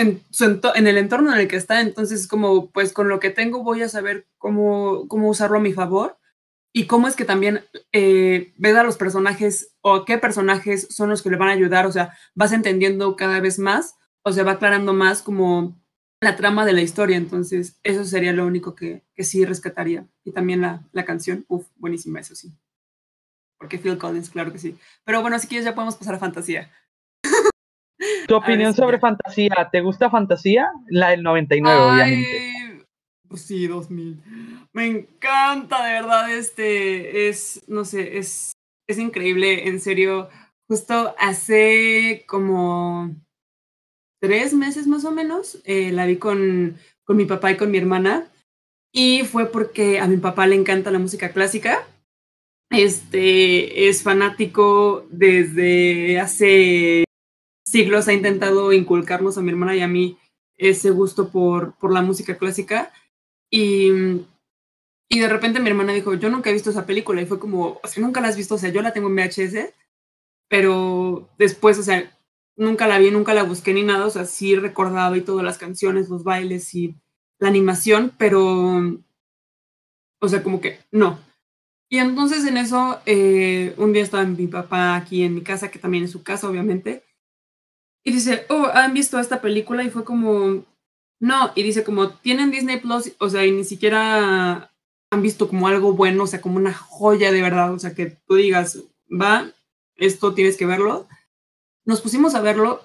en, 0.00 0.86
el 0.86 0.98
entorno 0.98 1.32
en 1.32 1.40
el 1.40 1.48
que 1.48 1.56
está. 1.56 1.80
Entonces, 1.80 2.26
como, 2.26 2.70
pues 2.70 2.92
con 2.92 3.08
lo 3.08 3.20
que 3.20 3.30
tengo 3.30 3.62
voy 3.62 3.82
a 3.82 3.88
saber 3.88 4.26
cómo, 4.38 5.06
cómo 5.08 5.28
usarlo 5.28 5.58
a 5.58 5.62
mi 5.62 5.72
favor 5.72 6.18
y 6.72 6.86
cómo 6.86 7.08
es 7.08 7.16
que 7.16 7.24
también 7.24 7.64
eh, 7.92 8.52
ves 8.56 8.76
a 8.76 8.82
los 8.82 8.96
personajes 8.96 9.74
o 9.80 10.04
qué 10.04 10.18
personajes 10.18 10.86
son 10.90 11.10
los 11.10 11.22
que 11.22 11.30
le 11.30 11.36
van 11.36 11.48
a 11.48 11.52
ayudar, 11.52 11.86
o 11.86 11.92
sea, 11.92 12.16
vas 12.34 12.52
entendiendo 12.52 13.16
cada 13.16 13.40
vez 13.40 13.58
más, 13.58 13.96
o 14.22 14.32
sea, 14.32 14.44
va 14.44 14.52
aclarando 14.52 14.92
más 14.92 15.22
como 15.22 15.80
la 16.20 16.36
trama 16.36 16.66
de 16.66 16.74
la 16.74 16.82
historia, 16.82 17.16
entonces 17.16 17.80
eso 17.82 18.04
sería 18.04 18.32
lo 18.32 18.46
único 18.46 18.74
que, 18.74 19.02
que 19.14 19.24
sí 19.24 19.44
rescataría. 19.44 20.06
Y 20.22 20.32
también 20.32 20.60
la, 20.60 20.86
la 20.92 21.04
canción, 21.04 21.44
uff, 21.48 21.66
buenísima, 21.76 22.20
eso 22.20 22.34
sí. 22.34 22.52
Porque 23.58 23.78
Phil 23.78 23.98
Collins, 23.98 24.30
claro 24.30 24.52
que 24.52 24.58
sí. 24.58 24.76
Pero 25.04 25.22
bueno, 25.22 25.38
si 25.38 25.46
quieres 25.46 25.64
ya 25.64 25.74
podemos 25.74 25.96
pasar 25.96 26.14
a 26.14 26.18
fantasía. 26.18 26.70
Tu 28.26 28.34
opinión 28.34 28.74
sobre 28.74 28.98
fantasía, 28.98 29.68
¿te 29.70 29.80
gusta 29.80 30.10
fantasía? 30.10 30.70
La 30.88 31.10
del 31.10 31.22
99, 31.22 31.78
Ay, 31.78 31.90
obviamente. 31.90 32.86
Pues 33.28 33.42
sí, 33.42 33.66
2000. 33.66 34.20
Me 34.72 34.86
encanta, 34.86 35.84
de 35.84 35.92
verdad, 35.92 36.32
este 36.32 37.28
es, 37.28 37.62
no 37.68 37.84
sé, 37.84 38.18
es, 38.18 38.52
es 38.88 38.98
increíble, 38.98 39.68
en 39.68 39.80
serio. 39.80 40.28
Justo 40.68 41.14
hace 41.18 42.24
como 42.26 43.14
tres 44.20 44.54
meses 44.54 44.86
más 44.86 45.04
o 45.04 45.10
menos, 45.10 45.60
eh, 45.64 45.92
la 45.92 46.06
vi 46.06 46.16
con, 46.16 46.76
con 47.04 47.16
mi 47.16 47.24
papá 47.24 47.52
y 47.52 47.56
con 47.56 47.70
mi 47.70 47.78
hermana. 47.78 48.26
Y 48.92 49.22
fue 49.24 49.46
porque 49.46 50.00
a 50.00 50.06
mi 50.06 50.16
papá 50.16 50.46
le 50.46 50.56
encanta 50.56 50.90
la 50.90 50.98
música 50.98 51.32
clásica. 51.32 51.86
Este 52.70 53.88
es 53.88 54.02
fanático 54.02 55.06
desde 55.10 56.18
hace 56.20 57.04
siglos, 57.70 58.08
ha 58.08 58.12
intentado 58.12 58.72
inculcarnos 58.72 59.38
a 59.38 59.42
mi 59.42 59.50
hermana 59.50 59.76
y 59.76 59.80
a 59.80 59.88
mí 59.88 60.18
ese 60.56 60.90
gusto 60.90 61.30
por, 61.30 61.74
por 61.78 61.92
la 61.92 62.02
música 62.02 62.36
clásica. 62.36 62.92
Y, 63.50 63.90
y 65.08 65.18
de 65.18 65.28
repente 65.28 65.60
mi 65.60 65.68
hermana 65.68 65.92
dijo, 65.92 66.14
yo 66.14 66.30
nunca 66.30 66.50
he 66.50 66.52
visto 66.52 66.70
esa 66.70 66.86
película 66.86 67.20
y 67.20 67.26
fue 67.26 67.38
como, 67.38 67.80
o 67.82 67.88
sea, 67.88 68.02
nunca 68.02 68.20
la 68.20 68.28
has 68.28 68.36
visto, 68.36 68.54
o 68.54 68.58
sea, 68.58 68.70
yo 68.70 68.82
la 68.82 68.92
tengo 68.92 69.08
en 69.08 69.16
VHS, 69.16 69.74
pero 70.48 71.28
después, 71.38 71.78
o 71.78 71.82
sea, 71.82 72.16
nunca 72.56 72.86
la 72.86 72.98
vi, 72.98 73.10
nunca 73.10 73.34
la 73.34 73.42
busqué 73.42 73.72
ni 73.74 73.82
nada, 73.82 74.06
o 74.06 74.10
sea, 74.10 74.24
sí 74.24 74.54
recordaba 74.54 75.16
y 75.16 75.22
todas 75.22 75.44
las 75.44 75.58
canciones, 75.58 76.08
los 76.08 76.24
bailes 76.24 76.74
y 76.74 76.94
la 77.38 77.48
animación, 77.48 78.12
pero, 78.18 79.00
o 80.20 80.28
sea, 80.28 80.42
como 80.42 80.60
que 80.60 80.78
no. 80.92 81.18
Y 81.88 81.98
entonces 81.98 82.46
en 82.46 82.56
eso, 82.56 83.00
eh, 83.06 83.74
un 83.78 83.92
día 83.92 84.02
estaba 84.02 84.24
mi 84.24 84.46
papá 84.46 84.94
aquí 84.94 85.24
en 85.24 85.34
mi 85.34 85.42
casa, 85.42 85.70
que 85.70 85.80
también 85.80 86.04
es 86.04 86.12
su 86.12 86.22
casa, 86.22 86.48
obviamente, 86.48 87.02
y 88.04 88.12
dice, 88.12 88.46
oh, 88.48 88.66
¿han 88.72 88.94
visto 88.94 89.18
esta 89.18 89.40
película? 89.40 89.84
Y 89.84 89.90
fue 89.90 90.04
como, 90.04 90.64
no, 91.20 91.52
y 91.54 91.62
dice 91.62 91.84
como, 91.84 92.10
tienen 92.10 92.50
Disney 92.50 92.80
Plus, 92.80 93.12
o 93.18 93.28
sea, 93.28 93.44
y 93.44 93.52
ni 93.52 93.64
siquiera 93.64 94.72
han 95.10 95.22
visto 95.22 95.48
como 95.48 95.68
algo 95.68 95.92
bueno, 95.92 96.24
o 96.24 96.26
sea, 96.26 96.40
como 96.40 96.56
una 96.56 96.72
joya 96.72 97.32
de 97.32 97.42
verdad, 97.42 97.72
o 97.72 97.78
sea, 97.78 97.94
que 97.94 98.16
tú 98.26 98.36
digas, 98.36 98.82
va, 99.10 99.52
esto 99.96 100.34
tienes 100.34 100.56
que 100.56 100.66
verlo. 100.66 101.06
Nos 101.84 102.00
pusimos 102.00 102.34
a 102.34 102.40
verlo 102.40 102.82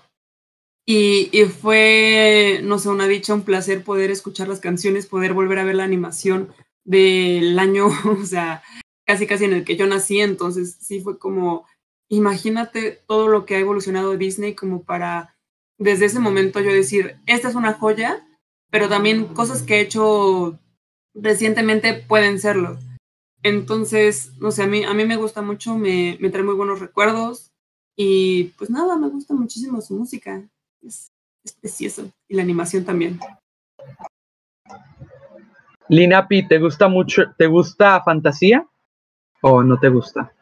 y, 0.85 1.29
y, 1.31 1.45
fue, 1.45 2.59
no 2.63 2.79
sé, 2.79 2.89
una 2.89 3.07
dicha, 3.07 3.33
un 3.33 3.43
placer 3.43 3.83
poder 3.83 4.11
escuchar 4.11 4.47
las 4.47 4.59
canciones, 4.59 5.07
poder 5.07 5.33
volver 5.33 5.59
a 5.59 5.63
ver 5.63 5.75
la 5.75 5.83
animación 5.83 6.53
del 6.83 7.57
año, 7.57 7.87
o 8.21 8.25
sea, 8.25 8.63
casi 9.05 9.27
casi 9.27 9.45
en 9.45 9.53
el 9.53 9.63
que 9.63 9.77
yo 9.77 9.87
nací, 9.87 10.19
entonces 10.19 10.77
sí 10.79 10.99
fue 11.01 11.17
como, 11.19 11.65
imagínate 12.09 13.03
todo 13.07 13.27
lo 13.27 13.45
que 13.45 13.55
ha 13.55 13.59
evolucionado 13.59 14.17
Disney 14.17 14.55
como 14.55 14.83
para 14.83 15.35
desde 15.77 16.05
ese 16.05 16.19
momento 16.19 16.59
yo 16.59 16.71
decir, 16.71 17.17
esta 17.25 17.49
es 17.49 17.55
una 17.55 17.73
joya, 17.73 18.25
pero 18.69 18.87
también 18.87 19.25
cosas 19.33 19.61
que 19.61 19.75
he 19.75 19.81
hecho 19.81 20.57
recientemente 21.13 21.93
pueden 21.93 22.39
serlo. 22.39 22.77
Entonces, 23.43 24.31
no 24.39 24.51
sé, 24.51 24.63
a 24.63 24.67
mí, 24.67 24.83
a 24.83 24.93
mí 24.93 25.05
me 25.05 25.17
gusta 25.17 25.41
mucho, 25.41 25.77
me, 25.77 26.17
me 26.19 26.29
trae 26.29 26.43
muy 26.43 26.55
buenos 26.55 26.79
recuerdos 26.79 27.51
y 27.95 28.45
pues 28.57 28.69
nada, 28.69 28.97
me 28.97 29.09
gusta 29.09 29.33
muchísimo 29.33 29.81
su 29.81 29.95
música. 29.95 30.43
Es, 30.81 31.11
es 31.43 31.53
precioso. 31.53 32.11
Y 32.27 32.35
la 32.35 32.41
animación 32.41 32.85
también. 32.85 33.19
Linapi, 35.87 36.47
¿te 36.47 36.57
gusta 36.59 36.87
mucho, 36.87 37.23
te 37.37 37.45
gusta 37.45 38.01
fantasía 38.03 38.67
o 39.41 39.61
no 39.61 39.79
te 39.79 39.89
gusta? 39.89 40.33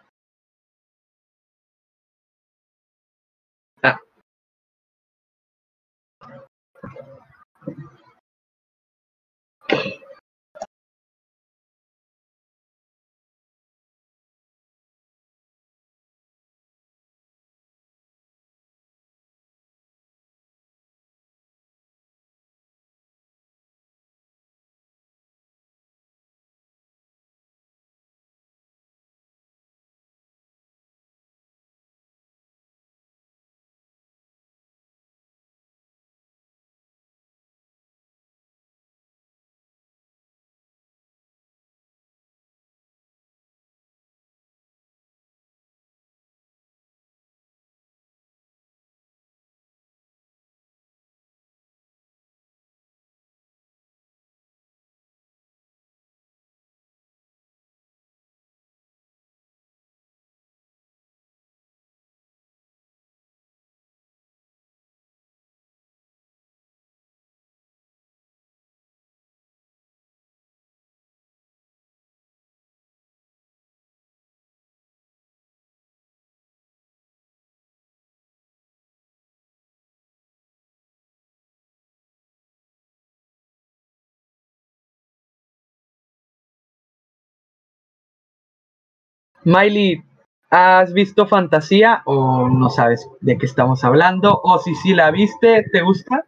Miley, 89.45 90.03
¿has 90.49 90.93
visto 90.93 91.27
Fantasía 91.27 92.01
o 92.05 92.47
no 92.49 92.69
sabes 92.69 93.07
de 93.21 93.37
qué 93.37 93.45
estamos 93.45 93.83
hablando? 93.83 94.39
O 94.43 94.59
si 94.59 94.75
sí 94.75 94.93
la 94.93 95.11
viste, 95.11 95.63
¿te 95.71 95.81
gusta? 95.81 96.25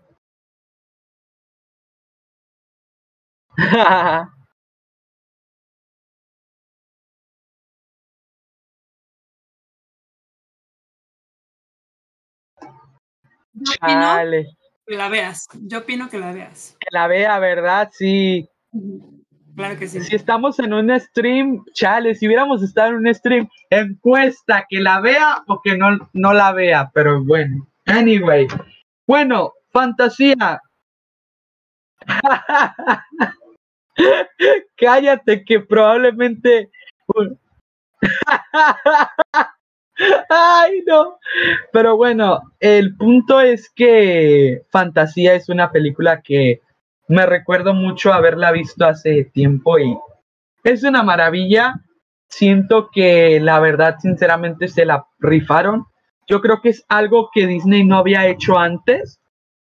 Yo 13.53 13.73
opino 13.81 14.15
que 14.85 14.95
la 14.95 15.09
veas. 15.09 15.47
Yo 15.53 15.79
opino 15.79 16.09
que 16.09 16.19
la 16.19 16.31
veas. 16.33 16.75
Que 16.79 16.87
la 16.91 17.07
vea, 17.07 17.39
¿verdad? 17.39 17.89
Sí. 17.93 18.49
Claro 19.55 19.79
que 19.79 19.87
sí. 19.87 20.01
Si 20.01 20.15
estamos 20.15 20.59
en 20.59 20.73
un 20.73 20.99
stream, 20.99 21.63
chale, 21.73 22.15
si 22.15 22.27
hubiéramos 22.27 22.61
estado 22.61 22.89
en 22.89 22.95
un 22.95 23.13
stream, 23.13 23.47
encuesta 23.69 24.65
que 24.67 24.79
la 24.79 24.99
vea 24.99 25.43
o 25.47 25.61
que 25.63 25.77
no, 25.77 25.97
no 26.13 26.33
la 26.33 26.51
vea, 26.51 26.91
pero 26.93 27.23
bueno. 27.23 27.67
Anyway. 27.85 28.47
Bueno, 29.07 29.53
fantasía. 29.71 30.61
Cállate 34.75 35.45
que 35.45 35.61
probablemente... 35.61 36.69
Ay, 40.29 40.83
no. 40.85 41.17
Pero 41.71 41.95
bueno, 41.95 42.41
el 42.59 42.97
punto 42.97 43.39
es 43.39 43.69
que 43.69 44.63
Fantasía 44.69 45.35
es 45.35 45.47
una 45.47 45.71
película 45.71 46.21
que 46.21 46.61
me 47.07 47.25
recuerdo 47.25 47.73
mucho 47.73 48.13
haberla 48.13 48.51
visto 48.51 48.85
hace 48.85 49.25
tiempo 49.25 49.77
y 49.79 49.97
es 50.63 50.83
una 50.83 51.03
maravilla. 51.03 51.75
Siento 52.27 52.89
que 52.91 53.39
la 53.39 53.59
verdad, 53.59 53.97
sinceramente, 53.99 54.67
se 54.67 54.85
la 54.85 55.05
rifaron. 55.19 55.85
Yo 56.27 56.41
creo 56.41 56.61
que 56.61 56.69
es 56.69 56.83
algo 56.89 57.29
que 57.33 57.45
Disney 57.45 57.83
no 57.83 57.97
había 57.97 58.27
hecho 58.27 58.57
antes. 58.57 59.19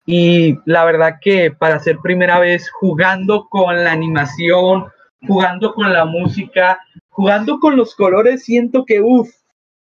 Y 0.04 0.58
la 0.66 0.84
verdad 0.84 1.14
que 1.20 1.50
para 1.50 1.78
ser 1.78 1.98
primera 1.98 2.38
vez 2.38 2.70
jugando 2.70 3.46
con 3.48 3.82
la 3.82 3.92
animación, 3.92 4.86
jugando 5.26 5.74
con 5.74 5.92
la 5.92 6.04
música, 6.04 6.78
jugando 7.08 7.58
con 7.58 7.76
los 7.76 7.94
colores, 7.94 8.44
siento 8.44 8.84
que, 8.84 9.00
uff, 9.00 9.30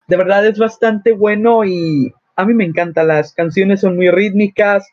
de 0.08 0.16
verdad 0.16 0.46
es 0.46 0.58
bastante 0.58 1.12
bueno 1.12 1.64
y 1.64 2.12
a 2.34 2.44
mí 2.44 2.54
me 2.54 2.64
encanta. 2.64 3.04
Las 3.04 3.34
canciones 3.34 3.80
son 3.80 3.96
muy 3.96 4.10
rítmicas, 4.10 4.86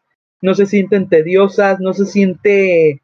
no 0.44 0.54
se 0.56 0.66
sienten 0.66 1.08
tediosas, 1.08 1.80
no 1.80 1.94
se 1.94 2.06
siente, 2.06 3.02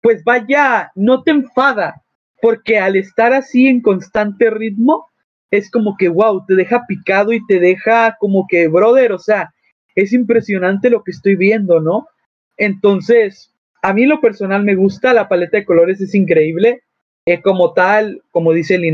pues 0.00 0.24
vaya, 0.24 0.90
no 0.96 1.22
te 1.22 1.30
enfada, 1.30 2.02
porque 2.42 2.80
al 2.80 2.96
estar 2.96 3.32
así 3.32 3.68
en 3.68 3.80
constante 3.80 4.50
ritmo, 4.50 5.06
es 5.52 5.70
como 5.70 5.96
que, 5.96 6.08
wow, 6.08 6.44
te 6.44 6.56
deja 6.56 6.84
picado 6.88 7.32
y 7.32 7.46
te 7.46 7.60
deja 7.60 8.16
como 8.18 8.48
que, 8.48 8.66
brother, 8.66 9.12
o 9.12 9.20
sea, 9.20 9.54
es 9.94 10.12
impresionante 10.12 10.90
lo 10.90 11.04
que 11.04 11.12
estoy 11.12 11.36
viendo, 11.36 11.80
¿no? 11.80 12.08
Entonces, 12.56 13.54
a 13.80 13.92
mí 13.92 14.04
lo 14.04 14.20
personal 14.20 14.64
me 14.64 14.74
gusta, 14.74 15.14
la 15.14 15.28
paleta 15.28 15.58
de 15.58 15.64
colores 15.64 16.00
es 16.00 16.12
increíble. 16.12 16.82
Eh, 17.24 17.40
como 17.40 17.72
tal, 17.72 18.20
como 18.32 18.52
dice 18.52 18.74
el 18.74 18.92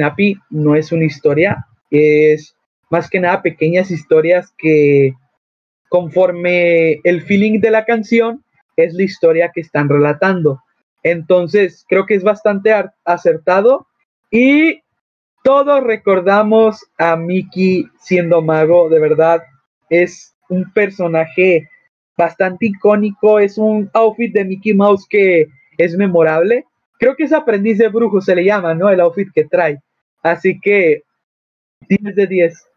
no 0.50 0.74
es 0.74 0.92
una 0.92 1.04
historia, 1.04 1.66
es 1.90 2.54
más 2.90 3.08
que 3.08 3.20
nada 3.20 3.40
pequeñas 3.40 3.90
historias 3.90 4.52
que 4.58 5.14
conforme 5.92 7.00
el 7.04 7.20
feeling 7.20 7.60
de 7.60 7.70
la 7.70 7.84
canción 7.84 8.42
es 8.76 8.94
la 8.94 9.02
historia 9.02 9.50
que 9.54 9.60
están 9.60 9.90
relatando. 9.90 10.62
Entonces, 11.02 11.84
creo 11.86 12.06
que 12.06 12.14
es 12.14 12.24
bastante 12.24 12.72
acertado 13.04 13.86
y 14.30 14.80
todos 15.44 15.84
recordamos 15.84 16.82
a 16.96 17.14
Mickey 17.16 17.90
siendo 18.00 18.40
mago, 18.40 18.88
de 18.88 19.00
verdad, 19.00 19.42
es 19.90 20.34
un 20.48 20.72
personaje 20.72 21.68
bastante 22.16 22.66
icónico, 22.66 23.38
es 23.38 23.58
un 23.58 23.90
outfit 23.92 24.32
de 24.32 24.46
Mickey 24.46 24.72
Mouse 24.72 25.06
que 25.06 25.46
es 25.76 25.94
memorable. 25.94 26.64
Creo 26.98 27.14
que 27.16 27.24
es 27.24 27.34
aprendiz 27.34 27.76
de 27.76 27.88
brujo, 27.88 28.22
se 28.22 28.34
le 28.34 28.46
llama, 28.46 28.74
¿no? 28.74 28.88
El 28.88 29.00
outfit 29.00 29.28
que 29.34 29.44
trae. 29.44 29.78
Así 30.22 30.58
que 30.58 31.02
10 31.86 32.14
de 32.14 32.26
10. 32.26 32.71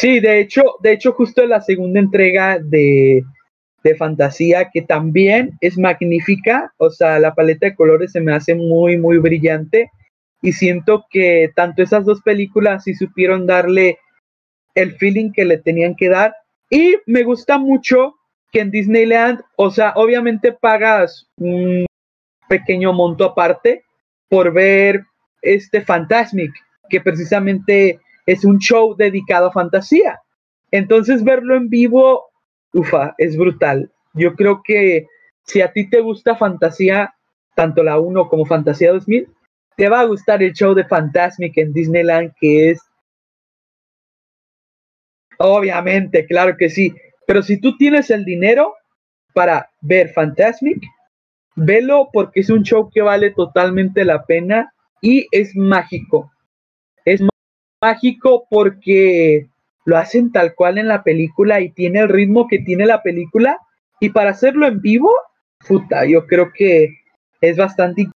Sí, 0.00 0.18
de 0.18 0.40
hecho, 0.40 0.62
de 0.82 0.92
hecho, 0.92 1.12
justo 1.12 1.44
la 1.44 1.60
segunda 1.60 2.00
entrega 2.00 2.58
de, 2.58 3.22
de 3.84 3.94
fantasía, 3.96 4.70
que 4.72 4.80
también 4.80 5.58
es 5.60 5.76
magnífica, 5.76 6.72
o 6.78 6.88
sea, 6.88 7.18
la 7.18 7.34
paleta 7.34 7.66
de 7.66 7.74
colores 7.74 8.12
se 8.12 8.22
me 8.22 8.32
hace 8.32 8.54
muy, 8.54 8.96
muy 8.96 9.18
brillante 9.18 9.90
y 10.40 10.52
siento 10.52 11.04
que 11.10 11.52
tanto 11.54 11.82
esas 11.82 12.06
dos 12.06 12.22
películas 12.22 12.84
sí 12.84 12.94
supieron 12.94 13.46
darle 13.46 13.98
el 14.74 14.96
feeling 14.96 15.32
que 15.32 15.44
le 15.44 15.58
tenían 15.58 15.94
que 15.94 16.08
dar 16.08 16.34
y 16.70 16.96
me 17.04 17.22
gusta 17.22 17.58
mucho 17.58 18.14
que 18.52 18.60
en 18.60 18.70
Disneyland, 18.70 19.42
o 19.56 19.70
sea, 19.70 19.92
obviamente 19.96 20.52
pagas 20.52 21.28
un 21.36 21.84
pequeño 22.48 22.94
monto 22.94 23.26
aparte 23.26 23.84
por 24.30 24.50
ver 24.50 25.04
este 25.42 25.82
Fantasmic, 25.82 26.52
que 26.88 27.02
precisamente 27.02 28.00
es 28.26 28.44
un 28.44 28.58
show 28.58 28.94
dedicado 28.96 29.48
a 29.48 29.52
fantasía. 29.52 30.20
Entonces 30.70 31.24
verlo 31.24 31.56
en 31.56 31.68
vivo, 31.68 32.26
ufa, 32.72 33.14
es 33.18 33.36
brutal. 33.36 33.90
Yo 34.14 34.34
creo 34.34 34.62
que 34.64 35.06
si 35.44 35.60
a 35.60 35.72
ti 35.72 35.88
te 35.88 36.00
gusta 36.00 36.36
fantasía, 36.36 37.14
tanto 37.54 37.82
la 37.82 37.98
1 37.98 38.28
como 38.28 38.46
Fantasía 38.46 38.92
2000, 38.92 39.28
te 39.76 39.88
va 39.88 40.00
a 40.00 40.04
gustar 40.04 40.42
el 40.42 40.52
show 40.52 40.74
de 40.74 40.84
Fantasmic 40.84 41.56
en 41.58 41.72
Disneyland, 41.72 42.32
que 42.40 42.70
es... 42.70 42.80
Obviamente, 45.38 46.26
claro 46.26 46.56
que 46.56 46.68
sí. 46.68 46.94
Pero 47.26 47.42
si 47.42 47.60
tú 47.60 47.76
tienes 47.76 48.10
el 48.10 48.24
dinero 48.24 48.74
para 49.34 49.70
ver 49.80 50.10
Fantasmic, 50.10 50.82
velo 51.56 52.08
porque 52.12 52.40
es 52.40 52.50
un 52.50 52.62
show 52.62 52.90
que 52.92 53.02
vale 53.02 53.30
totalmente 53.30 54.04
la 54.04 54.24
pena 54.24 54.72
y 55.00 55.26
es 55.30 55.56
mágico. 55.56 56.30
Es 57.04 57.20
mágico 57.80 58.46
porque 58.50 59.48
lo 59.84 59.96
hacen 59.96 60.32
tal 60.32 60.54
cual 60.54 60.78
en 60.78 60.88
la 60.88 61.02
película 61.02 61.60
y 61.60 61.70
tiene 61.70 62.00
el 62.00 62.08
ritmo 62.08 62.46
que 62.48 62.58
tiene 62.58 62.86
la 62.86 63.02
película. 63.02 63.58
Y 64.00 64.10
para 64.10 64.30
hacerlo 64.30 64.66
en 64.66 64.80
vivo, 64.80 65.10
puta, 65.66 66.04
yo 66.04 66.26
creo 66.26 66.52
que 66.54 66.98
es 67.40 67.56
bastante 67.56 68.08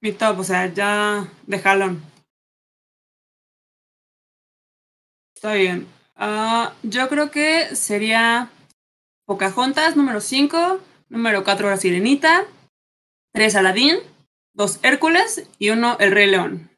Mi 0.00 0.12
top, 0.12 0.38
o 0.38 0.44
sea, 0.44 0.72
ya 0.72 1.28
de. 1.46 1.56
Está 5.34 5.54
bien. 5.54 5.88
Ah, 6.14 6.74
yo 6.84 7.08
creo 7.08 7.32
que 7.32 7.74
sería 7.74 8.50
Pocahontas, 9.26 9.96
número 9.96 10.20
5, 10.20 10.80
número 11.08 11.42
4 11.42 11.70
La 11.70 11.76
Sirenita, 11.76 12.46
3 13.32 13.56
Aladín, 13.56 13.96
2 14.54 14.80
Hércules 14.84 15.48
y 15.58 15.70
1 15.70 15.96
El 15.98 16.12
Rey 16.12 16.30
León. 16.30 16.71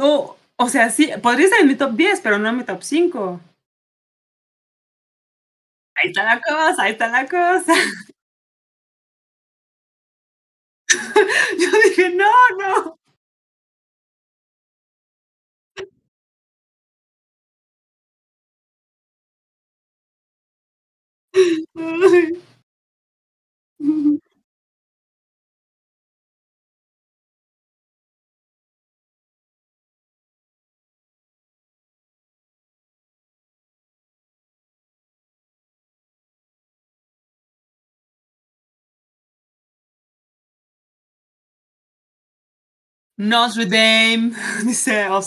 No, 0.00 0.36
o 0.56 0.68
sea, 0.68 0.90
sí, 0.90 1.10
podría 1.22 1.46
estar 1.46 1.60
en 1.60 1.68
mi 1.68 1.74
top 1.74 1.92
10, 1.96 2.20
pero 2.20 2.38
no 2.38 2.52
mi 2.52 2.64
top 2.64 2.82
5. 2.82 3.40
Ahí 5.94 6.08
está 6.10 6.24
la 6.24 6.40
cosa, 6.40 6.82
ahí 6.82 6.92
está 6.92 7.08
la 7.08 7.26
cosa. 7.26 7.72
Yo 11.58 11.70
dije, 11.84 12.10
no, 12.10 12.30
no. 12.58 12.98
Ujú. 43.18 43.28
Notre 43.28 43.64
Dame, 43.64 44.32
dice, 44.64 45.08
o 45.10 45.22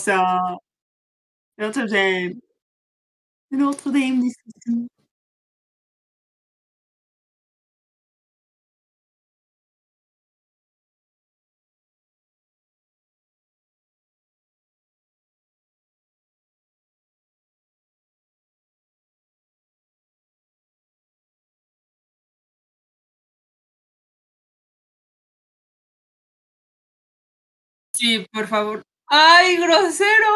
Sí, 28.00 28.26
por 28.32 28.46
favor. 28.46 28.82
¡Ay, 29.08 29.58
grosero! 29.58 30.26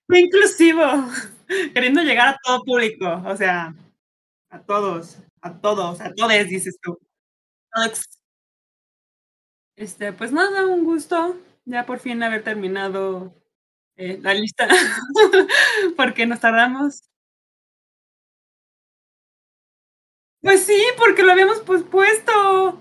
Inclusivo, 0.09 0.81
queriendo 1.73 2.01
llegar 2.01 2.29
a 2.29 2.37
todo 2.43 2.63
público, 2.63 3.21
o 3.25 3.35
sea, 3.35 3.73
a 4.51 4.59
todos, 4.63 5.17
a 5.41 5.59
todos, 5.61 6.01
a 6.01 6.13
todes, 6.13 6.49
dices 6.49 6.77
tú. 6.81 6.97
Este, 9.75 10.13
pues 10.13 10.31
nada, 10.31 10.67
un 10.67 10.83
gusto, 10.83 11.35
ya 11.65 11.85
por 11.85 11.99
fin 11.99 12.21
haber 12.23 12.43
terminado, 12.43 13.33
eh, 13.97 14.19
la 14.21 14.33
lista, 14.33 14.67
porque 15.97 16.27
nos 16.27 16.41
tardamos. 16.41 17.03
Pues 20.41 20.63
sí, 20.65 20.79
porque 20.97 21.23
lo 21.23 21.31
habíamos 21.31 21.59
pospuesto. 21.61 22.77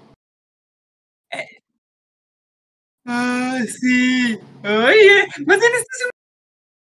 Ay, 3.05 3.66
sí. 3.66 4.38
Oye, 4.64 5.26
más 5.46 5.59
bien 5.59 5.72
este 5.74 5.92
es 5.92 6.05
un 6.05 6.11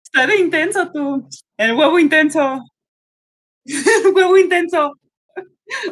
está 0.04 0.28
de 0.28 0.38
intenso 0.40 0.92
tú, 0.92 1.28
el 1.58 1.74
huevo 1.76 2.00
intenso. 2.00 2.60
El 3.66 3.66
huevo 4.16 4.38
intenso. 4.38 4.94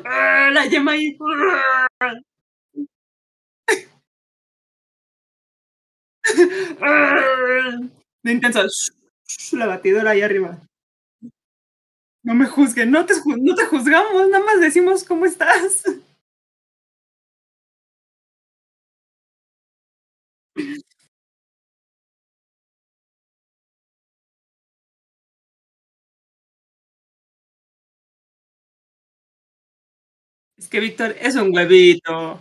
Ah, 0.06 0.50
la 0.54 0.66
yema 0.68 0.94
ahí. 0.94 1.18
De 8.24 8.32
intenso, 8.32 8.62
la 9.54 9.68
batidora 9.68 10.12
ahí 10.12 10.22
arriba. 10.22 10.60
No 12.24 12.36
me 12.36 12.46
juzguen, 12.48 12.92
no 12.92 13.06
te 13.06 13.14
no 13.38 13.56
te 13.56 13.66
juzgamos, 13.68 14.30
nada 14.30 14.44
más 14.46 14.60
decimos 14.60 15.04
cómo 15.04 15.26
estás. 15.26 15.84
Es 30.58 30.68
que 30.70 30.80
Víctor 30.80 31.16
es 31.20 31.36
un 31.36 31.54
huevito. 31.56 32.40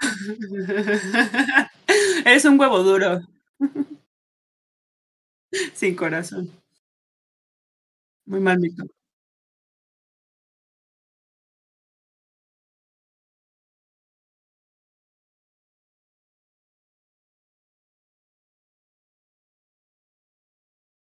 Eres 2.24 2.44
un 2.44 2.58
huevo 2.60 2.82
duro. 2.82 3.20
Sin 5.74 5.94
corazón. 5.96 6.50
Muy 8.26 8.40
mal, 8.40 8.58
Víctor. 8.58 8.88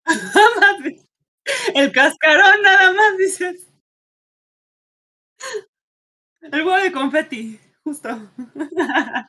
El 1.75 1.93
cascarón 1.93 2.63
nada 2.63 2.93
más, 2.93 3.19
dices. 3.19 3.69
El 6.43 6.63
huevo 6.65 6.77
de 6.83 6.93
confeti, 6.93 7.61
justo. 7.85 8.09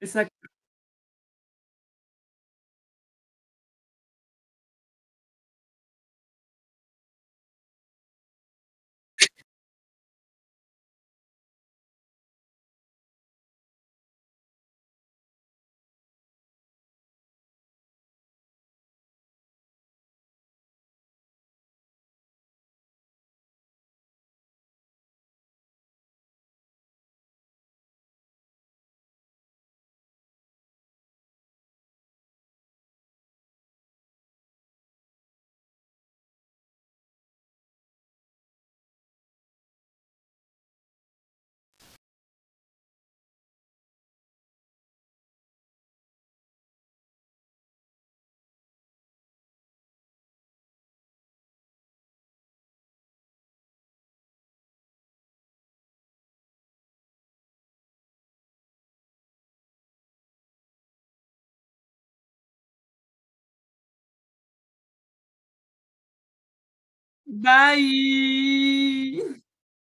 Exacto. 0.00 0.37
Bye! 67.28 68.87